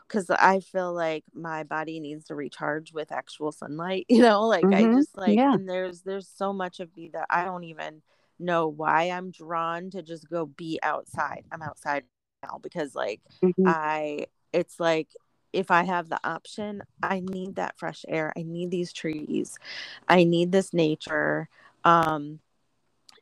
because 0.08 0.30
i 0.30 0.60
feel 0.60 0.92
like 0.94 1.24
my 1.34 1.62
body 1.64 2.00
needs 2.00 2.24
to 2.26 2.34
recharge 2.34 2.92
with 2.92 3.12
actual 3.12 3.52
sunlight 3.52 4.06
you 4.10 4.20
know 4.22 4.46
like 4.46 4.64
i 4.72 4.82
Mhm. 4.84 4.94
just 4.96 5.16
like 5.16 5.36
Yeah. 5.36 5.52
and 5.52 5.68
there's 5.68 6.02
there's 6.02 6.28
so 6.28 6.52
much 6.52 6.80
of 6.80 6.94
me 6.96 7.08
that 7.12 7.26
i 7.30 7.44
don't 7.44 7.64
even 7.64 8.02
know 8.38 8.68
why 8.68 9.04
i'm 9.04 9.30
drawn 9.30 9.90
to 9.90 10.02
just 10.02 10.28
go 10.30 10.46
be 10.46 10.78
outside 10.82 11.44
i'm 11.52 11.62
outside 11.62 12.04
now 12.44 12.58
because 12.62 12.94
like 12.94 13.20
Mhm. 13.42 13.54
I 13.66 14.26
it's 14.52 14.80
like 14.80 15.08
if 15.52 15.70
I 15.70 15.84
have 15.84 16.08
the 16.08 16.20
option, 16.28 16.82
I 17.02 17.20
need 17.20 17.56
that 17.56 17.78
fresh 17.78 18.04
air. 18.08 18.32
I 18.36 18.42
need 18.42 18.70
these 18.70 18.92
trees. 18.92 19.58
I 20.08 20.24
need 20.24 20.52
this 20.52 20.72
nature. 20.74 21.48
Um 21.84 22.40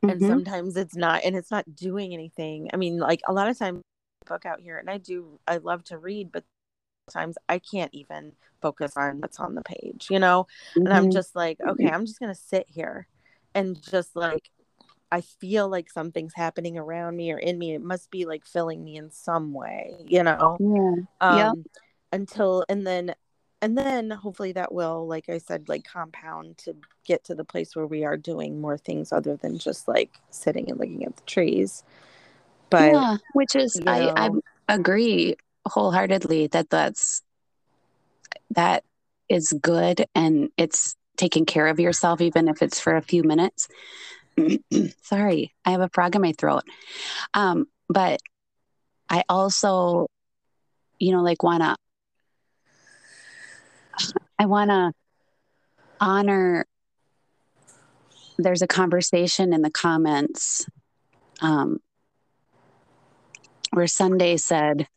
and 0.07 0.21
Mhm. 0.21 0.27
sometimes 0.27 0.77
it's 0.77 0.95
not 0.95 1.23
and 1.23 1.35
it's 1.35 1.51
not 1.51 1.75
doing 1.75 2.13
anything. 2.13 2.69
I 2.73 2.77
mean, 2.77 2.97
like 2.99 3.21
a 3.27 3.33
lot 3.33 3.49
of 3.49 3.57
times 3.57 3.81
book 4.25 4.45
out 4.45 4.59
here 4.59 4.77
and 4.77 4.89
I 4.89 4.97
do 4.97 5.39
I 5.47 5.57
love 5.57 5.83
to 5.85 5.97
read, 5.97 6.31
but 6.31 6.43
sometimes 7.09 7.37
I 7.49 7.59
can't 7.59 7.93
even 7.93 8.33
focus 8.61 8.97
on 8.97 9.21
what's 9.21 9.39
on 9.39 9.55
the 9.55 9.63
page, 9.63 10.07
you 10.09 10.19
know? 10.19 10.47
And 10.85 10.93
I'm 10.93 11.05
Mhm. 11.05 11.13
just 11.13 11.35
like, 11.35 11.59
okay, 11.67 11.89
I'm 11.89 12.05
just 12.05 12.19
gonna 12.19 12.35
sit 12.35 12.67
here 12.69 13.07
and 13.55 13.81
just 13.81 14.15
like 14.15 14.49
I 15.11 15.21
feel 15.21 15.69
like 15.69 15.89
something's 15.89 16.33
happening 16.35 16.77
around 16.77 17.15
me 17.15 17.31
or 17.31 17.37
in 17.37 17.57
me. 17.57 17.73
It 17.73 17.81
must 17.81 18.11
be 18.11 18.25
like 18.25 18.45
filling 18.45 18.83
me 18.83 18.97
in 18.97 19.11
some 19.11 19.53
way, 19.53 19.95
you 20.07 20.23
know? 20.23 20.59
yeah. 20.59 20.91
um 21.21 21.37
Yep. 21.47 21.65
until 22.13 22.65
and 22.69 22.85
then 22.85 23.15
and 23.61 23.77
then 23.77 24.11
hopefully 24.11 24.51
that 24.53 24.73
will 24.73 25.07
like 25.07 25.29
i 25.29 25.37
said 25.39 25.67
like 25.69 25.83
compound 25.83 26.57
to 26.59 26.75
get 27.05 27.23
to 27.23 27.35
the 27.35 27.43
place 27.45 27.75
where 27.75 27.87
we 27.87 28.03
are 28.05 28.17
doing 28.17 28.61
more 28.61 28.77
things 28.77 29.11
other 29.11 29.35
than 29.35 29.57
just 29.57 29.87
like 29.87 30.19
sitting 30.29 30.69
and 30.69 30.79
looking 30.79 31.05
at 31.05 31.15
the 31.15 31.23
trees 31.23 31.83
but 32.69 32.91
yeah, 32.93 33.17
which 33.33 33.55
is 33.55 33.75
you 33.75 33.83
I 33.87 34.11
I 34.15 34.29
agree 34.69 35.35
wholeheartedly 35.67 36.47
that 36.47 36.69
that's 36.69 37.21
that 38.51 38.83
is 39.29 39.53
good 39.61 40.05
and 40.15 40.49
it's 40.57 40.95
taking 41.17 41.45
care 41.45 41.67
of 41.67 41.79
yourself, 41.79 42.21
even 42.21 42.47
if 42.47 42.61
it's 42.61 42.79
for 42.79 42.95
a 42.95 43.01
few 43.01 43.23
minutes. 43.23 43.67
Sorry, 45.01 45.53
I 45.65 45.71
have 45.71 45.81
a 45.81 45.89
frog 45.89 46.15
in 46.15 46.21
my 46.21 46.33
throat. 46.33 46.63
Um, 47.33 47.67
but 47.89 48.19
I 49.09 49.23
also, 49.27 50.07
you 50.99 51.11
know, 51.11 51.23
like 51.23 51.43
want 51.43 51.63
to, 51.63 51.75
I 54.39 54.45
want 54.45 54.69
to 54.69 54.91
honor. 55.99 56.65
There's 58.37 58.61
a 58.61 58.67
conversation 58.67 59.51
in 59.51 59.63
the 59.63 59.71
comments 59.71 60.67
um, 61.41 61.79
where 63.71 63.87
Sunday 63.87 64.37
said, 64.37 64.87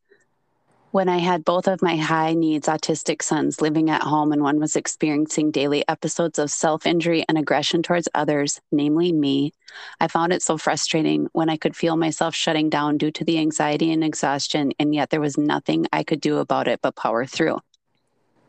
when 0.93 1.09
I 1.09 1.19
had 1.19 1.45
both 1.45 1.69
of 1.69 1.83
my 1.83 1.97
high 1.97 2.35
needs 2.35 2.67
autistic 2.67 3.23
sons 3.23 3.61
living 3.61 3.91
at 3.91 4.03
home 4.03 4.33
and 4.33 4.43
one 4.43 4.59
was 4.59 4.75
experiencing 4.75 5.51
daily 5.53 5.87
episodes 5.89 6.39
of 6.39 6.51
self 6.51 6.85
injury 6.87 7.25
and 7.29 7.39
aggression 7.39 7.83
towards 7.83 8.09
others, 8.15 8.61
namely 8.73 9.13
me, 9.13 9.53
I 10.01 10.09
found 10.09 10.33
it 10.33 10.43
so 10.43 10.59
frustrating 10.59 11.29
when 11.33 11.49
I 11.49 11.57
could 11.57 11.77
feel 11.77 11.97
myself 11.97 12.35
shutting 12.35 12.71
down 12.71 12.99
due 12.99 13.13
to 13.13 13.25
the 13.25 13.39
anxiety 13.39 13.93
and 13.93 14.03
exhaustion, 14.03 14.73
and 14.79 14.95
yet 14.95 15.11
there 15.11 15.21
was 15.21 15.39
nothing 15.39 15.87
I 15.93 16.03
could 16.03 16.21
do 16.21 16.39
about 16.39 16.67
it 16.67 16.81
but 16.83 16.97
power 16.97 17.25
through. 17.25 17.61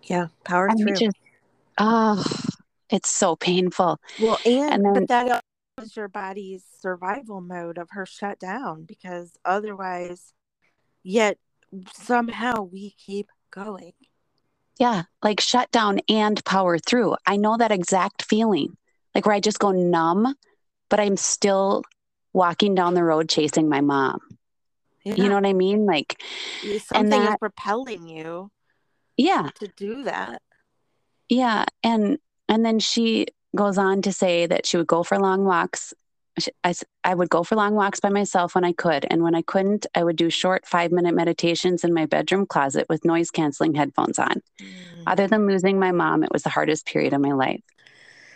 Yeah, 0.03 0.27
power 0.43 0.69
And 0.69 0.79
through. 0.79 0.93
it 0.93 0.99
just, 0.99 1.17
oh, 1.77 2.25
it's 2.89 3.09
so 3.09 3.35
painful. 3.35 3.99
well, 4.19 4.39
and, 4.45 4.73
and 4.73 4.85
then- 4.85 4.93
but 4.93 5.07
that 5.09 5.43
was 5.77 5.95
your 5.95 6.07
body's 6.07 6.63
survival 6.79 7.39
mode 7.39 7.77
of 7.77 7.89
her 7.91 8.05
shut 8.05 8.39
down 8.39 8.83
because 8.83 9.33
otherwise, 9.45 10.33
yet 11.03 11.37
somehow 11.93 12.61
we 12.63 12.91
keep 12.97 13.27
going. 13.51 13.93
Yeah, 14.79 15.03
like 15.23 15.39
shut 15.39 15.69
down 15.71 15.99
and 16.09 16.43
power 16.45 16.79
through. 16.79 17.15
I 17.25 17.37
know 17.37 17.57
that 17.57 17.71
exact 17.71 18.23
feeling, 18.23 18.77
like 19.13 19.25
where 19.25 19.35
I 19.35 19.39
just 19.39 19.59
go 19.59 19.71
numb, 19.71 20.35
but 20.89 20.99
I'm 20.99 21.17
still 21.17 21.83
walking 22.33 22.73
down 22.75 22.93
the 22.93 23.03
road 23.03 23.29
chasing 23.29 23.69
my 23.69 23.81
mom. 23.81 24.19
You 25.03 25.29
know 25.29 25.35
what 25.35 25.45
I 25.47 25.53
mean? 25.53 25.85
Like, 25.85 26.21
something 26.61 27.05
is 27.05 27.09
that- 27.09 27.39
propelling 27.39 28.07
you 28.07 28.51
yeah, 29.17 29.49
to 29.55 29.67
do 29.75 30.03
that. 30.03 30.41
yeah. 31.27 31.65
And 31.83 32.17
and 32.47 32.65
then 32.65 32.79
she 32.79 33.27
goes 33.55 33.77
on 33.77 34.01
to 34.03 34.13
say 34.13 34.45
that 34.45 34.65
she 34.65 34.77
would 34.77 34.87
go 34.87 35.03
for 35.03 35.19
long 35.19 35.43
walks. 35.43 35.93
I, 36.63 36.73
I 37.03 37.13
would 37.13 37.29
go 37.29 37.43
for 37.43 37.55
long 37.55 37.75
walks 37.75 37.99
by 37.99 38.09
myself 38.09 38.55
when 38.55 38.63
I 38.63 38.71
could. 38.71 39.05
And 39.09 39.21
when 39.21 39.35
I 39.35 39.41
couldn't, 39.41 39.85
I 39.93 40.03
would 40.03 40.15
do 40.15 40.29
short 40.29 40.65
five 40.65 40.91
minute 40.91 41.13
meditations 41.13 41.83
in 41.83 41.93
my 41.93 42.05
bedroom 42.05 42.45
closet 42.45 42.87
with 42.89 43.05
noise 43.05 43.31
canceling 43.31 43.73
headphones 43.73 44.17
on. 44.17 44.41
Mm. 44.59 44.73
Other 45.07 45.27
than 45.27 45.47
losing 45.47 45.79
my 45.79 45.91
mom, 45.91 46.23
it 46.23 46.31
was 46.31 46.43
the 46.43 46.49
hardest 46.49 46.85
period 46.85 47.13
of 47.13 47.21
my 47.21 47.33
life. 47.33 47.61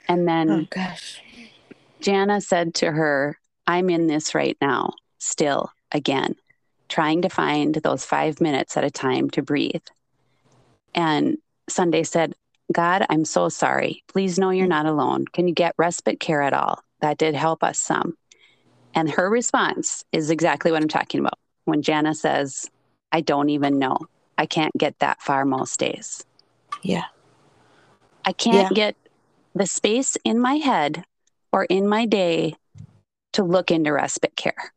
And 0.07 0.27
then 0.27 0.49
Oh 0.49 0.67
gosh. 0.69 1.21
Jana 2.01 2.41
said 2.41 2.75
to 2.75 2.91
her, 2.91 3.39
I'm 3.65 3.89
in 3.89 4.07
this 4.07 4.35
right 4.35 4.57
now, 4.61 4.93
still, 5.17 5.71
again, 5.91 6.35
trying 6.89 7.23
to 7.23 7.29
find 7.29 7.73
those 7.75 8.05
five 8.05 8.39
minutes 8.41 8.77
at 8.77 8.83
a 8.83 8.91
time 8.91 9.29
to 9.31 9.41
breathe. 9.41 9.81
And 10.93 11.37
Sunday 11.67 12.03
said, 12.03 12.35
God, 12.71 13.05
I'm 13.09 13.25
so 13.25 13.49
sorry. 13.49 14.03
Please 14.07 14.37
know 14.37 14.49
you're 14.49 14.67
not 14.67 14.85
alone. 14.85 15.25
Can 15.25 15.47
you 15.47 15.53
get 15.53 15.75
respite 15.77 16.19
care 16.19 16.41
at 16.41 16.53
all? 16.53 16.83
That 17.05 17.19
did 17.19 17.35
help 17.35 17.63
us 17.63 17.77
some. 17.77 18.17
And 18.95 19.11
her 19.11 19.29
response 19.29 20.03
is 20.11 20.31
exactly 20.31 20.71
what 20.71 20.81
I'm 20.81 20.87
talking 20.87 21.19
about. 21.19 21.37
When 21.65 21.83
Jana 21.83 22.15
says, 22.15 22.67
I 23.11 23.21
don't 23.21 23.49
even 23.49 23.77
know. 23.77 23.99
I 24.39 24.47
can't 24.47 24.75
get 24.75 24.97
that 24.99 25.21
far 25.21 25.45
most 25.45 25.79
days. 25.79 26.25
Yeah. 26.81 27.03
I 28.25 28.31
can't 28.31 28.71
Yeah. 28.71 28.73
get 28.73 28.95
the 29.53 29.67
space 29.67 30.17
in 30.25 30.39
my 30.39 30.55
head 30.55 31.03
or 31.51 31.65
in 31.65 31.87
my 31.87 32.07
day 32.07 32.55
to 33.33 33.43
look 33.43 33.69
into 33.69 33.93
respite 33.93 34.35
care. 34.35 34.73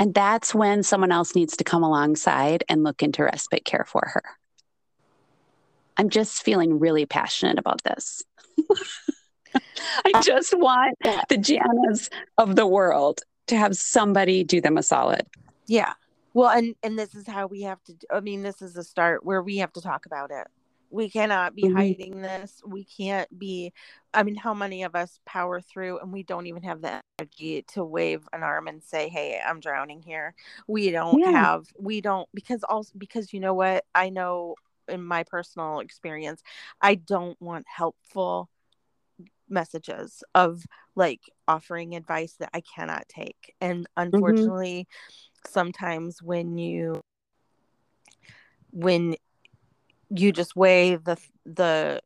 And 0.00 0.12
that's 0.14 0.52
when 0.52 0.82
someone 0.82 1.12
else 1.12 1.36
needs 1.36 1.56
to 1.58 1.64
come 1.64 1.84
alongside 1.84 2.64
and 2.68 2.82
look 2.82 3.04
into 3.04 3.22
respite 3.22 3.64
care 3.64 3.84
for 3.86 4.10
her. 4.14 4.24
I'm 5.96 6.08
just 6.10 6.42
feeling 6.42 6.80
really 6.80 7.06
passionate 7.06 7.60
about 7.60 7.84
this. 7.84 8.24
I 10.04 10.12
just 10.22 10.56
want 10.56 10.96
the 11.28 11.36
Janas 11.36 12.10
of 12.38 12.56
the 12.56 12.66
world 12.66 13.20
to 13.48 13.56
have 13.56 13.76
somebody 13.76 14.44
do 14.44 14.60
them 14.60 14.76
a 14.78 14.82
solid. 14.82 15.26
Yeah. 15.66 15.92
Well, 16.34 16.50
and 16.50 16.74
and 16.82 16.98
this 16.98 17.14
is 17.14 17.26
how 17.26 17.46
we 17.46 17.62
have 17.62 17.82
to. 17.84 17.94
I 18.10 18.20
mean, 18.20 18.42
this 18.42 18.62
is 18.62 18.76
a 18.76 18.84
start 18.84 19.24
where 19.24 19.42
we 19.42 19.58
have 19.58 19.72
to 19.74 19.80
talk 19.80 20.06
about 20.06 20.30
it. 20.30 20.46
We 20.90 21.08
cannot 21.10 21.54
be 21.54 21.64
Mhm. 21.64 21.72
hiding 21.74 22.22
this. 22.22 22.62
We 22.66 22.84
can't 22.84 23.38
be. 23.38 23.72
I 24.14 24.22
mean, 24.22 24.36
how 24.36 24.54
many 24.54 24.82
of 24.82 24.94
us 24.94 25.20
power 25.26 25.60
through 25.60 25.98
and 26.00 26.12
we 26.12 26.22
don't 26.22 26.46
even 26.46 26.62
have 26.62 26.82
the 26.82 27.00
energy 27.18 27.62
to 27.74 27.84
wave 27.84 28.28
an 28.32 28.42
arm 28.42 28.68
and 28.68 28.82
say, 28.82 29.08
"Hey, 29.08 29.40
I'm 29.44 29.60
drowning 29.60 30.02
here." 30.02 30.34
We 30.66 30.90
don't 30.90 31.18
Yeah. 31.20 31.32
have. 31.32 31.66
We 31.78 32.00
don't 32.00 32.28
because 32.34 32.62
also 32.64 32.92
because 32.96 33.32
you 33.32 33.40
know 33.40 33.54
what 33.54 33.84
I 33.94 34.08
know 34.08 34.56
in 34.88 35.02
my 35.02 35.24
personal 35.24 35.80
experience, 35.80 36.42
I 36.80 36.94
don't 36.96 37.40
want 37.40 37.66
helpful 37.68 38.48
messages 39.52 40.24
of 40.34 40.64
like 40.94 41.20
offering 41.46 41.94
advice 41.94 42.34
that 42.40 42.50
I 42.52 42.62
cannot 42.62 43.08
take. 43.08 43.54
And 43.60 43.86
mm-hmm. 43.96 44.14
unfortunately, 44.14 44.88
sometimes 45.46 46.22
when 46.22 46.58
you 46.58 47.00
when 48.70 49.16
you 50.10 50.32
just 50.32 50.56
weigh 50.56 50.96
the 50.96 51.16
the 51.44 52.00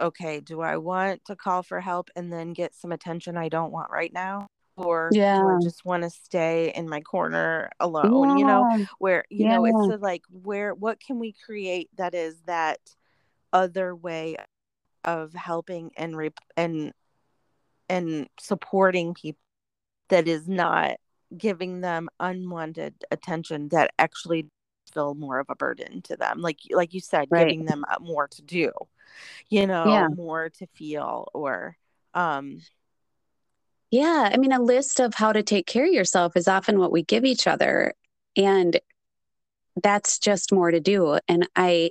okay, 0.00 0.40
do 0.40 0.60
I 0.60 0.78
want 0.78 1.24
to 1.26 1.36
call 1.36 1.62
for 1.62 1.80
help 1.80 2.10
and 2.16 2.32
then 2.32 2.52
get 2.52 2.74
some 2.74 2.92
attention 2.92 3.36
I 3.36 3.48
don't 3.48 3.72
want 3.72 3.90
right 3.90 4.12
now? 4.12 4.46
Or 4.76 5.10
do 5.12 5.18
Yeah. 5.18 5.38
I 5.38 5.58
just 5.62 5.84
want 5.84 6.02
to 6.02 6.10
stay 6.10 6.72
in 6.74 6.88
my 6.88 7.02
corner 7.02 7.70
alone? 7.78 8.38
You 8.38 8.46
know, 8.46 8.86
where 8.98 9.24
you 9.30 9.46
know 9.46 9.64
it's 9.64 9.94
a, 9.94 9.98
like 9.98 10.22
where 10.30 10.74
what 10.74 10.98
can 10.98 11.18
we 11.18 11.34
create 11.44 11.90
that 11.96 12.14
is 12.14 12.40
that 12.46 12.78
other 13.52 13.94
way 13.94 14.36
of 15.04 15.32
helping 15.34 15.90
and 15.96 16.16
re- 16.16 16.30
and 16.56 16.92
and 17.88 18.28
supporting 18.40 19.14
people 19.14 19.38
that 20.08 20.28
is 20.28 20.48
not 20.48 20.96
giving 21.36 21.80
them 21.80 22.08
unwanted 22.20 22.94
attention 23.10 23.68
that 23.68 23.90
actually 23.98 24.46
feel 24.92 25.14
more 25.14 25.38
of 25.38 25.46
a 25.48 25.54
burden 25.56 26.02
to 26.02 26.16
them 26.16 26.40
like 26.40 26.58
like 26.70 26.92
you 26.92 27.00
said 27.00 27.28
Right. 27.30 27.46
giving 27.48 27.64
them 27.64 27.84
uh, 27.90 27.96
more 28.00 28.28
to 28.28 28.42
do 28.42 28.70
you 29.48 29.66
know 29.66 29.86
Yeah. 29.90 30.08
more 30.08 30.50
to 30.50 30.66
feel 30.74 31.28
or 31.32 31.76
um 32.14 32.60
Yeah, 33.90 34.30
I 34.32 34.36
mean, 34.38 34.52
a 34.52 34.62
list 34.62 35.00
of 35.00 35.14
how 35.14 35.32
to 35.32 35.42
take 35.42 35.66
care 35.66 35.86
of 35.86 35.92
yourself 35.92 36.36
is 36.36 36.48
often 36.48 36.78
what 36.78 36.92
we 36.92 37.02
give 37.02 37.24
each 37.24 37.46
other. 37.46 37.92
And 38.36 38.80
that's 39.82 40.18
just 40.18 40.52
more 40.52 40.70
to 40.70 40.80
do. 40.80 41.18
And 41.28 41.46
I, 41.56 41.90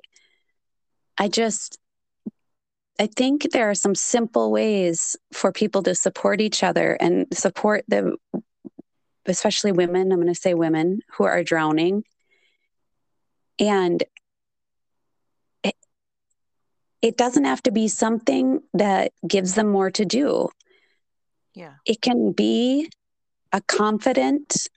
I 1.17 1.27
just, 1.27 1.77
I 3.01 3.07
think 3.07 3.51
there 3.51 3.69
are 3.69 3.75
some 3.75 3.95
simple 3.95 4.51
ways 4.51 5.15
for 5.33 5.51
people 5.51 5.81
to 5.83 5.95
support 5.95 6.39
each 6.39 6.63
other 6.63 6.93
and 6.93 7.25
support 7.33 7.83
the, 7.87 8.15
especially 9.25 9.71
women, 9.71 10.11
I'm 10.11 10.21
going 10.21 10.33
to 10.33 10.39
say 10.39 10.53
women 10.53 10.99
who 11.13 11.23
are 11.23 11.43
drowning. 11.43 12.03
And 13.59 14.03
it, 15.63 15.75
it 17.01 17.17
doesn't 17.17 17.45
have 17.45 17.63
to 17.63 17.71
be 17.71 17.87
something 17.87 18.61
that 18.75 19.13
gives 19.27 19.55
them 19.55 19.67
more 19.67 19.91
to 19.91 20.05
do 20.05 20.49
yeah 21.53 21.73
it 21.85 22.01
can 22.01 22.31
be 22.31 22.89
a 23.51 23.61
confident 23.61 24.69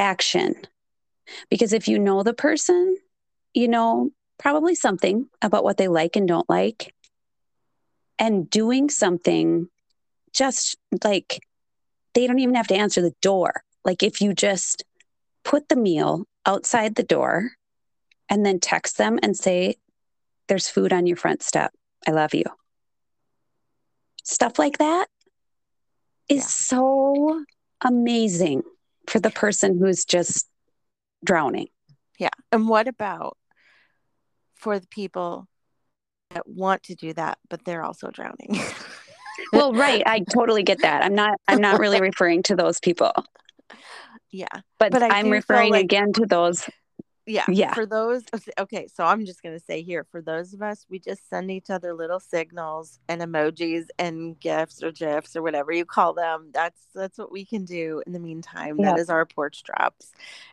action. 0.00 0.54
Because 1.48 1.72
if 1.72 1.86
you 1.86 1.98
know 1.98 2.22
the 2.22 2.34
person, 2.34 2.96
you 3.54 3.68
know 3.68 4.10
probably 4.40 4.74
something 4.74 5.28
about 5.42 5.62
what 5.62 5.76
they 5.76 5.86
like 5.86 6.16
and 6.16 6.26
don't 6.26 6.48
like. 6.48 6.94
And 8.18 8.48
doing 8.50 8.88
something 8.90 9.68
just 10.32 10.76
like 11.04 11.40
they 12.14 12.26
don't 12.26 12.38
even 12.40 12.54
have 12.56 12.66
to 12.68 12.74
answer 12.74 13.00
the 13.02 13.14
door. 13.22 13.62
Like 13.84 14.02
if 14.02 14.20
you 14.20 14.34
just 14.34 14.82
put 15.44 15.68
the 15.68 15.76
meal 15.76 16.24
outside 16.46 16.94
the 16.94 17.02
door 17.02 17.52
and 18.28 18.44
then 18.44 18.58
text 18.60 18.98
them 18.98 19.18
and 19.22 19.36
say, 19.36 19.76
There's 20.48 20.68
food 20.68 20.92
on 20.92 21.06
your 21.06 21.16
front 21.16 21.42
step. 21.42 21.72
I 22.06 22.10
love 22.12 22.34
you. 22.34 22.44
Stuff 24.24 24.58
like 24.58 24.78
that 24.78 25.06
is 26.28 26.38
Yeah. 26.38 26.46
so 26.46 27.44
amazing 27.82 28.62
for 29.06 29.18
the 29.18 29.30
person 29.30 29.78
who's 29.78 30.04
just 30.04 30.46
drowning. 31.24 31.68
yeah 32.18 32.28
and 32.52 32.68
what 32.68 32.86
about 32.88 33.36
for 34.60 34.78
the 34.78 34.86
people 34.88 35.46
that 36.30 36.46
want 36.46 36.82
to 36.84 36.94
do 36.94 37.12
that 37.12 37.38
but 37.48 37.64
they're 37.64 37.82
also 37.82 38.10
drowning 38.10 38.58
Well, 39.54 39.72
right, 39.72 40.02
I 40.04 40.20
totally 40.20 40.62
get 40.62 40.82
that. 40.82 41.02
I'm 41.02 41.14
not 41.14 41.40
I'm 41.48 41.62
not 41.62 41.80
really 41.80 41.98
referring 42.10 42.42
to 42.44 42.56
those 42.56 42.78
people, 42.78 43.12
yeah 44.30 44.46
but, 44.78 44.92
But 44.92 45.02
I'm 45.02 45.30
referring 45.30 45.72
like- 45.72 45.84
again 45.84 46.12
to 46.14 46.26
those 46.26 46.68
yeah 47.26 47.46
Yeah. 47.48 47.74
for 47.74 47.86
those 47.86 48.24
okay 48.58 48.86
so 48.92 49.04
i'm 49.04 49.24
just 49.26 49.42
going 49.42 49.56
to 49.56 49.64
say 49.64 49.82
here 49.82 50.04
for 50.10 50.22
those 50.22 50.54
of 50.54 50.62
us 50.62 50.86
we 50.88 50.98
just 50.98 51.28
send 51.28 51.50
each 51.50 51.70
other 51.70 51.92
little 51.94 52.18
signals 52.20 52.98
and 53.08 53.20
emojis 53.20 53.86
and 53.98 54.38
gifs 54.40 54.82
or 54.82 54.90
gifs 54.90 55.36
or 55.36 55.42
whatever 55.42 55.70
you 55.72 55.84
call 55.84 56.14
them 56.14 56.50
that's 56.52 56.86
that's 56.94 57.18
what 57.18 57.30
we 57.30 57.44
can 57.44 57.64
do 57.64 58.02
in 58.06 58.12
the 58.12 58.18
meantime 58.18 58.78
Yeah. 58.78 58.92
that 58.92 58.98
is 58.98 59.10
our 59.10 59.26
porch 59.26 59.62
drops 59.62 60.12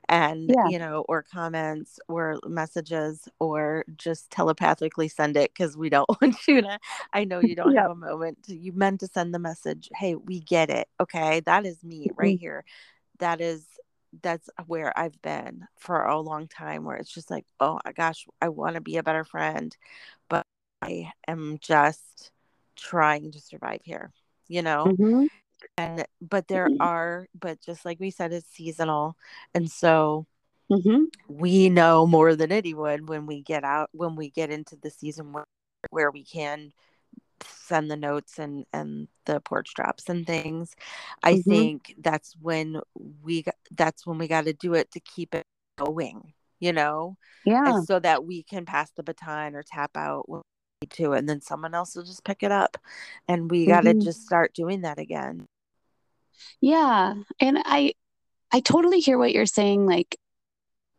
and 0.09 0.49
Yeah. 0.49 0.67
you 0.69 0.77
know 0.77 1.05
or 1.07 1.23
comments 1.23 1.99
or 2.09 2.39
messages 2.45 3.27
or 3.39 3.85
just 3.95 4.29
telepathically 4.29 5.07
send 5.07 5.37
it 5.37 5.51
because 5.53 5.77
we 5.77 5.89
don't 5.89 6.09
want 6.21 6.35
you 6.47 6.61
to 6.61 6.79
i 7.13 7.23
know 7.23 7.39
you 7.39 7.55
don't 7.55 7.73
Yep. 7.73 7.81
have 7.81 7.91
a 7.91 7.95
moment 7.95 8.37
you 8.47 8.73
meant 8.73 8.99
to 8.99 9.07
send 9.07 9.33
the 9.33 9.39
message 9.39 9.89
hey 9.95 10.15
we 10.15 10.39
get 10.41 10.69
it 10.69 10.87
okay 10.99 11.39
that 11.41 11.65
is 11.65 11.83
me 11.83 12.09
right 12.15 12.37
Mm-hmm. 12.37 12.39
here 12.39 12.63
that 13.19 13.41
is 13.41 13.65
that's 14.21 14.49
where 14.67 14.97
I've 14.97 15.21
been 15.21 15.67
for 15.77 16.03
a 16.03 16.19
long 16.19 16.47
time 16.47 16.83
where 16.83 16.97
it's 16.97 17.13
just 17.13 17.29
like, 17.31 17.45
oh 17.59 17.79
my 17.85 17.91
gosh, 17.93 18.27
I 18.41 18.49
want 18.49 18.75
to 18.75 18.81
be 18.81 18.97
a 18.97 19.03
better 19.03 19.23
friend, 19.23 19.75
but 20.29 20.45
I 20.81 21.11
am 21.27 21.57
just 21.61 22.31
trying 22.75 23.31
to 23.31 23.39
survive 23.41 23.81
here, 23.83 24.11
you 24.47 24.61
know? 24.61 24.95
Mhm. 24.97 25.27
And 25.77 26.05
but 26.21 26.47
there 26.47 26.69
Mhm. 26.69 26.77
are 26.79 27.27
but 27.39 27.59
just 27.61 27.85
like 27.85 27.99
we 27.99 28.11
said 28.11 28.33
it's 28.33 28.47
seasonal. 28.49 29.17
And 29.53 29.69
so 29.71 30.27
Mhm. 30.69 31.07
we 31.27 31.69
know 31.69 32.05
more 32.07 32.35
than 32.35 32.51
anyone 32.51 33.05
when 33.05 33.25
we 33.25 33.41
get 33.41 33.63
out 33.63 33.89
when 33.93 34.15
we 34.15 34.29
get 34.29 34.49
into 34.49 34.75
the 34.77 34.89
season 34.89 35.33
where, 35.33 35.45
where 35.89 36.11
we 36.11 36.23
can 36.23 36.71
send 37.43 37.89
the 37.91 37.97
notes 37.97 38.39
and 38.39 38.65
and 38.73 39.07
the 39.25 39.39
porch 39.41 39.73
drops 39.73 40.09
and 40.09 40.25
things 40.25 40.75
i 41.23 41.33
Mhm. 41.35 41.43
think 41.43 41.95
that's 41.99 42.35
when 42.41 42.81
we 43.21 43.43
that's 43.71 44.05
when 44.05 44.17
we 44.17 44.27
got 44.27 44.45
to 44.45 44.53
do 44.53 44.73
it 44.73 44.91
to 44.91 44.99
keep 44.99 45.35
it 45.35 45.43
going 45.77 46.33
you 46.59 46.73
know 46.73 47.17
Yeah. 47.45 47.77
and 47.77 47.85
so 47.85 47.99
that 47.99 48.25
we 48.25 48.43
can 48.43 48.65
pass 48.65 48.91
the 48.91 49.03
baton 49.03 49.55
or 49.55 49.63
tap 49.63 49.95
out 49.95 50.27
when 50.29 50.39
we 50.39 50.85
need 50.85 50.91
to 50.91 51.13
and 51.13 51.27
then 51.29 51.41
someone 51.41 51.73
else 51.75 51.95
will 51.95 52.03
just 52.03 52.23
pick 52.23 52.41
it 52.43 52.51
up 52.51 52.77
and 53.27 53.51
we 53.51 53.65
got 53.65 53.81
to 53.81 53.93
just 53.93 54.23
start 54.23 54.53
doing 54.53 54.81
that 54.81 54.97
again 54.99 55.45
Yeah. 56.61 57.13
And 57.39 57.57
I 57.65 57.93
I 58.51 58.59
totally 58.61 58.99
hear 58.99 59.17
what 59.17 59.33
you're 59.33 59.45
saying 59.45 59.85
like 59.85 60.17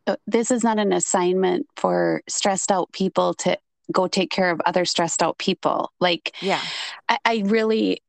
uh, 0.07 0.15
this 0.27 0.51
is 0.51 0.63
not 0.63 0.79
an 0.79 0.93
assignment 0.93 1.67
for 1.75 2.21
stressed 2.27 2.71
out 2.71 2.91
people 2.93 3.33
to 3.35 3.57
go 3.91 4.07
take 4.07 4.31
care 4.31 4.51
of 4.51 4.61
other 4.65 4.85
stressed 4.85 5.21
out 5.21 5.37
people. 5.37 5.91
Like 5.99 6.35
yeah 6.41 6.61
I, 7.07 7.17
I 7.25 7.43
really 7.45 8.01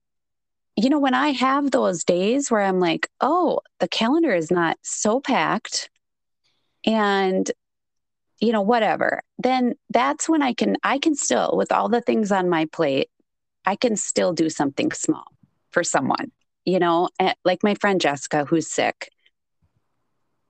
you 0.76 0.89
know 0.89 1.01
when 1.01 1.14
I 1.14 1.31
have 1.31 1.70
those 1.70 2.05
days 2.05 2.51
where 2.51 2.62
I'm 2.62 2.81
like, 2.81 3.09
"Oh, 3.20 3.61
the 3.81 3.89
calendar 3.89 4.35
is 4.35 4.51
not 4.51 4.78
so 4.83 5.20
packed." 5.20 5.91
And 6.87 7.51
you 8.41 8.53
know, 8.53 8.62
whatever. 8.62 9.22
Then 9.39 9.74
that's 9.91 10.28
when 10.28 10.43
I 10.43 10.55
can 10.55 10.76
I 10.83 10.99
can 10.99 11.14
still 11.14 11.57
with 11.57 11.70
all 11.70 11.89
the 11.89 12.01
things 12.01 12.33
on 12.33 12.49
my 12.49 12.66
plate, 12.66 13.11
I 13.66 13.76
can 13.76 13.97
still 13.97 14.33
do 14.33 14.49
something 14.49 14.93
small 14.93 15.26
for 15.70 15.85
someone. 15.85 16.33
You 16.64 16.78
know, 16.78 17.11
like 17.45 17.62
my 17.62 17.74
friend 17.74 18.01
Jessica 18.01 18.45
who's 18.45 18.66
sick. 18.66 19.11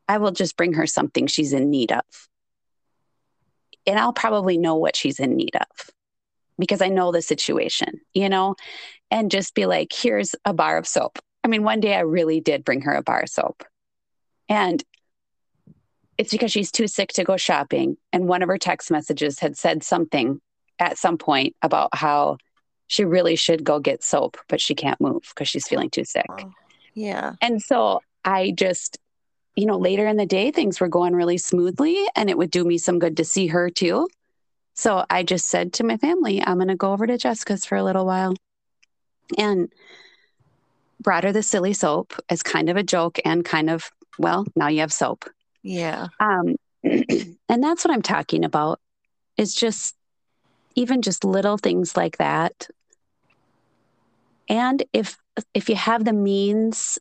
I 0.09 0.18
will 0.18 0.33
just 0.33 0.57
bring 0.57 0.72
her 0.72 0.87
something 0.87 1.26
she's 1.28 1.53
in 1.53 1.70
need 1.70 1.93
of. 1.93 2.03
And 3.87 3.99
I'll 3.99 4.12
probably 4.12 4.59
know 4.59 4.76
what 4.76 4.97
she's 4.97 5.18
in 5.18 5.37
need 5.37 5.57
of 5.57 5.91
because 6.59 6.83
I 6.83 6.89
know 6.89 7.11
the 7.11 7.22
situation, 7.22 8.01
you 8.12 8.28
know, 8.28 8.55
and 9.11 9.31
just 9.31 9.55
be 9.55 9.66
like, 9.66 9.93
here's 9.93 10.35
a 10.45 10.53
bar 10.53 10.76
of 10.76 10.87
soap. 10.87 11.18
I 11.43 11.49
mean, 11.49 11.62
one 11.62 11.81
day 11.81 11.95
I 11.95 12.01
really 12.01 12.41
did 12.41 12.64
bring 12.64 12.83
her 12.83 12.95
a 12.95 13.03
bar 13.03 13.20
of 13.20 13.28
soap. 13.28 13.64
And 14.49 14.83
it's 16.18 16.33
because 16.33 16.53
she's 16.53 16.70
too 16.70 16.87
sick 16.87 17.11
to 17.14 17.24
go 17.24 17.39
shopping. 17.39 17.97
And 18.12 18.28
one 18.28 18.43
of 18.43 18.49
her 18.49 18.59
text 18.59 18.91
messages 18.91 19.39
had 19.39 19.57
said 19.57 19.83
something 19.83 20.41
at 20.78 20.99
some 20.99 21.16
point 21.16 21.57
about 21.62 21.95
how 21.95 22.37
she 22.89 23.05
really 23.05 23.37
should 23.37 23.64
go 23.64 23.78
get 23.78 24.03
soap, 24.03 24.37
but 24.49 24.61
she 24.61 24.74
can't 24.74 25.01
move 25.01 25.22
because 25.35 25.49
she's 25.49 25.66
feeling 25.66 25.89
too 25.91 26.05
sick. 26.05 26.26
Yeah 26.95 27.35
And 27.41 27.62
so 27.62 28.03
I 28.24 28.53
just, 28.55 28.99
you 29.57 29.67
know, 29.67 29.79
later 29.79 30.07
in 30.07 30.17
the 30.17 30.27
day, 30.27 30.51
things 30.51 30.81
were 30.81 30.89
going 30.89 31.15
really 31.15 31.39
smoothly 31.39 32.05
and 32.17 32.31
it 32.31 32.39
would 32.39 32.51
do 32.51 32.65
me 32.65 32.79
some 32.79 32.99
good 32.99 33.17
to 33.17 33.25
see 33.25 33.49
her 33.49 33.71
too. 33.71 34.09
So 34.75 35.05
I 35.11 35.23
just 35.23 35.47
said 35.47 35.73
to 35.75 35.85
my 35.85 35.97
family, 35.97 36.43
I'm 36.43 36.57
going 36.57 36.69
to 36.69 36.77
go 36.77 36.93
over 36.93 37.07
to 37.07 37.19
Jessica's 37.19 37.65
for 37.65 37.77
a 37.77 37.85
little 37.85 38.07
while 38.07 38.35
and 39.37 39.71
brought 41.01 41.25
her 41.25 41.33
the 41.33 41.43
silly 41.43 41.73
soap 41.73 42.15
as 42.29 42.43
kind 42.43 42.69
of 42.69 42.77
a 42.77 42.83
joke 42.83 43.19
and 43.25 43.45
kind 43.45 43.71
of, 43.71 43.91
well, 44.19 44.47
now 44.57 44.69
you 44.69 44.81
have 44.81 44.93
soap. 44.93 45.29
yeah 45.63 46.09
Um, 46.19 46.57
and 46.85 47.63
that's 47.63 47.85
what 47.85 47.93
I'm 47.93 48.03
talking 48.03 48.45
about 48.45 48.81
is 49.37 49.55
just 49.55 49.97
even 50.75 51.03
just 51.03 51.25
little 51.25 51.59
things 51.59 51.97
like 51.97 52.19
that. 52.19 52.69
And 54.49 54.83
if 54.93 55.17
if 55.55 55.69
you 55.69 55.77
have 55.77 56.05
the 56.05 56.13
means 56.13 56.99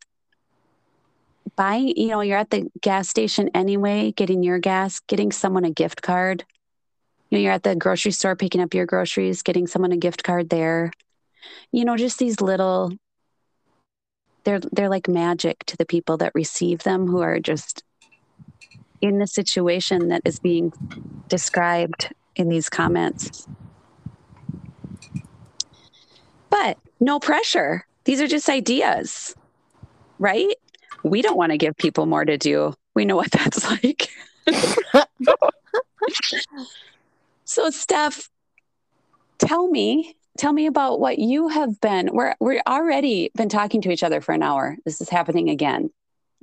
buying, 1.55 1.93
you 1.95 2.07
know, 2.07 2.21
you're 2.21 2.37
at 2.37 2.49
the 2.49 2.69
gas 2.81 3.09
station 3.09 3.49
anyway, 3.53 4.11
getting 4.11 4.43
your 4.43 4.59
gas, 4.59 4.99
getting 5.01 5.31
someone 5.31 5.65
a 5.65 5.71
gift 5.71 6.01
card. 6.01 6.45
You 7.29 7.37
know, 7.37 7.41
you're 7.43 7.53
at 7.53 7.63
the 7.63 7.75
grocery 7.75 8.11
store 8.11 8.35
picking 8.35 8.61
up 8.61 8.73
your 8.73 8.85
groceries, 8.85 9.43
getting 9.43 9.67
someone 9.67 9.91
a 9.91 9.97
gift 9.97 10.23
card 10.23 10.49
there. 10.49 10.91
You 11.71 11.85
know, 11.85 11.97
just 11.97 12.19
these 12.19 12.41
little 12.41 12.91
they're 14.43 14.59
they're 14.71 14.89
like 14.89 15.07
magic 15.07 15.63
to 15.65 15.77
the 15.77 15.85
people 15.85 16.17
that 16.17 16.31
receive 16.33 16.83
them 16.83 17.07
who 17.07 17.19
are 17.21 17.39
just 17.39 17.83
in 19.01 19.19
the 19.19 19.27
situation 19.27 20.09
that 20.09 20.21
is 20.25 20.39
being 20.39 20.73
described 21.27 22.13
in 22.35 22.49
these 22.49 22.69
comments. 22.69 23.47
But 26.49 26.77
no 26.99 27.19
pressure. 27.19 27.85
These 28.05 28.21
are 28.21 28.27
just 28.27 28.49
ideas, 28.49 29.35
right? 30.17 30.55
We 31.03 31.21
don't 31.21 31.37
want 31.37 31.51
to 31.51 31.57
give 31.57 31.75
people 31.77 32.05
more 32.05 32.25
to 32.25 32.37
do. 32.37 32.73
We 32.95 33.05
know 33.05 33.15
what 33.15 33.31
that's 33.31 33.69
like. 33.69 34.09
so, 37.45 37.69
Steph, 37.69 38.29
tell 39.37 39.67
me, 39.69 40.15
tell 40.37 40.53
me 40.53 40.67
about 40.67 40.99
what 40.99 41.19
you 41.19 41.47
have 41.47 41.79
been. 41.81 42.09
We're 42.11 42.35
we're 42.39 42.61
already 42.67 43.31
been 43.35 43.49
talking 43.49 43.81
to 43.81 43.91
each 43.91 44.03
other 44.03 44.21
for 44.21 44.33
an 44.33 44.43
hour. 44.43 44.77
This 44.85 45.01
is 45.01 45.09
happening 45.09 45.49
again. 45.49 45.89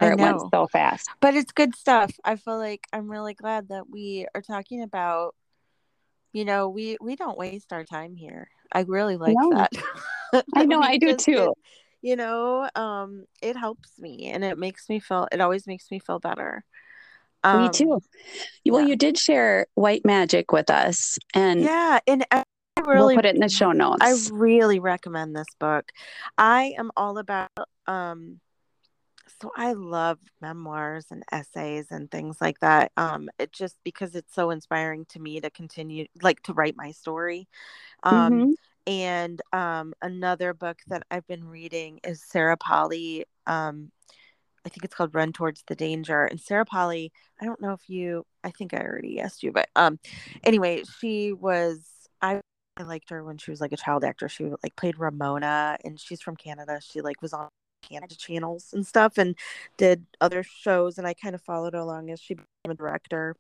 Or 0.01 0.13
it 0.13 0.19
went 0.19 0.43
so 0.53 0.67
fast. 0.67 1.09
but 1.21 1.35
it's 1.35 1.53
good 1.53 1.75
stuff 1.75 2.13
i 2.23 2.37
feel 2.37 2.59
like 2.59 2.87
i'm 2.93 3.11
really 3.11 3.33
glad 3.33 3.69
that 3.69 3.89
we 3.89 4.27
are 4.35 4.43
talking 4.43 4.83
about 4.83 5.35
you 6.35 6.45
know 6.45 6.69
we 6.69 6.99
we 7.01 7.17
don't 7.17 7.39
waste 7.39 7.73
our 7.73 7.83
time 7.83 8.15
here 8.15 8.51
i 8.71 8.81
really 8.83 9.17
like 9.17 9.35
No. 9.41 9.49
that 9.57 9.73
I 10.55 10.67
know, 10.67 10.81
I 10.83 10.99
do 10.99 11.17
too. 11.17 11.55
You 12.03 12.17
know 12.17 12.69
um 12.75 13.25
it 13.43 13.57
helps 13.57 13.99
me 13.99 14.27
and 14.31 14.45
it 14.45 14.59
makes 14.59 14.89
me 14.89 15.01
feel 15.01 15.27
it 15.33 15.41
always 15.41 15.67
makes 15.67 15.91
me 15.91 15.99
feel 15.99 16.19
better 16.19 16.65
me 17.45 17.51
Um, 17.53 17.71
too. 17.73 18.01
Well, 18.67 18.81
yeah. 18.81 18.89
you 18.89 18.97
did 18.97 19.19
share 19.19 19.67
White 19.75 20.05
Magic 20.05 20.51
with 20.53 20.69
us, 20.71 21.19
and 21.33 21.61
yeah 21.61 22.01
and 22.07 22.25
i 22.33 22.43
we'll 22.79 22.97
really 22.97 23.17
put 23.17 23.25
it 23.25 23.35
in 23.35 23.41
the 23.41 23.49
show 23.49 23.73
notes. 23.73 23.99
I 24.01 24.15
really 24.33 24.79
recommend 24.81 25.37
this 25.37 25.47
book. 25.59 25.91
I 26.37 26.75
am 26.79 26.91
all 26.97 27.19
about 27.19 27.51
um 27.87 28.41
so 29.41 29.51
I 29.57 29.73
love 29.73 30.19
memoirs 30.41 31.07
and 31.11 31.23
essays 31.33 31.87
and 31.91 32.11
things 32.11 32.39
like 32.41 32.61
that. 32.61 32.93
Um 32.97 33.29
it 33.39 33.53
just 33.53 33.77
because 33.85 34.15
it's 34.15 34.35
so 34.35 34.51
inspiring 34.51 35.05
to 35.11 35.21
me 35.21 35.41
to 35.41 35.51
continue 35.51 36.07
like 36.23 36.43
to 36.45 36.53
write 36.53 36.77
my 36.77 36.91
story. 36.93 37.49
Um 38.03 38.33
Mhm. 38.33 38.55
And 38.87 39.41
um 39.53 39.95
another 40.03 40.55
book 40.55 40.79
that 40.89 41.05
I've 41.11 41.27
been 41.27 41.45
reading 41.45 42.01
is 42.05 42.23
Sarah 42.23 42.57
Polley 42.57 43.25
um 43.47 43.91
I 44.65 44.69
think 44.69 44.85
it's 44.85 44.95
called 44.95 45.15
Run 45.15 45.33
Towards 45.33 45.63
the 45.69 45.77
Danger. 45.77 46.25
And 46.25 46.41
Sarah 46.41 46.65
Polley, 46.65 47.13
I 47.41 47.45
don't 47.45 47.61
know 47.61 47.73
if 47.73 47.89
you 47.89 48.25
I 48.45 48.51
think 48.51 48.75
I 48.75 48.79
already 48.79 49.21
asked 49.21 49.43
you, 49.43 49.53
but 49.53 49.69
um 49.77 49.99
anyway, 50.45 50.83
she 51.01 51.33
was 51.33 51.81
I 52.23 52.41
I 52.77 52.83
liked 52.83 53.11
her 53.11 53.25
when 53.25 53.39
she 53.39 53.51
was 53.51 53.61
like 53.61 53.73
a 53.73 53.77
child 53.77 54.05
actor. 54.05 54.29
She 54.29 54.45
like 54.63 54.77
played 54.77 54.99
Ramona 54.99 55.79
and 55.85 55.99
she's 56.01 56.21
from 56.21 56.37
Canada. 56.37 56.81
She 56.83 57.01
like 57.01 57.23
was 57.23 57.33
on 57.33 57.49
Canada 57.83 58.17
channels 58.17 58.73
and 58.73 58.87
stuff 58.87 59.19
and 59.19 59.37
did 59.77 60.07
other 60.21 60.43
shows 60.43 60.99
and 60.99 61.07
I 61.07 61.15
kind 61.15 61.35
of 61.35 61.43
followed 61.43 61.75
along 61.75 62.11
as 62.11 62.21
she 62.21 62.35
became 62.35 62.71
a 62.71 62.75
director 62.75 63.37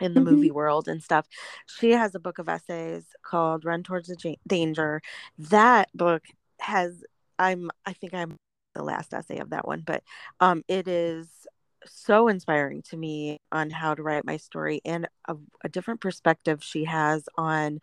in 0.00 0.14
the 0.14 0.20
Mhm. 0.20 0.24
movie 0.24 0.50
world 0.50 0.88
and 0.88 1.02
stuff. 1.02 1.26
She 1.66 1.90
has 1.92 2.14
a 2.14 2.20
book 2.20 2.38
of 2.38 2.48
essays 2.48 3.06
called 3.22 3.64
Run 3.64 3.82
Towards 3.82 4.08
the 4.08 4.36
Danger. 4.46 5.02
That 5.38 5.88
book 5.94 6.24
has 6.60 7.04
I'm 7.38 7.70
I 7.86 7.92
think 7.92 8.14
I'm 8.14 8.36
the 8.74 8.82
last 8.82 9.14
essay 9.14 9.38
of 9.38 9.50
that 9.50 9.66
one, 9.66 9.82
but 9.86 10.02
um 10.40 10.62
it 10.68 10.88
is 10.88 11.46
so 11.86 12.28
inspiring 12.28 12.82
to 12.82 12.96
me 12.96 13.40
on 13.52 13.70
how 13.70 13.94
to 13.94 14.02
write 14.02 14.24
my 14.24 14.36
story 14.36 14.80
and 14.84 15.08
a, 15.28 15.36
a 15.64 15.68
different 15.68 16.00
perspective 16.00 16.62
she 16.62 16.84
has 16.84 17.28
on 17.36 17.80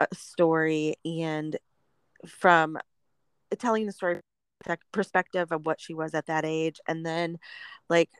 a 0.00 0.06
story 0.12 0.96
and 1.04 1.56
from 2.26 2.78
telling 3.58 3.86
the 3.86 3.92
story 3.92 4.20
perspective 4.92 5.52
of 5.52 5.64
what 5.66 5.80
she 5.80 5.94
was 5.94 6.14
at 6.14 6.26
that 6.26 6.44
age 6.44 6.80
and 6.88 7.06
then 7.06 7.38
like 7.88 8.10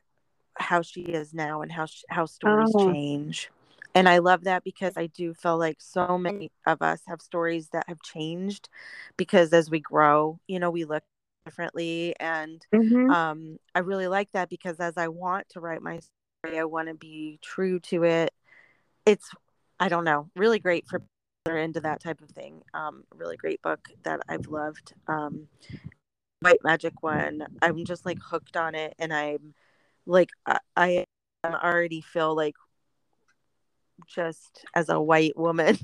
how 0.59 0.81
she 0.81 1.01
is 1.01 1.33
now 1.33 1.61
and 1.61 1.71
how 1.71 1.85
she, 1.85 2.03
how 2.09 2.25
stories 2.25 2.75
Oh. 2.75 2.91
change. 2.91 3.49
And 3.95 4.07
I 4.07 4.19
love 4.19 4.43
that 4.43 4.63
because 4.63 4.93
I 4.95 5.07
do 5.07 5.33
feel 5.33 5.57
like 5.57 5.77
so 5.79 6.17
many 6.17 6.51
of 6.67 6.81
us 6.81 7.01
have 7.07 7.21
stories 7.21 7.69
that 7.69 7.85
have 7.87 8.01
changed 8.03 8.69
because 9.17 9.53
as 9.53 9.69
we 9.71 9.79
grow, 9.79 10.39
you 10.47 10.59
know, 10.59 10.69
we 10.69 10.85
look 10.85 11.03
differently 11.45 12.15
and 12.19 12.65
Mhm. 12.73 13.09
um 13.13 13.57
I 13.73 13.79
really 13.79 14.07
like 14.07 14.29
that 14.33 14.49
because 14.49 14.79
as 14.79 14.97
I 14.97 15.07
want 15.07 15.49
to 15.49 15.61
write 15.61 15.81
my 15.81 15.99
story, 16.43 16.59
I 16.59 16.65
want 16.65 16.89
to 16.89 16.93
be 16.93 17.39
true 17.41 17.79
to 17.81 18.03
it. 18.03 18.33
It's 19.05 19.29
I 19.79 19.89
don't 19.89 20.03
know, 20.03 20.29
really 20.35 20.59
great 20.59 20.87
for 20.87 20.99
people 20.99 21.09
that 21.45 21.53
are 21.53 21.57
into 21.57 21.79
that 21.81 22.01
type 22.03 22.21
of 22.21 22.29
thing. 22.29 22.61
Um 22.73 23.03
really 23.15 23.37
great 23.37 23.61
book 23.61 23.87
that 24.03 24.19
I've 24.29 24.47
loved. 24.47 24.93
Um 25.07 25.47
White 26.41 26.59
Magic 26.63 27.01
one. 27.01 27.47
I'm 27.61 27.83
just 27.85 28.05
like 28.05 28.19
hooked 28.21 28.55
on 28.57 28.75
it 28.75 28.93
and 28.99 29.13
I'm 29.13 29.55
like 30.07 30.29
I, 30.45 30.59
I 30.75 31.05
already 31.45 32.01
feel 32.01 32.35
like 32.35 32.55
just 34.07 34.65
as 34.75 34.89
a 34.89 34.99
white 34.99 35.37
woman 35.37 35.77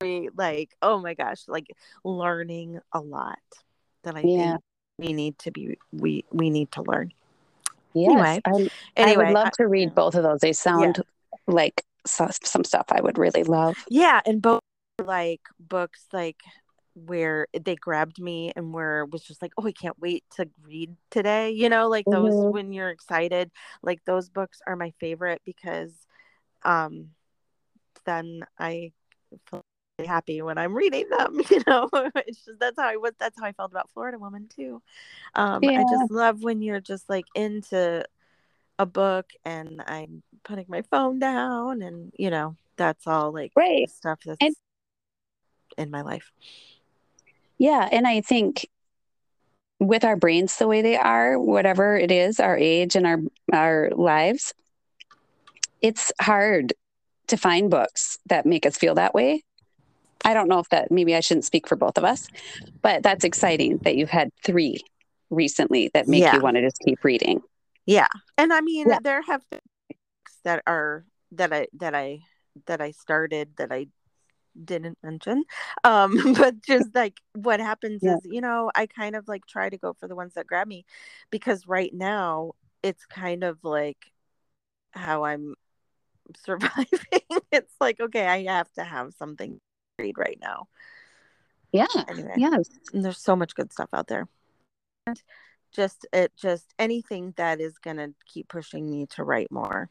like 0.36 0.70
oh 0.82 0.98
my 1.00 1.14
gosh 1.14 1.42
like 1.48 1.66
learning 2.04 2.80
a 2.92 3.00
lot 3.00 3.38
that 4.02 4.16
i 4.16 4.20
Yeah. 4.20 4.52
think 4.52 4.60
we 4.98 5.12
need 5.12 5.38
to 5.40 5.50
be 5.50 5.78
we 5.92 6.24
we 6.30 6.50
need 6.50 6.70
to 6.72 6.82
learn 6.82 7.12
Yes. 7.96 8.40
Anyway, 8.44 8.70
I, 8.96 9.00
anyway 9.00 9.14
I 9.14 9.16
would 9.28 9.34
love 9.34 9.46
I- 9.46 9.62
to 9.62 9.68
read 9.68 9.94
both 9.94 10.16
of 10.16 10.24
those. 10.24 10.40
They 10.40 10.52
sound 10.52 11.00
like 11.46 11.84
so, 12.04 12.28
some 12.42 12.64
stuff 12.64 12.86
I 12.90 13.00
would 13.00 13.18
really 13.18 13.44
love. 13.44 13.76
yeah 13.88 14.20
and 14.26 14.42
both 14.42 14.58
like 15.00 15.42
books 15.60 16.06
like 16.12 16.38
where 16.94 17.46
they 17.60 17.74
grabbed 17.74 18.20
me 18.20 18.52
and 18.56 18.72
where 18.72 19.04
was 19.04 19.22
just 19.22 19.42
like 19.42 19.52
oh 19.58 19.66
i 19.66 19.72
can't 19.72 19.98
wait 19.98 20.24
to 20.30 20.48
read 20.62 20.94
today 21.10 21.50
you 21.50 21.68
know 21.68 21.88
like 21.88 22.08
those 22.10 22.32
Mhm. 22.34 22.52
when 22.52 22.72
you're 22.72 22.90
excited 22.90 23.50
like 23.82 24.04
those 24.04 24.28
books 24.28 24.60
are 24.66 24.76
my 24.76 24.92
favorite 25.00 25.42
because 25.44 26.06
um 26.64 27.10
then 28.04 28.44
i 28.58 28.92
feel 29.50 29.62
happy 30.06 30.42
when 30.42 30.58
i'm 30.58 30.74
reading 30.74 31.08
them 31.08 31.40
you 31.50 31.60
know 31.66 31.88
it's 32.26 32.44
just 32.44 32.58
that's 32.60 32.78
how 32.78 32.86
i 32.86 32.96
was 32.96 33.12
that's 33.18 33.38
how 33.38 33.46
i 33.46 33.52
felt 33.52 33.70
about 33.72 33.90
florida 33.90 34.18
woman 34.18 34.48
too 34.54 34.82
um 35.34 35.62
i 35.64 35.84
just 35.84 36.10
love 36.10 36.42
when 36.42 36.62
you're 36.62 36.80
just 36.80 37.08
like 37.08 37.24
into 37.34 38.04
a 38.78 38.86
book 38.86 39.26
and 39.44 39.82
i'm 39.86 40.22
putting 40.42 40.66
my 40.68 40.82
phone 40.82 41.18
down 41.18 41.80
and 41.82 42.12
you 42.18 42.30
know 42.30 42.56
that's 42.76 43.06
all 43.06 43.32
like 43.32 43.52
Right. 43.56 43.88
stuff 43.88 44.18
that's 44.24 44.38
And- 44.40 44.54
in 45.76 45.90
my 45.90 46.02
life 46.02 46.32
Yeah. 47.58 47.88
And 47.90 48.06
I 48.06 48.20
think 48.20 48.68
with 49.80 50.04
our 50.04 50.16
brains 50.16 50.56
the 50.56 50.68
way 50.68 50.82
they 50.82 50.96
are, 50.96 51.38
whatever 51.38 51.96
it 51.96 52.10
is, 52.10 52.40
our 52.40 52.56
age 52.56 52.96
and 52.96 53.06
our 53.06 53.20
our 53.52 53.90
lives, 53.94 54.54
it's 55.80 56.12
hard 56.20 56.72
to 57.28 57.36
find 57.36 57.70
books 57.70 58.18
that 58.26 58.46
make 58.46 58.66
us 58.66 58.76
feel 58.76 58.94
that 58.94 59.14
way. 59.14 59.42
I 60.24 60.32
don't 60.32 60.48
know 60.48 60.58
if 60.58 60.68
that 60.70 60.90
maybe 60.90 61.14
I 61.14 61.20
shouldn't 61.20 61.44
speak 61.44 61.68
for 61.68 61.76
both 61.76 61.98
of 61.98 62.04
us, 62.04 62.28
but 62.82 63.02
that's 63.02 63.24
exciting 63.24 63.78
that 63.78 63.96
you've 63.96 64.10
had 64.10 64.30
three 64.42 64.80
recently 65.30 65.90
that 65.94 66.08
make 66.08 66.22
Yeah. 66.22 66.36
you 66.36 66.40
want 66.42 66.56
to 66.56 66.62
just 66.62 66.78
keep 66.80 67.02
reading. 67.04 67.42
Yeah. 67.86 68.08
And 68.38 68.52
I 68.52 68.60
mean 68.60 68.88
Yeah. 68.88 68.98
there 69.02 69.22
have 69.22 69.42
been 69.50 69.60
books 69.88 70.38
that 70.44 70.62
are 70.66 71.04
that 71.32 71.52
I 71.52 71.66
that 71.74 71.94
I 71.94 72.20
that 72.66 72.80
I 72.80 72.92
started 72.92 73.50
that 73.56 73.72
I 73.72 73.88
didn't 74.62 74.98
mention. 75.02 75.44
Um 75.84 76.14
but 76.34 76.62
just 76.62 76.88
like 76.94 77.20
what 77.34 77.60
happens 77.60 78.02
Yeah. 78.02 78.16
is, 78.16 78.20
you 78.24 78.40
know, 78.40 78.70
I 78.74 78.86
kind 78.86 79.16
of 79.16 79.28
like 79.28 79.46
try 79.46 79.68
to 79.68 79.78
go 79.78 79.92
for 79.94 80.08
the 80.08 80.16
ones 80.16 80.34
that 80.34 80.46
grab 80.46 80.68
me 80.68 80.84
because 81.30 81.66
right 81.66 81.92
now 81.92 82.52
it's 82.82 83.06
kind 83.06 83.44
of 83.44 83.58
like 83.62 84.12
how 84.92 85.24
I'm 85.24 85.54
surviving. 86.36 86.86
it's 87.52 87.74
like 87.80 88.00
okay, 88.00 88.26
I 88.26 88.44
have 88.44 88.72
to 88.74 88.84
have 88.84 89.14
something 89.14 89.54
to 89.54 89.58
read 90.04 90.18
right 90.18 90.38
now. 90.40 90.68
Yeah. 91.72 91.86
Anyway. 92.08 92.34
Yes. 92.36 92.68
and 92.92 93.04
there's 93.04 93.18
so 93.20 93.34
much 93.34 93.54
good 93.54 93.72
stuff 93.72 93.88
out 93.92 94.06
there 94.06 94.28
and 95.06 95.20
just 95.72 96.06
it 96.12 96.32
just 96.36 96.72
anything 96.78 97.34
that 97.36 97.60
is 97.60 97.78
gonna 97.78 98.10
keep 98.26 98.48
pushing 98.48 98.88
me 98.88 99.06
to 99.06 99.24
write 99.24 99.50
more 99.50 99.90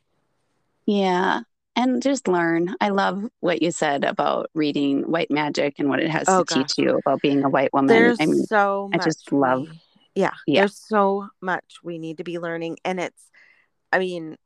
Yeah. 0.85 1.41
And 1.75 2.03
just 2.03 2.27
learn. 2.27 2.75
I 2.81 2.89
love 2.89 3.23
what 3.39 3.61
you 3.63 3.71
said 3.71 4.03
about 4.03 4.49
reading 4.53 5.09
white 5.09 5.31
magic 5.31 5.79
and 5.79 5.89
what 5.89 5.99
it 5.99 6.09
has 6.09 6.25
Oh, 6.27 6.43
to 6.43 6.53
teach 6.53 6.77
you 6.77 6.99
about 6.99 7.21
being 7.21 7.43
a 7.43 7.49
white 7.49 7.73
woman. 7.73 7.87
there's 7.87 8.19
I 8.21 8.27
mean, 8.27 8.43
so 8.45 8.91
I 8.93 8.97
just 8.99 9.31
love- 9.31 9.67
yeah, 10.13 10.31
Yeah. 10.45 10.61
there's 10.61 10.77
so 10.77 11.29
much 11.41 11.77
we 11.83 11.97
need 11.97 12.17
to 12.17 12.23
be 12.23 12.37
learning 12.37 12.77
and 12.85 12.99
it's 12.99 13.31
i 13.91 13.97
mean 13.99 14.37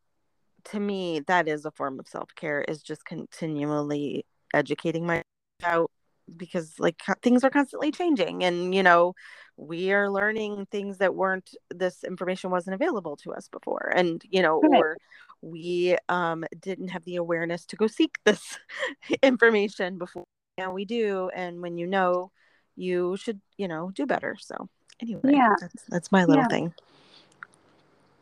to 0.65 0.79
me 0.79 1.19
that 1.27 1.47
is 1.49 1.65
a 1.65 1.71
form 1.71 1.99
of 1.99 2.07
self-care 2.07 2.61
is 2.67 2.81
just 2.81 3.03
continually 3.05 4.25
educating 4.53 5.05
myself 5.05 5.25
out 5.63 5.91
because 6.35 6.73
like 6.79 7.01
things 7.21 7.43
are 7.43 7.49
constantly 7.49 7.91
changing 7.91 8.43
and 8.45 8.73
you 8.75 8.83
know 8.83 9.13
we 9.57 9.91
are 9.93 10.09
learning 10.09 10.65
things 10.71 10.97
that 10.99 11.15
weren't 11.15 11.49
this 11.69 12.03
information 12.03 12.49
wasn't 12.51 12.73
available 12.73 13.15
to 13.17 13.33
us 13.33 13.47
before 13.49 13.91
and 13.95 14.21
you 14.29 14.41
know 14.41 14.59
Right. 14.61 14.79
or 14.79 14.97
we 15.41 15.97
um 16.09 16.43
didn't 16.59 16.89
have 16.89 17.03
the 17.05 17.15
awareness 17.17 17.65
to 17.65 17.75
go 17.75 17.87
seek 17.87 18.17
this 18.25 18.57
information 19.23 19.97
before 19.97 20.23
now 20.57 20.71
we 20.71 20.85
do 20.85 21.29
and 21.35 21.61
when 21.61 21.77
you 21.77 21.85
know 21.87 22.31
you 22.75 23.15
should 23.17 23.39
you 23.57 23.67
know 23.67 23.91
do 23.93 24.05
better 24.05 24.35
so 24.39 24.67
anyway 24.99 25.21
Yeah. 25.23 25.55
that's 25.59 25.83
that's 25.89 26.11
my 26.11 26.25
little 26.25 26.43
Yeah. 26.43 26.47
thing 26.47 26.73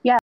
Yeah. 0.04 0.18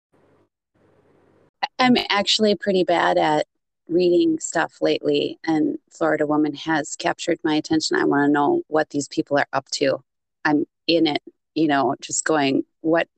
I'm 1.78 1.97
actually 2.11 2.55
pretty 2.55 2.84
bad 2.84 3.16
at 3.18 3.47
reading 3.88 4.38
stuff 4.38 4.74
lately, 4.80 5.38
and 5.45 5.78
Florida 5.91 6.26
Woman 6.26 6.55
has 6.55 6.95
captured 6.97 7.38
my 7.43 7.55
attention. 7.55 7.97
I 7.97 8.05
want 8.05 8.28
to 8.28 8.32
know 8.32 8.62
what 8.68 8.91
these 8.91 9.09
people 9.09 9.38
are 9.38 9.47
up 9.53 9.68
to. 9.72 10.03
I'm 10.45 10.66
in 10.86 11.07
it, 11.07 11.22
you 11.55 11.66
know, 11.68 11.95
just 12.01 12.24
going, 12.24 12.64
what 12.82 13.09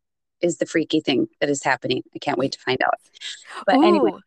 is 0.43 0.59
the 0.59 0.67
freaky 0.67 1.01
thing 1.01 1.29
that 1.41 1.49
is 1.49 1.63
happening? 1.63 2.03
I 2.15 2.19
can't 2.19 2.39
wait 2.39 2.53
to 2.53 2.59
find 2.59 2.79
out. 2.83 2.95
But 3.67 3.77
anyway, 3.77 4.13
Ooh. 4.13 4.21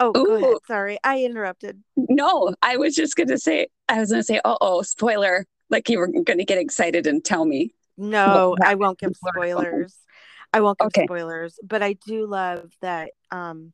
oh 0.00 0.12
go 0.12 0.34
ahead 0.34 0.56
sorry 0.66 0.98
i 1.04 1.22
interrupted 1.22 1.80
no, 1.96 2.54
I 2.62 2.76
was 2.76 2.94
just 2.94 3.16
going 3.16 3.28
to 3.28 3.38
say, 3.38 3.68
I 3.88 3.98
was 3.98 4.10
going 4.10 4.20
to 4.20 4.24
say, 4.24 4.40
oh, 4.44 4.58
oh, 4.60 4.82
spoiler. 4.82 5.46
Like 5.70 5.88
you 5.88 5.98
were 5.98 6.08
going 6.08 6.38
to 6.38 6.44
get 6.44 6.58
excited 6.58 7.06
and 7.06 7.24
tell 7.24 7.44
me. 7.44 7.74
No, 7.96 8.56
I 8.62 8.74
won't 8.74 8.98
give 8.98 9.12
spoilers. 9.16 9.94
I 10.52 10.60
won't 10.60 10.78
give 10.78 10.86
Okay. 10.88 11.04
spoilers, 11.04 11.58
but 11.62 11.82
I 11.82 11.94
do 11.94 12.26
love 12.26 12.70
that 12.80 13.10
um 13.30 13.72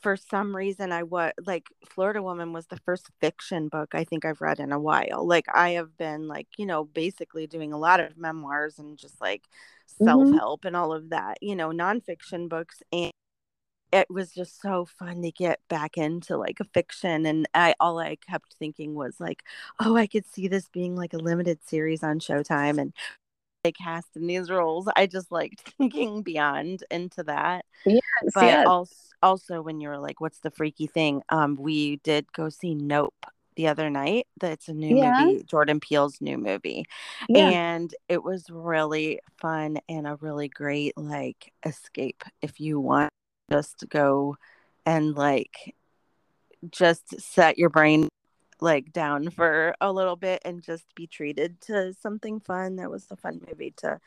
for 0.00 0.16
some 0.16 0.54
reason 0.56 0.92
I 0.92 1.02
was 1.04 1.32
like 1.46 1.68
Florida 1.88 2.22
Woman 2.22 2.52
was 2.52 2.66
the 2.66 2.78
first 2.78 3.08
fiction 3.20 3.68
book 3.68 3.90
I 3.94 4.04
think 4.04 4.24
I've 4.24 4.40
read 4.40 4.60
in 4.60 4.72
a 4.72 4.78
while. 4.80 5.26
Like 5.26 5.46
I 5.52 5.70
have 5.70 5.96
been 5.96 6.28
like, 6.28 6.48
you 6.58 6.66
know, 6.66 6.84
basically 6.84 7.46
doing 7.46 7.72
a 7.72 7.78
lot 7.78 8.00
of 8.00 8.16
memoirs 8.18 8.78
and 8.78 8.98
just 8.98 9.20
like 9.20 9.44
Mhm. 10.00 10.40
self-help 10.40 10.64
and 10.64 10.76
all 10.76 10.92
of 10.92 11.10
that, 11.10 11.38
you 11.42 11.56
know, 11.56 11.70
nonfiction 11.70 12.48
books 12.48 12.82
and 12.92 13.12
it 13.92 14.08
was 14.10 14.32
just 14.32 14.60
so 14.62 14.86
fun 14.86 15.22
to 15.22 15.32
get 15.32 15.60
back 15.68 15.96
into 15.96 16.36
like 16.36 16.60
a 16.60 16.64
fiction 16.64 17.26
and 17.26 17.48
I 17.54 17.74
all 17.80 17.98
I 17.98 18.16
kept 18.16 18.54
thinking 18.54 18.94
was 18.94 19.18
like, 19.20 19.42
oh, 19.80 19.96
I 19.96 20.06
could 20.06 20.26
see 20.26 20.48
this 20.48 20.68
being 20.68 20.94
like 20.96 21.12
a 21.14 21.18
limited 21.18 21.60
series 21.66 22.02
on 22.04 22.20
Showtime 22.20 22.78
and 22.80 22.92
they 23.62 23.72
cast 23.72 24.16
in 24.16 24.26
these 24.26 24.50
roles. 24.50 24.88
I 24.96 25.06
just 25.06 25.30
liked 25.30 25.60
thinking 25.78 26.22
beyond 26.22 26.84
into 26.90 27.22
that. 27.24 27.64
Yes, 27.86 28.02
But 28.34 28.44
yes. 28.44 28.66
also 28.66 28.94
also 29.22 29.60
when 29.60 29.80
you 29.80 29.88
were 29.90 29.98
like, 29.98 30.18
what's 30.20 30.38
the 30.38 30.50
freaky 30.50 30.86
thing? 30.86 31.22
Um, 31.28 31.56
we 31.56 31.96
did 31.98 32.32
go 32.32 32.48
see 32.48 32.74
Nope 32.74 33.26
the 33.54 33.68
other 33.68 33.90
night. 33.90 34.26
That's 34.40 34.68
a 34.68 34.72
new 34.72 34.96
Yeah. 34.96 35.12
movie, 35.22 35.44
Jordan 35.44 35.78
Peele's 35.78 36.22
new 36.22 36.38
movie. 36.38 36.86
yeah. 37.28 37.48
And 37.50 37.94
it 38.08 38.22
was 38.22 38.46
really 38.48 39.20
fun 39.36 39.78
and 39.90 40.06
a 40.06 40.16
really 40.22 40.48
great 40.48 40.96
like 40.96 41.52
escape 41.66 42.22
if 42.40 42.60
you 42.60 42.80
want 42.80 43.10
just 43.50 43.80
to 43.80 43.86
go 43.86 44.36
and 44.86 45.14
like 45.14 45.74
just 46.70 47.20
set 47.20 47.58
your 47.58 47.68
brain 47.68 48.08
like 48.60 48.92
down 48.92 49.30
for 49.30 49.74
a 49.80 49.92
little 49.92 50.16
bit 50.16 50.42
and 50.44 50.62
just 50.62 50.84
be 50.94 51.06
treated 51.06 51.60
to 51.62 51.94
something 51.94 52.40
fun. 52.40 52.76
That 52.76 52.90
was 52.90 53.06
a 53.10 53.16
fun 53.16 53.40
movie 53.48 53.72
to 53.78 54.00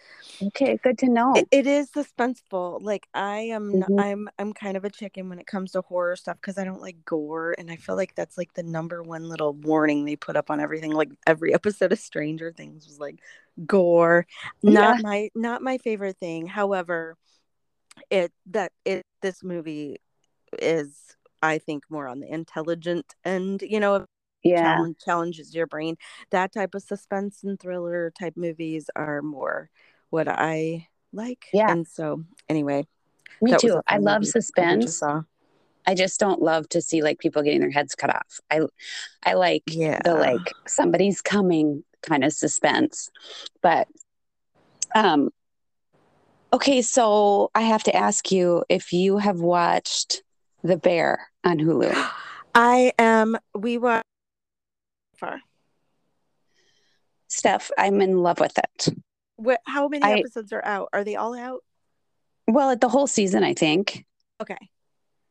Okay, 0.48 0.78
good 0.84 0.98
to 1.00 1.10
know. 1.10 1.34
it, 1.36 1.48
it 1.52 1.68
is 1.68 1.90
suspenseful. 1.92 2.82
Like 2.82 3.08
I 3.14 3.40
am 3.40 3.74
Mhm. 3.74 4.00
I'm 4.00 4.30
I'm 4.38 4.54
kind 4.54 4.78
of 4.78 4.86
a 4.86 4.90
chicken 4.90 5.30
when 5.30 5.40
it 5.40 5.48
comes 5.48 5.72
to 5.72 5.82
horror 5.82 6.16
stuff 6.16 6.38
because 6.38 6.58
I 6.58 6.64
don't 6.64 6.82
like 6.82 7.04
gore 7.06 7.56
and 7.58 7.72
I 7.72 7.76
feel 7.76 7.96
like 7.96 8.16
that's 8.16 8.38
like 8.38 8.54
the 8.54 8.64
number 8.64 9.02
one 9.02 9.28
little 9.30 9.54
warning 9.54 10.06
they 10.06 10.16
put 10.16 10.36
up 10.36 10.50
on 10.52 10.60
everything. 10.60 10.92
Like 10.92 11.12
every 11.26 11.54
episode 11.54 11.92
of 11.92 12.00
Stranger 12.00 12.52
Things 12.52 12.86
was 12.88 13.00
like 13.00 13.20
gore. 13.66 14.26
Not 14.62 15.00
my 15.00 15.30
not 15.36 15.62
my 15.62 15.78
favorite 15.78 16.18
thing. 16.20 16.48
However, 16.48 17.16
it 18.10 18.32
that 18.48 18.72
it 18.86 19.06
this 19.22 19.44
movie 19.44 19.98
is 20.60 21.16
I 21.42 21.58
think 21.58 21.84
more 21.90 22.08
on 22.08 22.20
the 22.22 22.32
intelligent 22.32 23.16
end, 23.26 23.64
you 23.64 23.80
know, 23.80 24.06
yeah. 24.44 24.76
challenge, 24.76 24.98
challenges 25.04 25.56
your 25.56 25.68
brain. 25.68 25.98
That 26.32 26.52
type 26.54 26.76
of 26.76 26.84
suspense 26.84 27.44
and 27.44 27.60
thriller 27.60 28.12
type 28.18 28.38
movies 28.38 28.90
are 28.96 29.22
more 29.22 29.70
what 30.10 30.28
I 30.28 30.88
like. 31.12 31.48
Yeah. 31.54 31.72
And 31.72 31.88
so, 31.88 32.24
anyway, 32.50 32.88
Me 33.42 33.56
too. 33.58 33.82
i 33.88 33.98
love 33.98 34.22
movie 34.22 34.26
that 34.28 34.34
just 34.34 34.34
suspense. 34.34 35.04
I 35.86 35.96
just 35.96 36.20
don't 36.20 36.42
love 36.42 36.70
to 36.70 36.82
see 36.82 37.02
like 37.02 37.20
people 37.20 37.42
getting 37.44 37.60
their 37.60 37.72
heads 37.72 37.96
cut 37.96 38.10
off. 38.16 38.40
I 38.50 38.62
I 39.26 39.34
like 39.34 39.64
Yeah. 39.68 40.00
the 40.04 40.16
like 40.16 40.54
somebody's 40.68 41.22
coming 41.22 41.84
kind 42.02 42.24
of 42.24 42.34
suspense. 42.34 43.10
But 43.62 43.88
um 44.96 45.30
okay, 46.54 46.82
so 46.82 47.50
I 47.56 47.62
have 47.62 47.84
to 47.84 47.96
ask 47.96 48.32
you 48.32 48.64
if 48.70 48.94
you 48.94 49.18
have 49.18 49.40
watched 49.42 50.24
The 50.64 50.78
Bear 50.78 51.28
on 51.44 51.58
Hulu. 51.58 51.94
I 52.56 52.94
am. 53.00 53.36
We 53.56 53.78
were 53.80 54.04
far. 55.24 55.42
Steph, 57.28 57.72
I'm 57.78 58.02
in 58.02 58.22
love 58.22 58.40
with 58.40 58.58
it. 58.58 58.90
What? 59.38 59.60
How 59.66 59.88
many 59.88 60.04
I- 60.04 60.20
episodes 60.20 60.52
are 60.54 60.64
out? 60.64 60.90
Are 60.94 61.04
they 61.04 61.16
all 61.16 61.38
out? 61.38 61.62
Well, 62.48 62.76
the 62.76 62.90
whole 62.90 63.08
season, 63.08 63.44
I 63.44 63.54
think. 63.54 64.06
Okay. 64.42 64.58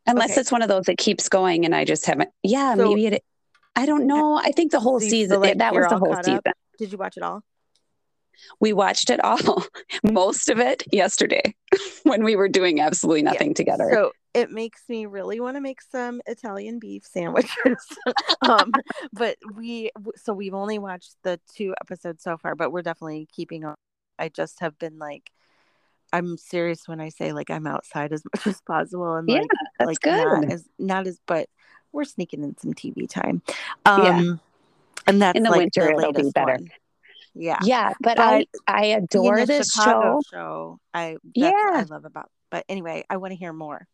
Unless 0.07 0.33
Okay. 0.33 0.41
it's 0.41 0.51
one 0.53 0.63
of 0.63 0.69
those 0.69 0.85
that 0.87 0.99
keeps 0.99 1.29
going 1.29 1.65
and 1.65 1.75
I 1.75 1.85
just 1.85 2.07
haven't 2.07 2.31
yeah, 2.43 2.75
So- 2.75 2.89
maybe 2.89 3.07
it 3.07 3.25
I 3.75 3.87
don't 3.87 4.07
know. 4.07 4.37
I 4.37 4.53
think 4.53 4.71
the 4.71 4.81
whole 4.81 5.01
So 5.01 5.09
season 5.09 5.41
like 5.41 5.57
that 5.59 5.75
was 5.75 5.87
the 5.89 5.99
whole 5.99 6.15
season. 6.17 6.41
up? 6.47 6.57
Did 6.79 6.93
you 6.93 6.99
watch 6.99 7.17
it 7.17 7.23
all? 7.23 7.43
We 8.61 8.73
watched 8.75 9.09
it 9.09 9.23
all, 9.25 9.39
most 10.03 10.51
of 10.51 10.59
it 10.59 10.83
yesterday 10.93 11.55
when 12.03 12.23
we 12.25 12.37
were 12.37 12.49
doing 12.49 12.81
absolutely 12.81 13.23
Yeah. 13.23 13.31
nothing 13.33 13.55
together. 13.55 13.89
So 13.93 14.13
it 14.35 14.51
makes 14.51 14.89
me 14.89 15.07
really 15.07 15.41
want 15.41 15.57
to 15.57 15.61
make 15.61 15.83
some 15.83 16.21
Italian 16.27 16.79
beef 16.79 17.05
sandwiches. 17.05 17.87
um, 18.43 18.73
but 19.13 19.37
we 19.55 19.91
so 20.17 20.33
we've 20.33 20.55
only 20.55 20.79
watched 20.79 21.17
the 21.23 21.39
two 21.55 21.75
episodes 21.81 22.23
so 22.23 22.37
far, 22.37 22.55
but 22.55 22.73
we're 22.73 22.83
definitely 22.83 23.29
keeping 23.33 23.65
on. 23.65 23.75
I 24.19 24.29
just 24.29 24.61
have 24.61 24.79
been 24.79 24.99
like, 24.99 25.31
I'm 26.13 26.37
serious 26.37 26.87
when 26.87 27.01
I 27.01 27.09
say 27.09 27.33
like 27.33 27.51
I'm 27.51 27.67
outside 27.67 28.13
as 28.13 28.23
much 28.35 28.47
as 28.47 28.61
possible, 28.63 29.15
and 29.17 29.29
Yeah, 29.29 29.41
like 29.41 29.51
That's 29.79 29.87
like 29.89 30.01
good. 30.01 30.15
not 30.15 30.45
as 30.53 30.65
not 30.79 31.07
as 31.07 31.19
but 31.27 31.49
we're 31.93 32.05
sneaking 32.05 32.43
in 32.43 32.57
some 32.59 32.73
TV 32.73 33.09
time. 33.09 33.43
Um, 33.85 34.03
Yeah. 34.03 34.35
and 35.07 35.21
that's 35.23 35.37
In 35.37 35.43
the 35.43 35.51
like 35.51 35.59
winter, 35.59 35.89
the 35.95 35.99
it'll 35.99 36.13
be 36.13 36.31
better. 36.31 36.53
one. 36.53 36.71
Yeah. 37.35 37.59
yeah, 37.65 37.95
but, 38.01 38.19
I 38.19 38.47
I 38.67 38.87
adore 38.87 39.45
this 39.47 39.73
Chicago 39.73 40.21
show. 40.23 40.31
show. 40.31 40.81
I 40.93 41.17
that's 41.25 41.35
Yeah. 41.35 41.51
what 41.51 41.75
I 41.75 41.95
love 41.95 42.05
about. 42.05 42.31
But 42.51 42.65
anyway, 42.69 43.05
I 43.09 43.17
want 43.17 43.33
to 43.33 43.37
hear 43.39 43.53
more. 43.53 43.87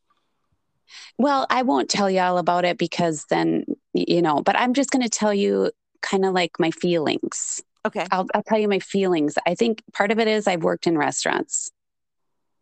Well, 1.19 1.47
I 1.51 1.63
won't 1.63 1.89
tell 1.89 2.11
you 2.11 2.21
all 2.21 2.39
about 2.39 2.65
it 2.65 2.79
because 2.79 3.25
then 3.31 3.65
you 4.07 4.23
know, 4.23 4.43
but 4.43 4.57
I'm 4.57 4.75
just 4.75 4.91
going 4.91 5.03
to 5.03 5.09
tell 5.09 5.35
you 5.35 5.71
kind 6.03 6.25
of 6.25 6.33
like 6.33 6.53
my 6.59 6.71
feelings. 6.71 7.63
Okay. 7.87 8.07
I'll, 8.11 8.27
I'll 8.35 8.43
tell 8.43 8.59
you 8.59 8.69
my 8.69 8.79
feelings. 8.79 9.37
I 9.47 9.55
think 9.55 9.83
part 9.93 10.11
of 10.11 10.19
it 10.19 10.29
is 10.29 10.47
I've 10.47 10.63
worked 10.63 10.87
in 10.87 10.99
restaurants, 10.99 11.71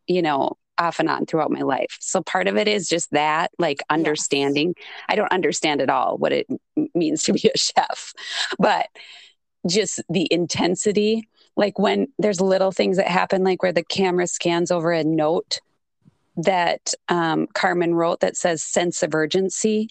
you 0.06 0.22
know, 0.22 0.56
off 0.78 0.98
and 0.98 1.08
on 1.08 1.26
throughout 1.26 1.50
my 1.50 1.62
life. 1.62 1.96
So 2.00 2.22
part 2.22 2.48
of 2.48 2.56
it 2.56 2.68
is 2.68 2.88
just 2.88 3.10
that, 3.12 3.50
like 3.58 3.82
understanding. 3.88 4.74
I 5.08 5.16
don't 5.16 5.32
understand 5.32 5.80
at 5.80 5.90
all 5.90 6.18
what 6.18 6.32
it 6.32 6.46
means 6.94 7.22
to 7.24 7.32
be 7.32 7.50
a 7.52 7.58
chef, 7.58 8.12
but 8.58 8.86
just 9.66 10.02
the 10.08 10.28
intensity. 10.30 11.28
Like 11.56 11.78
when 11.78 12.08
there's 12.18 12.40
little 12.40 12.72
things 12.72 12.98
that 12.98 13.08
happen, 13.08 13.42
like 13.42 13.62
where 13.62 13.72
the 13.72 13.82
camera 13.82 14.26
scans 14.26 14.70
over 14.70 14.92
a 14.92 15.02
note 15.02 15.60
that 16.37 16.93
um, 17.09 17.47
Carmen 17.55 17.95
wrote 17.95 18.20
that 18.20 18.37
says 18.37 18.62
sense 18.62 19.03
of 19.03 19.14
urgency. 19.14 19.89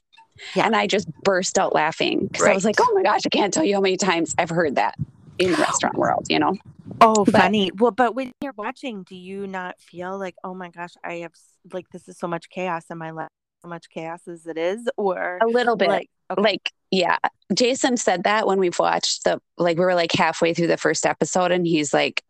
Yeah. 0.56 0.66
And 0.66 0.76
I 0.76 0.86
just 0.88 1.08
burst 1.24 1.58
out 1.58 1.74
laughing 1.74 2.28
because 2.28 2.46
I 2.46 2.54
was 2.54 2.66
like, 2.66 2.76
oh 2.80 2.91
my 2.93 3.04
gosh, 3.04 3.22
I 3.26 3.30
can't 3.30 3.54
tell 3.54 3.64
you 3.64 3.76
how 3.76 3.82
many 3.82 3.96
times 3.98 4.36
I've 4.38 4.50
heard 4.50 4.76
that 4.76 4.96
in 5.39 5.52
the 5.52 5.58
restaurant 5.58 5.96
world, 5.98 6.26
you 6.30 6.39
know? 6.39 6.56
Oh, 7.02 7.24
But- 7.26 7.34
funny. 7.36 7.72
Well, 7.78 7.91
but 7.91 8.16
when 8.16 8.32
you're 8.41 8.54
watching, 8.58 9.04
do 9.04 9.16
you 9.16 9.48
not 9.48 9.80
feel 9.80 10.18
like, 10.20 10.36
oh 10.43 10.54
my 10.54 10.70
gosh, 10.70 10.93
I 11.04 11.16
have 11.16 11.34
like 11.74 11.89
this 11.89 12.08
is 12.08 12.18
so 12.18 12.28
much 12.28 12.50
chaos 12.50 12.84
in 12.91 12.98
my 12.98 13.12
life, 13.12 13.30
so 13.62 13.70
much 13.70 13.89
chaos 13.89 14.28
as 14.28 14.46
it 14.46 14.58
is, 14.58 14.88
or 14.98 15.39
A 15.41 15.48
little 15.48 15.76
bit. 15.78 15.88
like, 15.89 16.10
okay, 16.32 16.41
Like, 16.41 16.72
yeah. 16.91 17.18
Jason 17.54 17.96
said 17.98 18.24
that 18.26 18.46
when 18.46 18.60
we've 18.60 18.78
watched 18.78 19.24
the, 19.24 19.41
like, 19.58 19.78
we 19.78 19.86
were 19.86 19.96
like 19.96 20.12
halfway 20.12 20.54
through 20.54 20.68
the 20.68 20.78
first 20.78 21.06
episode 21.06 21.52
and 21.52 21.66
he's 21.66 21.93
like, 21.93 22.24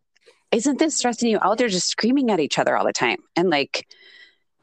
isn't 0.52 0.78
this 0.78 0.96
stressing 0.96 1.28
you 1.28 1.38
out? 1.42 1.58
They're 1.58 1.68
just 1.68 1.88
screaming 1.88 2.30
at 2.30 2.38
each 2.40 2.58
other 2.58 2.76
all 2.76 2.84
the 2.86 2.92
time 2.92 3.18
and 3.34 3.50
like 3.50 3.86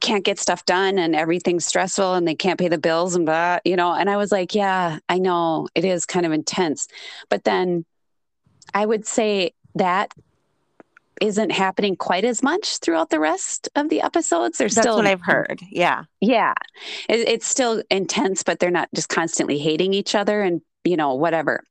can't 0.03 0.23
get 0.23 0.37
stuff 0.37 0.65
done 0.65 0.99
and 0.99 1.15
everything's 1.15 1.65
stressful 1.65 2.13
and 2.13 2.27
they 2.27 2.35
can't 2.35 2.59
pay 2.59 2.67
the 2.67 2.77
bills 2.77 3.15
and 3.15 3.25
blah, 3.25 3.57
you 3.65 3.75
know. 3.75 3.93
And 3.93 4.09
I 4.09 4.17
was 4.17 4.31
like, 4.31 4.53
yeah, 4.53 4.99
I 5.09 5.17
know 5.17 5.67
it 5.73 5.85
is 5.85 6.05
kind 6.05 6.25
of 6.25 6.31
intense. 6.31 6.87
But 7.29 7.45
then 7.45 7.85
I 8.73 8.85
would 8.85 9.07
say 9.07 9.53
that 9.75 10.13
isn't 11.21 11.51
happening 11.51 11.95
quite 11.95 12.25
as 12.25 12.43
much 12.43 12.79
throughout 12.79 13.09
the 13.09 13.19
rest 13.19 13.69
of 13.75 13.89
the 13.89 14.01
episodes. 14.01 14.57
There's 14.57 14.75
that's 14.75 14.85
still 14.85 14.97
what 14.97 15.07
I've 15.07 15.21
heard. 15.21 15.61
Yeah. 15.71 16.03
yeah, 16.19 16.53
it, 17.07 17.27
it's 17.27 17.47
still 17.47 17.81
intense, 17.89 18.43
but 18.43 18.59
they're 18.59 18.69
not 18.69 18.89
just 18.93 19.09
constantly 19.09 19.57
hating 19.57 19.93
each 19.93 20.15
other 20.15 20.41
and 20.41 20.61
you 20.83 20.97
know 20.97 21.15
whatever. 21.15 21.63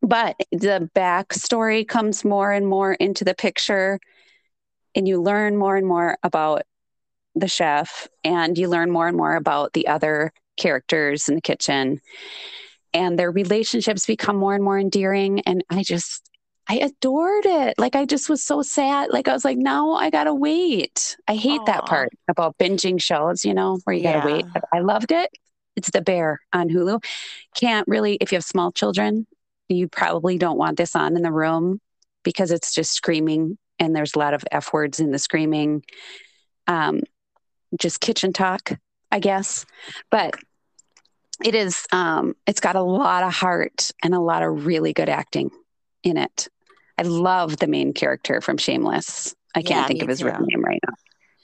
But 0.00 0.36
the 0.52 0.88
backstory 0.94 1.86
comes 1.86 2.24
more 2.24 2.50
and 2.50 2.66
more 2.66 2.94
into 2.94 3.24
the 3.24 3.34
picture, 3.34 4.00
and 4.94 5.06
you 5.06 5.20
learn 5.20 5.58
more 5.58 5.76
and 5.76 5.86
more 5.86 6.16
about 6.22 6.62
the 7.38 7.48
chef, 7.48 8.08
and 8.24 8.56
you 8.56 8.68
learn 8.68 8.90
more 8.90 9.08
and 9.08 9.16
more 9.16 9.36
about 9.36 9.72
the 9.72 9.88
other 9.88 10.32
characters 10.56 11.28
in 11.28 11.36
the 11.36 11.40
kitchen, 11.40 12.00
and 12.92 13.18
their 13.18 13.30
relationships 13.30 14.06
become 14.06 14.36
more 14.36 14.54
and 14.54 14.64
more 14.64 14.78
endearing. 14.78 15.40
And 15.40 15.64
I 15.70 15.82
just 15.82 16.28
I 16.68 16.76
adored 16.76 17.46
it. 17.46 17.78
Like 17.78 17.96
I 17.96 18.04
just 18.04 18.28
was 18.28 18.44
so 18.44 18.60
sad. 18.60 19.10
Like 19.10 19.26
I 19.26 19.32
was 19.32 19.44
like, 19.44 19.56
no, 19.56 19.94
I 19.94 20.10
gotta 20.10 20.34
wait. 20.34 21.16
I 21.26 21.34
hate 21.34 21.64
that 21.66 21.86
part 21.86 22.10
about 22.28 22.58
binging 22.58 23.00
shows, 23.00 23.44
you 23.44 23.54
know, 23.54 23.78
where 23.84 23.96
you 23.96 24.02
gotta 24.02 24.26
wait. 24.26 24.44
But 24.52 24.64
I 24.72 24.80
loved 24.80 25.12
it. 25.12 25.30
It's 25.76 25.90
The 25.90 26.02
Bear 26.02 26.40
on 26.52 26.68
Hulu. 26.68 27.02
Can't 27.54 27.88
really, 27.88 28.16
if 28.20 28.32
you 28.32 28.36
have 28.36 28.44
small 28.44 28.70
children, 28.72 29.26
you 29.68 29.88
probably 29.88 30.36
don't 30.36 30.58
want 30.58 30.76
this 30.76 30.94
on 30.94 31.16
in 31.16 31.22
the 31.22 31.32
room 31.32 31.80
because 32.22 32.50
it's 32.50 32.74
just 32.74 32.92
screaming 32.92 33.56
and 33.78 33.94
there's 33.94 34.14
a 34.14 34.18
lot 34.18 34.34
of 34.34 34.44
F 34.50 34.72
words 34.72 35.00
in 35.00 35.10
the 35.12 35.18
screaming. 35.18 35.84
Um, 36.66 37.00
just 37.78 38.00
kitchen 38.00 38.32
talk, 38.32 38.72
I 39.10 39.18
guess. 39.20 39.66
But 40.10 40.34
it 41.44 41.54
is 41.54 41.86
um 41.92 42.34
it's 42.46 42.60
got 42.60 42.76
a 42.76 42.82
lot 42.82 43.22
of 43.22 43.32
heart 43.32 43.92
and 44.02 44.14
a 44.14 44.20
lot 44.20 44.42
of 44.42 44.66
really 44.66 44.92
good 44.92 45.08
acting 45.08 45.50
in 46.02 46.16
it. 46.16 46.48
I 46.98 47.02
love 47.02 47.58
the 47.58 47.68
main 47.68 47.92
character 47.92 48.40
from 48.40 48.56
Shameless. 48.58 49.34
I 49.54 49.62
can't 49.62 49.70
Yeah, 49.70 49.86
think 49.86 50.02
of 50.02 50.08
his 50.08 50.22
real 50.22 50.38
name 50.40 50.64
right 50.64 50.80
now. 50.86 50.94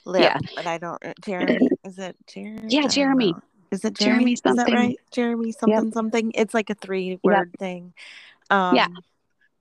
Lip, 0.05 0.21
Yeah. 0.23 0.39
but 0.55 0.67
I 0.67 0.77
don't. 0.77 1.03
uh, 1.03 1.13
Jeremy, 1.25 1.69
is 1.83 1.97
it 1.97 2.15
Jeremy? 2.27 2.61
Yeah, 2.67 2.87
Jeremy. 2.87 3.35
Is 3.71 3.83
it 3.83 3.93
Jeremy 3.95 4.19
Jeremy? 4.19 4.33
Is 4.33 4.41
that 4.41 4.55
something. 4.57 4.75
right? 4.75 4.99
Jeremy 5.11 5.51
something 5.51 5.91
something. 5.91 6.31
It's 6.35 6.53
like 6.53 6.69
a 6.69 6.75
three 6.75 7.19
word 7.23 7.53
thing. 7.57 7.93
Um, 8.49 8.75
Yeah. 8.75 8.87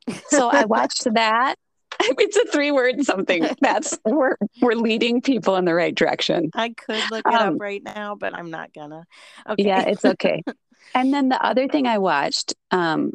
So 0.28 0.48
I 0.48 0.66
watched 0.66 1.04
that. 1.14 1.54
It's 2.18 2.36
a 2.36 2.44
three 2.46 2.70
word 2.70 3.04
something. 3.04 3.46
That's 3.60 3.98
we're 4.04 4.36
we're 4.60 4.74
leading 4.74 5.20
people 5.22 5.56
in 5.56 5.64
the 5.64 5.74
right 5.74 5.94
direction. 5.94 6.50
I 6.54 6.70
could 6.70 7.02
look 7.10 7.26
it 7.26 7.34
Um, 7.34 7.54
up 7.54 7.60
right 7.60 7.82
now, 7.82 8.14
but 8.14 8.34
I'm 8.34 8.50
not 8.50 8.72
gonna. 8.72 9.04
Okay. 9.48 9.64
Yeah, 9.64 9.82
it's 9.82 10.04
okay. 10.04 10.42
and 10.94 11.12
then 11.12 11.28
the 11.28 11.42
other 11.44 11.68
thing 11.68 11.86
I 11.86 11.98
watched, 11.98 12.54
um, 12.70 13.12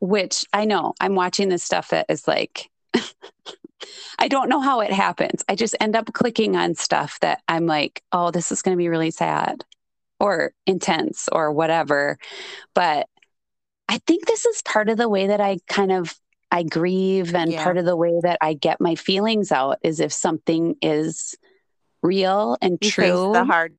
which 0.00 0.44
I 0.52 0.64
know 0.64 0.94
I'm 1.00 1.14
watching 1.14 1.48
this 1.48 1.62
stuff 1.62 1.90
that 1.90 2.06
is 2.08 2.26
like, 2.28 2.70
I 4.18 4.28
don't 4.28 4.48
know 4.48 4.60
how 4.60 4.80
it 4.80 4.92
happens. 4.92 5.42
I 5.48 5.54
just 5.54 5.76
end 5.80 5.96
up 5.96 6.12
clicking 6.12 6.56
on 6.56 6.74
stuff 6.74 7.18
that 7.20 7.42
I'm 7.48 7.66
like, 7.66 8.02
oh, 8.12 8.30
this 8.30 8.52
is 8.52 8.62
going 8.62 8.76
to 8.76 8.80
be 8.80 8.88
really 8.88 9.10
sad 9.10 9.64
or 10.20 10.52
intense 10.66 11.28
or 11.32 11.52
whatever. 11.52 12.18
But 12.74 13.08
I 13.88 13.98
think 14.06 14.26
this 14.26 14.46
is 14.46 14.62
part 14.62 14.88
of 14.88 14.96
the 14.98 15.08
way 15.08 15.26
that 15.28 15.40
I 15.40 15.58
kind 15.68 15.92
of 15.92 16.14
I 16.52 16.62
grieve 16.62 17.34
and 17.34 17.50
Yeah. 17.50 17.64
part 17.64 17.78
of 17.78 17.86
the 17.86 17.96
way 17.96 18.12
that 18.22 18.38
I 18.42 18.52
get 18.52 18.80
my 18.80 18.94
feelings 18.94 19.50
out 19.50 19.78
is 19.82 20.00
if 20.00 20.12
something 20.12 20.76
is 20.82 21.34
real 22.02 22.58
and 22.60 22.78
you 22.80 22.90
true 22.90 23.30
the 23.32 23.44
hard. 23.44 23.74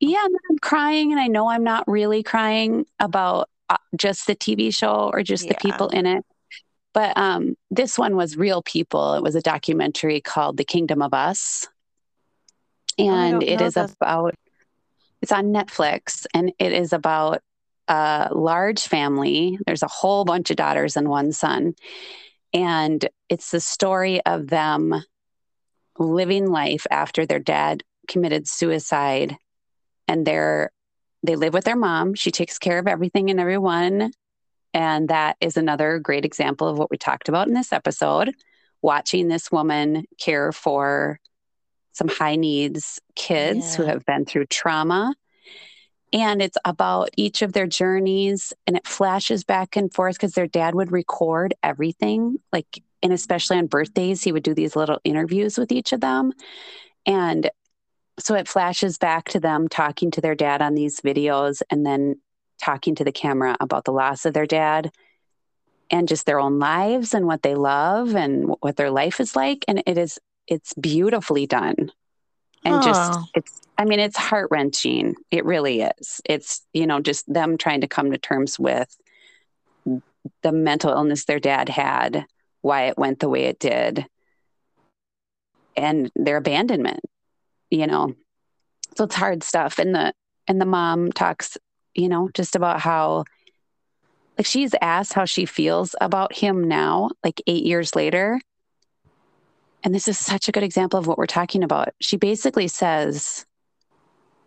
yeah, 0.00 0.24
and 0.24 0.34
I'm 0.50 0.58
crying, 0.58 1.12
and 1.12 1.20
I 1.20 1.26
know 1.26 1.48
I'm 1.48 1.64
not 1.64 1.86
really 1.86 2.22
crying 2.22 2.86
about 2.98 3.50
uh, 3.68 3.76
just 3.96 4.26
the 4.26 4.34
TV 4.34 4.74
show 4.74 5.10
or 5.12 5.22
just 5.22 5.48
the 5.48 5.54
people 5.54 5.88
in 5.88 6.06
it. 6.06 6.24
But 6.94 7.16
um, 7.18 7.56
this 7.70 7.98
one 7.98 8.16
was 8.16 8.38
real 8.38 8.62
people. 8.62 9.14
It 9.14 9.22
was 9.22 9.34
a 9.34 9.42
documentary 9.42 10.22
called 10.22 10.56
"The 10.56 10.64
Kingdom 10.64 11.02
of 11.02 11.12
Us," 11.12 11.68
and 12.98 13.32
don't 13.32 13.42
it 13.42 13.60
is 13.60 13.74
this. 13.74 13.92
about. 14.00 14.34
It's 15.22 15.32
on 15.32 15.46
Netflix, 15.46 16.26
and 16.32 16.52
it 16.58 16.72
is 16.72 16.92
about 16.92 17.42
a 17.88 18.30
large 18.32 18.82
family. 18.82 19.58
There's 19.66 19.82
a 19.82 19.88
whole 19.88 20.24
bunch 20.24 20.50
of 20.50 20.56
daughters 20.56 20.96
and 20.96 21.08
one 21.08 21.32
son, 21.32 21.74
and 22.52 23.08
it's 23.28 23.50
the 23.50 23.60
story 23.60 24.24
of 24.24 24.48
them 24.48 24.94
living 25.98 26.50
life 26.50 26.86
after 26.90 27.26
their 27.26 27.38
dad 27.38 27.82
committed 28.08 28.46
suicide. 28.46 29.36
And 30.08 30.26
they're 30.26 30.70
they 31.22 31.36
live 31.36 31.54
with 31.54 31.64
their 31.64 31.76
mom. 31.76 32.14
She 32.14 32.30
takes 32.30 32.58
care 32.58 32.78
of 32.78 32.86
everything 32.86 33.30
and 33.30 33.40
everyone. 33.40 34.12
And 34.72 35.08
that 35.08 35.36
is 35.40 35.56
another 35.56 35.98
great 35.98 36.24
example 36.24 36.68
of 36.68 36.78
what 36.78 36.90
we 36.90 36.98
talked 36.98 37.28
about 37.28 37.48
in 37.48 37.54
this 37.54 37.72
episode 37.72 38.34
watching 38.82 39.26
this 39.26 39.50
woman 39.50 40.04
care 40.18 40.52
for 40.52 41.18
some 41.92 42.08
high 42.08 42.36
needs 42.36 43.00
kids 43.14 43.74
who 43.74 43.82
have 43.84 44.04
been 44.04 44.24
through 44.24 44.46
trauma. 44.46 45.14
And 46.12 46.40
it's 46.40 46.56
about 46.64 47.10
each 47.16 47.42
of 47.42 47.52
their 47.52 47.66
journeys 47.66 48.52
and 48.66 48.76
it 48.76 48.86
flashes 48.86 49.44
back 49.44 49.76
and 49.76 49.92
forth 49.92 50.16
because 50.16 50.32
their 50.32 50.46
dad 50.46 50.74
would 50.74 50.92
record 50.92 51.54
everything. 51.62 52.36
Like, 52.52 52.82
and 53.02 53.12
especially 53.12 53.58
on 53.58 53.66
birthdays, 53.66 54.22
he 54.22 54.32
would 54.32 54.42
do 54.42 54.54
these 54.54 54.76
little 54.76 55.00
interviews 55.04 55.58
with 55.58 55.72
each 55.72 55.92
of 55.92 56.00
them. 56.00 56.32
And 57.04 57.50
so 58.18 58.34
it 58.34 58.48
flashes 58.48 58.98
back 58.98 59.28
to 59.30 59.40
them 59.40 59.68
talking 59.68 60.10
to 60.12 60.20
their 60.20 60.34
dad 60.34 60.62
on 60.62 60.74
these 60.74 61.00
videos 61.00 61.60
and 61.70 61.84
then 61.84 62.20
talking 62.62 62.94
to 62.94 63.04
the 63.04 63.12
camera 63.12 63.56
about 63.60 63.84
the 63.84 63.92
loss 63.92 64.24
of 64.24 64.32
their 64.32 64.46
dad 64.46 64.90
and 65.90 66.08
just 66.08 66.26
their 66.26 66.40
own 66.40 66.58
lives 66.58 67.14
and 67.14 67.26
what 67.26 67.42
they 67.42 67.54
love 67.54 68.16
and 68.16 68.54
what 68.60 68.76
their 68.76 68.90
life 68.90 69.20
is 69.20 69.36
like 69.36 69.64
and 69.68 69.82
it 69.86 69.98
is 69.98 70.18
it's 70.46 70.72
beautifully 70.74 71.46
done 71.46 71.90
and 72.66 72.82
just 72.82 73.12
Oh. 73.12 73.24
it's 73.34 73.60
i 73.78 73.84
mean 73.84 74.00
it's 74.00 74.16
heart-wrenching. 74.16 75.14
It 75.30 75.44
really 75.44 75.82
is. 75.82 76.20
It's 76.24 76.62
you 76.72 76.86
know 76.86 77.00
just 77.00 77.32
them 77.32 77.56
trying 77.56 77.80
to 77.82 77.88
come 77.88 78.10
to 78.10 78.18
terms 78.18 78.58
with 78.58 78.94
the 80.42 80.52
mental 80.52 80.90
illness 80.92 81.24
their 81.24 81.38
dad 81.40 81.68
had 81.68 82.26
why 82.62 82.84
it 82.88 82.98
went 82.98 83.20
the 83.20 83.28
way 83.28 83.44
it 83.44 83.58
did 83.58 84.06
and 85.76 86.10
their 86.16 86.36
abandonment 86.38 87.00
you 87.70 87.86
know. 87.86 88.14
So 88.96 89.04
it's 89.04 89.14
hard 89.14 89.42
stuff. 89.42 89.78
And 89.78 89.94
the 89.94 90.12
and 90.48 90.60
the 90.60 90.66
mom 90.66 91.12
talks 91.12 91.58
you 91.94 92.08
know 92.08 92.28
just 92.34 92.56
about 92.56 92.80
how 92.80 93.24
like 94.38 94.46
she's 94.46 94.74
asked 94.80 95.12
how 95.14 95.24
she 95.24 95.46
feels 95.46 95.94
about 96.00 96.34
him 96.34 96.64
now 96.68 97.10
like 97.24 97.42
8 97.46 97.64
years 97.64 97.94
later 97.96 98.40
and 99.84 99.94
this 99.94 100.08
is 100.08 100.18
such 100.18 100.48
a 100.48 100.52
good 100.52 100.62
example 100.62 100.98
of 100.98 101.06
what 101.06 101.18
we're 101.18 101.26
talking 101.26 101.62
about. 101.62 101.90
She 102.00 102.16
basically 102.16 102.68
says 102.68 103.46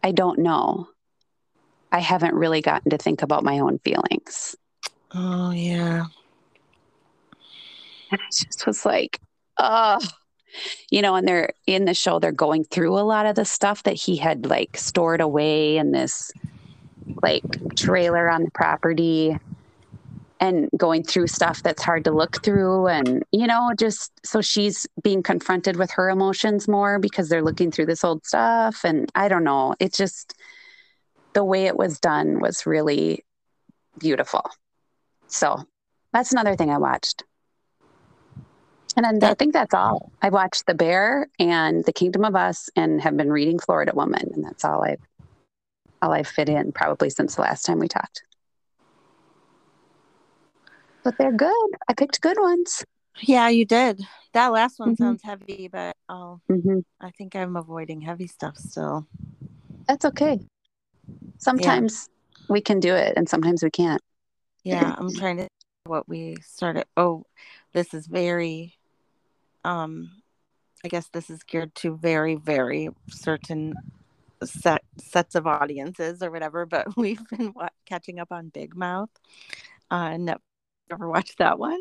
i 0.03 0.11
don't 0.11 0.39
know. 0.39 0.87
I 1.91 1.99
haven't 1.99 2.35
really 2.35 2.61
gotten 2.61 2.91
to 2.91 2.97
think 2.97 3.21
about 3.21 3.43
my 3.43 3.59
own 3.59 3.79
feelings. 3.79 4.55
Oh 5.13 5.51
yeah. 5.51 6.05
And 8.11 8.21
I 8.21 8.25
just 8.31 8.65
was 8.65 8.85
like, 8.85 9.19
oh, 9.57 9.99
you 10.89 11.01
know, 11.01 11.15
and 11.15 11.27
they're 11.27 11.53
in 11.67 11.85
the 11.85 11.93
show, 11.93 12.19
they're 12.19 12.31
going 12.31 12.63
through 12.63 12.97
a 12.97 13.01
lot 13.01 13.25
of 13.25 13.35
the 13.35 13.45
stuff 13.45 13.83
that 13.83 13.95
he 13.95 14.17
had 14.17 14.45
like 14.45 14.77
stored 14.77 15.21
away 15.21 15.77
in 15.77 15.91
this 15.91 16.31
like 17.23 17.43
trailer 17.75 18.29
on 18.29 18.43
the 18.43 18.51
property 18.51 19.37
and 20.39 20.69
going 20.77 21.03
through 21.03 21.27
stuff 21.27 21.61
that's 21.63 21.83
hard 21.83 22.05
to 22.05 22.11
look 22.11 22.41
through. 22.43 22.87
And, 22.87 23.23
you 23.31 23.47
know, 23.47 23.71
just 23.77 24.11
so 24.25 24.41
she's 24.41 24.87
being 25.03 25.21
confronted 25.21 25.75
with 25.75 25.91
her 25.91 26.09
emotions 26.09 26.67
more 26.67 26.99
because 26.99 27.29
they're 27.29 27.43
looking 27.43 27.71
through 27.71 27.87
this 27.87 28.03
old 28.03 28.25
stuff. 28.25 28.83
And 28.83 29.11
I 29.15 29.27
don't 29.27 29.43
know, 29.43 29.75
it's 29.79 29.97
just 29.97 30.33
the 31.33 31.43
way 31.43 31.65
it 31.65 31.77
was 31.77 31.99
done 31.99 32.39
was 32.39 32.65
really 32.65 33.25
beautiful. 33.97 34.49
So 35.27 35.63
that's 36.13 36.31
another 36.31 36.55
thing 36.55 36.69
I 36.69 36.77
watched. 36.77 37.23
And 38.95 39.21
then 39.21 39.29
I 39.29 39.33
think 39.35 39.53
that's 39.53 39.73
all. 39.73 40.11
I 40.21 40.29
watched 40.29 40.65
The 40.65 40.73
Bear 40.73 41.27
and 41.37 41.85
The 41.85 41.93
Kingdom 41.93 42.25
of 42.25 42.35
Us 42.35 42.69
and 42.75 42.99
have 43.01 43.15
been 43.15 43.31
reading 43.31 43.59
Florida 43.59 43.91
Woman. 43.93 44.31
And 44.33 44.43
that's 44.43 44.65
all 44.65 44.83
I've 44.83 44.99
all 46.01 46.11
I've 46.13 46.27
fit 46.27 46.49
in 46.49 46.71
probably 46.71 47.09
since 47.09 47.35
the 47.35 47.41
last 47.41 47.65
time 47.65 47.79
we 47.79 47.87
talked. 47.87 48.23
But 51.09 51.17
they're 51.17 51.31
good. 51.31 51.69
I 51.87 51.95
picked 51.95 52.21
good 52.21 52.37
ones. 52.39 52.85
Yeah, 53.23 53.47
you 53.49 53.65
did. 53.65 53.99
That 54.33 54.49
last 54.49 54.77
one 54.77 54.93
Mhm. 54.93 54.97
sounds 54.99 55.23
heavy, 55.23 55.67
but 55.67 55.97
oh, 56.07 56.39
hmm 56.47 56.81
I 57.01 57.09
think 57.09 57.35
I'm 57.35 57.55
avoiding 57.55 58.01
heavy 58.01 58.27
stuff 58.27 58.57
still. 58.57 59.07
That's 59.87 60.05
okay. 60.05 60.39
Sometimes 61.39 62.07
we 62.47 62.61
can 62.61 62.79
do 62.79 62.93
it 62.93 63.15
and 63.17 63.27
sometimes 63.27 63.63
we 63.63 63.71
can't. 63.71 64.03
Yeah, 64.63 64.93
I'm 64.99 65.15
trying 65.15 65.37
to 65.37 65.47
what 65.85 66.07
we 66.07 66.35
started. 66.45 66.85
Oh, 66.95 67.25
this 67.73 67.95
is 67.95 68.05
very 68.05 68.77
um 69.65 70.11
I 70.85 70.89
guess 70.89 71.07
this 71.07 71.31
is 71.31 71.41
geared 71.41 71.73
to 71.81 71.97
very 71.97 72.35
very 72.35 72.89
certain 73.07 73.73
set 74.43 74.83
sets 74.99 75.33
of 75.33 75.47
audiences 75.47 76.21
or 76.21 76.29
whatever, 76.29 76.67
but 76.67 76.85
we've 76.95 77.27
been 77.29 77.51
wa- 77.55 77.69
catching 77.87 78.19
up 78.19 78.31
on 78.31 78.49
Big 78.49 78.75
Mouth 78.75 79.09
on 79.89 80.27
Netflix. 80.27 80.37
Ever 80.91 81.07
watched 81.07 81.37
that 81.37 81.59
one? 81.59 81.79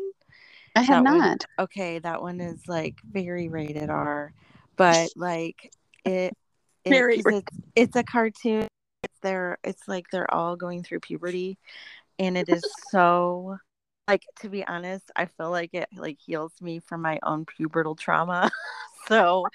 I 0.75 0.81
have 0.83 1.03
That 1.03 1.13
not. 1.13 1.45
okay, 1.59 1.99
that 1.99 2.21
one 2.21 2.39
is 2.39 2.67
like 2.67 2.95
very 3.11 3.49
rated 3.49 3.89
R, 3.89 4.33
but 4.75 5.11
like 5.15 5.71
it, 6.05 6.33
it 6.85 6.89
Very 6.89 7.17
it's, 7.25 7.47
it's 7.75 7.95
a 7.95 8.03
cartoon. 8.03 8.67
It's 9.03 9.19
their 9.21 9.57
it's 9.63 9.87
like 9.87 10.05
they're 10.11 10.31
all 10.33 10.55
going 10.55 10.83
through 10.83 10.99
puberty, 10.99 11.57
and 12.19 12.37
it 12.37 12.49
is 12.49 12.65
so 12.91 13.57
like 14.07 14.23
to 14.41 14.49
be 14.49 14.65
honest, 14.65 15.11
I 15.15 15.25
feel 15.25 15.51
like 15.51 15.73
it 15.73 15.87
like 15.95 16.17
heals 16.19 16.53
me 16.61 16.79
from 16.79 17.01
my 17.01 17.19
own 17.23 17.45
pubertal 17.45 17.97
trauma. 17.97 18.49
so, 19.07 19.45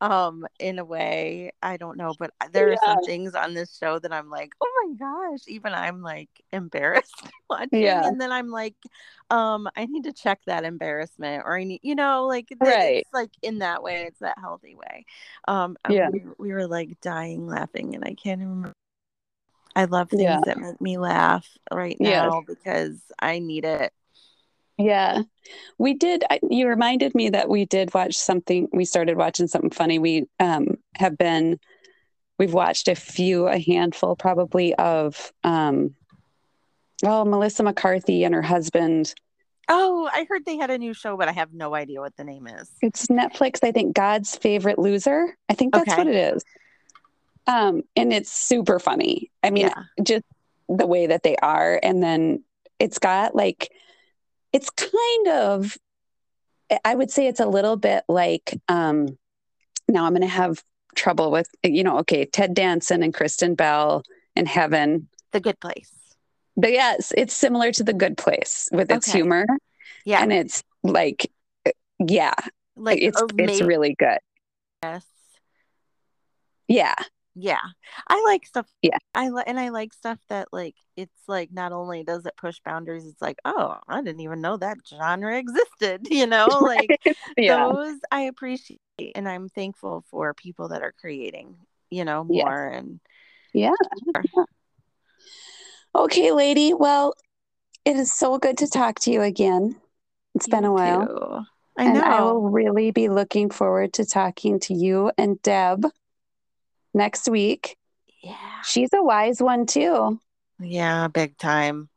um, 0.00 0.46
in 0.58 0.78
a 0.78 0.84
way, 0.84 1.52
I 1.62 1.76
don't 1.76 1.96
know, 1.96 2.14
but 2.18 2.30
there 2.52 2.72
are 2.72 2.76
some 2.84 3.04
things 3.04 3.34
on 3.34 3.54
this 3.54 3.76
show 3.76 3.98
that 3.98 4.12
I'm 4.12 4.30
like, 4.30 4.50
oh 4.60 4.73
my 4.86 4.94
gosh, 4.98 5.40
even 5.46 5.72
I'm 5.72 6.02
like 6.02 6.28
embarrassed 6.52 7.14
watching, 7.50 7.82
Yeah. 7.82 8.06
and 8.06 8.20
then 8.20 8.32
I'm 8.32 8.48
like, 8.50 8.74
um, 9.30 9.68
I 9.76 9.86
need 9.86 10.04
to 10.04 10.12
check 10.12 10.40
that 10.46 10.64
embarrassment, 10.64 11.42
or 11.46 11.56
I 11.58 11.64
need, 11.64 11.80
you 11.82 11.94
know, 11.94 12.26
like 12.26 12.48
Right. 12.58 12.98
it's 13.04 13.12
like 13.12 13.30
in 13.42 13.58
that 13.58 13.82
way, 13.82 14.02
it's 14.02 14.20
that 14.20 14.38
healthy 14.38 14.74
way. 14.74 15.06
Um, 15.48 15.76
Yeah. 15.88 16.10
we, 16.10 16.22
we 16.38 16.52
were 16.52 16.66
like 16.66 17.00
dying 17.00 17.46
laughing, 17.46 17.94
and 17.94 18.04
I 18.04 18.14
can't 18.14 18.40
remember. 18.40 18.72
I 19.76 19.84
love 19.86 20.08
things 20.10 20.22
Yeah. 20.22 20.40
that 20.44 20.58
make 20.58 20.80
me 20.80 20.98
laugh 20.98 21.48
right 21.72 21.96
now 21.98 22.42
because 22.46 23.00
I 23.18 23.40
need 23.40 23.64
it. 23.64 23.92
Yeah. 24.78 25.22
We 25.78 25.94
did 25.94 26.24
I- 26.30 26.40
you 26.48 26.68
reminded 26.68 27.14
me 27.14 27.30
that 27.30 27.48
we 27.48 27.64
did 27.64 27.92
watch 27.94 28.14
something 28.14 28.68
we 28.72 28.84
started 28.84 29.16
watching 29.16 29.46
something 29.48 29.70
funny. 29.70 29.98
We 29.98 30.26
um 30.40 30.78
have 30.96 31.18
been 31.18 31.58
we've 32.38 32.52
watched 32.54 32.88
a 32.88 32.94
few 32.94 33.46
a 33.48 33.58
handful 33.58 34.16
probably 34.16 34.74
of 34.74 35.32
um 35.44 35.94
oh 37.04 37.24
Melissa 37.24 37.62
McCarthy 37.62 38.24
and 38.24 38.34
her 38.34 38.42
husband. 38.42 39.14
Oh, 39.68 40.10
I 40.12 40.26
heard 40.28 40.44
they 40.44 40.58
had 40.58 40.70
a 40.70 40.76
new 40.76 40.92
show, 40.92 41.16
but 41.16 41.26
I 41.26 41.32
have 41.32 41.54
no 41.54 41.74
idea 41.74 42.00
what 42.00 42.14
the 42.16 42.24
name 42.24 42.46
is. 42.46 42.70
It's 42.82 43.06
Netflix, 43.06 43.60
I 43.62 43.72
think 43.72 43.94
God's 43.94 44.36
favorite 44.36 44.78
loser. 44.78 45.36
I 45.48 45.54
think 45.54 45.72
that's 45.72 45.90
Okay. 45.90 45.96
what 45.96 46.06
it 46.06 46.34
is. 46.34 46.44
Um 47.46 47.82
and 47.96 48.12
it's 48.12 48.30
super 48.30 48.78
funny. 48.78 49.30
I 49.42 49.50
mean 49.50 49.68
yeah. 49.68 49.82
just 50.02 50.24
the 50.68 50.86
way 50.86 51.06
that 51.06 51.22
they 51.22 51.36
are 51.36 51.78
and 51.82 52.02
then 52.02 52.42
it's 52.78 52.98
got 52.98 53.34
like 53.34 53.70
it's 54.52 54.70
kind 54.70 55.28
of 55.28 55.76
i 56.84 56.94
would 56.94 57.10
say 57.10 57.26
it's 57.26 57.38
a 57.40 57.46
little 57.46 57.76
bit 57.76 58.02
like 58.08 58.58
um 58.68 59.06
now 59.88 60.06
i'm 60.06 60.12
going 60.12 60.22
to 60.22 60.26
have 60.26 60.62
trouble 60.96 61.30
with 61.30 61.48
you 61.62 61.82
know 61.84 61.98
okay 61.98 62.24
ted 62.24 62.54
danson 62.54 63.02
and 63.02 63.12
kristen 63.14 63.54
bell 63.54 64.02
in 64.36 64.46
heaven 64.46 65.08
The 65.32 65.40
Good 65.40 65.60
Place. 65.60 65.92
but 66.56 66.72
yes 66.72 67.12
it's 67.16 67.34
similar 67.34 67.72
to 67.72 67.82
the 67.84 67.92
good 67.92 68.16
place 68.16 68.68
with 68.72 68.90
its 68.90 69.08
Okay. 69.08 69.18
humor 69.18 69.46
Yeah. 70.04 70.22
and 70.22 70.32
it's 70.32 70.62
like 70.82 71.30
yeah 71.98 72.34
like 72.76 73.00
it's 73.00 73.22
it's 73.38 73.60
really 73.62 73.94
good 73.98 74.18
yes. 74.82 75.04
yeah 76.68 76.94
Yeah. 77.36 77.58
I 78.08 78.22
like 78.26 78.46
stuff. 78.46 78.66
Yeah. 78.82 78.98
I 79.14 79.28
like 79.30 79.48
and 79.48 79.58
I 79.58 79.70
like 79.70 79.92
stuff 79.92 80.18
that 80.28 80.48
like 80.52 80.76
it's 80.96 81.22
like 81.26 81.50
not 81.52 81.72
only 81.72 82.04
does 82.04 82.26
it 82.26 82.34
push 82.36 82.60
boundaries, 82.64 83.06
it's 83.06 83.20
like, 83.20 83.38
oh, 83.44 83.76
I 83.88 84.02
didn't 84.02 84.20
even 84.20 84.40
know 84.40 84.56
that 84.56 84.78
genre 84.88 85.36
existed, 85.36 86.06
you 86.10 86.26
know? 86.28 86.46
Like 86.60 86.88
yeah 87.36 87.66
those 87.66 87.98
I 88.12 88.22
appreciate 88.22 88.80
and 89.14 89.28
I'm 89.28 89.48
thankful 89.48 90.04
for 90.10 90.34
people 90.34 90.68
that 90.68 90.82
are 90.82 90.92
creating, 91.00 91.56
you 91.90 92.04
know, 92.04 92.26
Yes. 92.28 92.44
more 92.44 92.66
and 92.66 93.00
Yeah. 93.52 93.72
Okay, 95.94 96.32
lady. 96.32 96.74
Well, 96.74 97.14
it 97.84 97.96
is 97.96 98.12
so 98.12 98.38
good 98.38 98.58
to 98.58 98.66
talk 98.68 98.98
to 99.00 99.10
you 99.12 99.22
again. 99.22 99.76
It's 100.34 100.48
been 100.48 100.64
a 100.64 100.72
while. 100.72 101.06
too. 101.06 101.40
I 101.76 101.84
and 101.84 101.94
know. 101.94 102.02
I 102.04 102.22
will 102.22 102.50
really 102.50 102.90
be 102.90 103.08
looking 103.08 103.50
forward 103.50 103.92
to 103.94 104.04
talking 104.04 104.58
to 104.60 104.74
you 104.74 105.10
and 105.18 105.40
Deb 105.42 105.86
next 106.92 107.28
week. 107.28 107.76
yeah. 108.22 108.62
She's 108.64 108.90
a 108.94 109.02
wise 109.02 109.40
one 109.42 109.66
too. 109.66 110.18
Yeah, 110.60 111.08
big 111.08 111.36
time. 111.38 111.88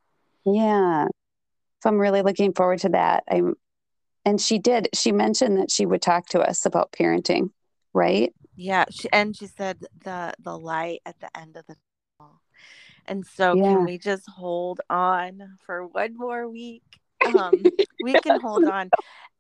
Yeah. 0.46 1.08
So 1.82 1.90
I'm 1.90 2.00
really 2.00 2.22
looking 2.24 2.54
forward 2.54 2.80
to 2.80 2.90
that. 2.90 3.24
I'm 3.30 3.56
and 4.28 4.42
she 4.42 4.60
did. 4.60 4.90
She 4.94 5.14
mentioned 5.14 5.58
that 5.58 5.72
she 5.72 5.86
would 5.86 6.02
talk 6.02 6.28
to 6.28 6.42
us 6.42 6.66
about 6.66 6.92
parenting, 6.92 7.52
right? 7.94 8.34
Yeah, 8.58 8.84
she, 8.90 9.08
and 9.14 9.34
she 9.34 9.48
said 9.48 9.78
the 10.04 10.34
the 10.44 10.58
light 10.58 11.00
at 11.06 11.18
the 11.22 11.30
end 11.38 11.56
of 11.56 11.66
the 11.66 11.78
tunnel. 12.20 12.42
And 13.06 13.26
so 13.26 13.56
Yeah. 13.56 13.78
can 13.78 13.86
we 13.86 13.98
just 13.98 14.30
hold 14.30 14.82
on 14.90 15.58
for 15.66 15.88
one 15.88 16.18
more 16.18 16.50
week? 16.50 16.84
Um 17.24 17.72
we 18.02 18.16
can 18.16 18.38
hold 18.42 18.66
on. 18.66 18.90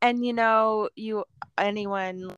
And 0.02 0.26
you 0.26 0.32
know, 0.32 0.88
you 0.96 1.26
anyone 1.58 2.34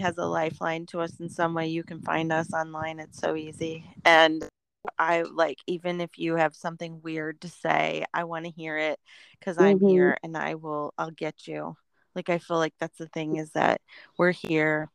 has 0.00 0.18
a 0.18 0.26
lifeline 0.26 0.86
to 0.86 1.00
us 1.00 1.20
in 1.20 1.28
some 1.28 1.54
way, 1.54 1.68
you 1.68 1.84
can 1.84 2.00
find 2.00 2.32
us 2.32 2.52
online. 2.52 2.98
It's 2.98 3.20
so 3.20 3.36
easy. 3.36 3.84
And 4.04 4.44
I 4.98 5.22
like, 5.22 5.58
even 5.68 6.00
if 6.00 6.18
you 6.18 6.34
have 6.36 6.56
something 6.56 7.00
weird 7.02 7.40
to 7.42 7.48
say, 7.48 8.04
I 8.12 8.24
want 8.24 8.46
to 8.46 8.50
hear 8.50 8.78
it 8.78 8.98
because 9.38 9.58
I'm 9.58 9.78
Mhm. 9.78 9.88
here 9.90 10.16
and 10.24 10.36
I 10.36 10.54
will, 10.56 10.92
I'll 10.98 11.10
get 11.12 11.46
you. 11.46 11.76
Like, 12.14 12.28
I 12.28 12.38
feel 12.38 12.58
like 12.58 12.74
that's 12.80 12.98
the 12.98 13.08
thing 13.08 13.36
is 13.36 13.50
that 13.50 13.80
we're 14.18 14.32
here. 14.32 14.90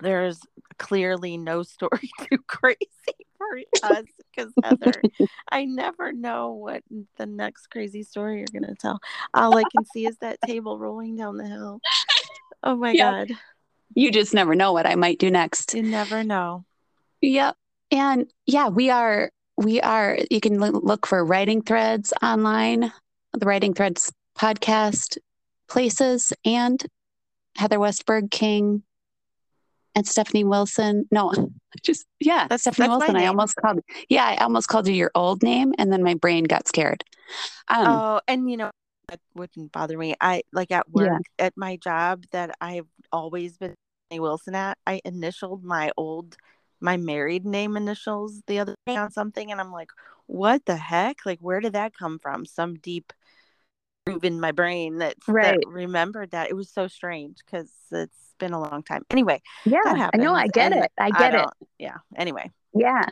There's 0.00 0.40
clearly 0.78 1.36
no 1.36 1.62
story 1.64 2.10
too 2.30 2.38
crazy 2.46 2.88
for 3.36 3.60
us 3.82 4.04
because 4.34 4.52
Heather, 4.62 5.02
I 5.50 5.64
never 5.64 6.12
know 6.12 6.50
what 6.52 6.82
the 7.16 7.26
next 7.26 7.68
crazy 7.68 8.02
story 8.02 8.38
you're 8.38 8.46
going 8.60 8.72
to 8.72 8.78
tell. 8.80 9.00
All 9.34 9.56
I 9.56 9.62
can 9.74 9.84
see 9.92 10.06
is 10.06 10.16
that 10.18 10.38
table 10.44 10.78
rolling 10.78 11.16
down 11.16 11.36
the 11.36 11.46
hill. 11.46 11.80
Oh 12.62 12.76
my. 12.76 12.96
God. 12.96 13.30
You 13.94 14.12
just 14.12 14.34
never 14.34 14.54
know 14.54 14.72
what 14.72 14.86
I 14.86 14.94
might 14.94 15.18
do 15.18 15.30
next. 15.30 15.74
You 15.74 15.82
never 15.82 16.22
know. 16.22 16.64
Yep. 17.20 17.56
And 17.90 18.30
yeah, 18.46 18.68
we 18.68 18.90
are, 18.90 19.30
we 19.56 19.80
are, 19.80 20.18
you 20.30 20.40
can 20.40 20.60
loo- 20.60 20.80
look 20.82 21.06
for 21.06 21.24
writing 21.24 21.62
threads 21.62 22.12
online, 22.22 22.92
the 23.32 23.46
writing 23.46 23.74
threads 23.74 24.12
podcast 24.38 25.18
places, 25.68 26.32
and 26.44 26.84
Heather 27.56 27.78
Westberg 27.78 28.30
King 28.30 28.82
and 29.94 30.06
Stephanie 30.06 30.44
Wilson. 30.44 31.06
No, 31.10 31.32
just, 31.82 32.06
yeah, 32.20 32.44
That's- 32.44 32.62
Stephanie 32.62 32.88
that's 32.88 32.98
Wilson. 33.00 33.16
I 33.16 33.26
almost 33.26 33.56
called, 33.56 33.80
yeah, 34.08 34.24
I 34.24 34.36
almost 34.36 34.68
called 34.68 34.86
you 34.88 34.94
your 34.94 35.10
old 35.14 35.42
name, 35.42 35.74
and 35.78 35.92
then 35.92 36.02
my 36.02 36.14
brain 36.14 36.44
got 36.44 36.68
scared. 36.68 37.04
Um, 37.68 37.86
oh, 37.86 38.20
and 38.28 38.50
you 38.50 38.56
know, 38.56 38.70
that 39.08 39.20
wouldn't 39.34 39.72
bother 39.72 39.96
me. 39.98 40.14
I 40.20 40.42
like 40.52 40.70
at 40.70 40.90
work 40.90 41.06
Yeah. 41.08 41.18
at 41.46 41.56
my 41.56 41.76
job 41.76 42.24
that 42.32 42.54
I've 42.60 42.86
always 43.12 43.56
been 43.56 43.74
Stephanie 44.06 44.20
Wilson 44.20 44.54
at. 44.54 44.78
I 44.86 45.00
initialed 45.04 45.64
my 45.64 45.90
old, 45.96 46.36
my 46.80 46.96
married 46.96 47.44
name 47.44 47.76
initials 47.76 48.42
the 48.46 48.58
other 48.60 48.74
day 48.86 48.96
on 48.96 49.10
something, 49.10 49.50
and 49.50 49.60
I'm 49.60 49.72
like, 49.72 49.90
what 50.26 50.64
the 50.66 50.76
heck? 50.76 51.24
Like, 51.26 51.40
where 51.40 51.60
did 51.60 51.72
that 51.72 51.94
come 51.96 52.18
from? 52.18 52.44
Some 52.44 52.74
deep 52.76 53.12
in 54.08 54.40
my 54.40 54.52
brain 54.52 54.98
that, 54.98 55.16
Right. 55.26 55.58
that 55.60 55.68
remembered 55.68 56.32
that. 56.32 56.50
It 56.50 56.54
was 56.54 56.70
so 56.70 56.88
strange 56.88 57.38
because 57.44 57.70
it's 57.90 58.34
been 58.38 58.52
a 58.52 58.60
long 58.60 58.82
time. 58.82 59.04
Anyway, 59.10 59.40
yeah, 59.64 59.80
that 59.84 60.10
I 60.14 60.16
know. 60.16 60.34
I 60.34 60.46
get 60.48 60.72
and 60.72 60.84
it. 60.84 60.92
I 60.98 61.10
get 61.10 61.34
it. 61.34 61.48
Yeah. 61.78 61.96
Anyway, 62.16 62.50
Yeah. 62.74 63.06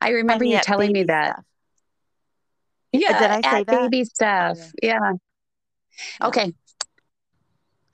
I 0.00 0.10
remember 0.10 0.44
you 0.44 0.58
telling 0.62 0.92
me 0.92 1.04
that. 1.04 1.32
stuff. 1.34 1.44
Yeah. 2.92 3.18
Did 3.18 3.30
I 3.30 3.40
say 3.50 3.64
that? 3.64 3.90
baby 3.90 4.02
oh, 4.02 4.04
stuff. 4.04 4.58
Okay. 4.58 4.70
Yeah. 4.82 4.98
Yeah. 6.20 6.26
Okay. 6.28 6.52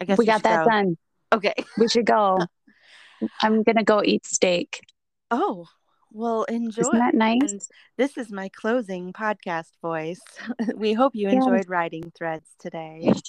I 0.00 0.04
guess 0.04 0.18
we 0.18 0.26
got 0.26 0.42
that 0.42 0.64
go. 0.64 0.70
done. 0.70 0.96
Okay. 1.32 1.54
We 1.78 1.88
should 1.88 2.06
go. 2.06 2.38
I'm 3.42 3.62
gonna 3.62 3.84
go 3.84 4.02
eat 4.02 4.26
steak. 4.26 4.80
Oh, 5.30 5.66
well, 6.12 6.44
enjoy. 6.44 6.80
Isn't 6.82 6.98
that 6.98 7.14
nice? 7.14 7.38
And 7.52 7.60
this 7.96 8.16
is 8.18 8.30
my 8.32 8.48
closing 8.48 9.12
podcast 9.12 9.70
voice. 9.82 10.20
we 10.74 10.92
hope 10.92 11.14
you 11.14 11.28
Yes. 11.28 11.42
enjoyed 11.44 11.68
writing 11.68 12.12
threads 12.16 12.48
today. 12.58 13.12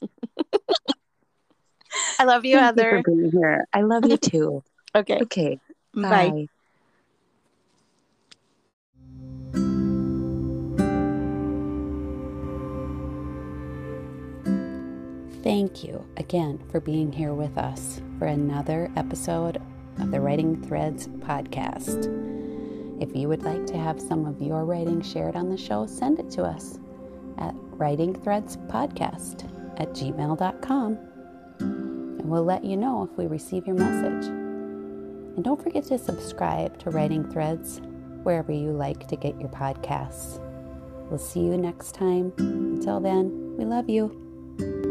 I 2.19 2.23
love 2.25 2.45
you, 2.45 2.55
Thank 2.57 2.77
Heather. 2.77 2.97
you 2.97 3.03
for 3.03 3.11
being 3.11 3.31
here. 3.31 3.65
I 3.73 3.81
love 3.81 4.05
you 4.05 4.17
too. 4.17 4.63
Okay. 4.93 5.19
Okay. 5.21 5.57
Bye. 5.93 6.01
Bye. 6.31 6.47
Thank 15.43 15.83
you 15.83 16.05
again 16.17 16.59
for 16.71 16.79
being 16.79 17.11
here 17.11 17.33
with 17.33 17.57
us 17.57 18.01
for 18.19 18.25
another 18.25 18.91
episode 18.95 19.61
of 19.99 20.11
the 20.11 20.21
Writing 20.21 20.61
Threads 20.61 21.07
podcast. 21.07 22.40
If 23.01 23.15
you 23.15 23.27
would 23.29 23.41
like 23.41 23.65
to 23.65 23.77
have 23.77 23.99
some 23.99 24.27
of 24.27 24.39
your 24.39 24.63
writing 24.63 25.01
shared 25.01 25.35
on 25.35 25.49
the 25.49 25.57
show, 25.57 25.87
send 25.87 26.19
it 26.19 26.29
to 26.31 26.43
us 26.43 26.77
at 27.39 27.55
writingthreadspodcast 27.77 29.81
at 29.81 29.89
gmail.com 29.93 30.99
and 31.59 32.29
we'll 32.29 32.43
let 32.43 32.63
you 32.63 32.77
know 32.77 33.09
if 33.11 33.17
we 33.17 33.25
receive 33.25 33.65
your 33.65 33.75
message. 33.75 34.27
And 34.27 35.43
don't 35.43 35.61
forget 35.61 35.85
to 35.85 35.97
subscribe 35.97 36.77
to 36.79 36.91
Writing 36.91 37.27
Threads 37.27 37.81
wherever 38.21 38.51
you 38.51 38.71
like 38.71 39.07
to 39.07 39.15
get 39.15 39.39
your 39.39 39.49
podcasts. 39.49 40.39
We'll 41.09 41.17
see 41.17 41.39
you 41.39 41.57
next 41.57 41.95
time. 41.95 42.31
Until 42.37 42.99
then, 42.99 43.57
we 43.57 43.65
love 43.65 43.89
you. 43.89 44.90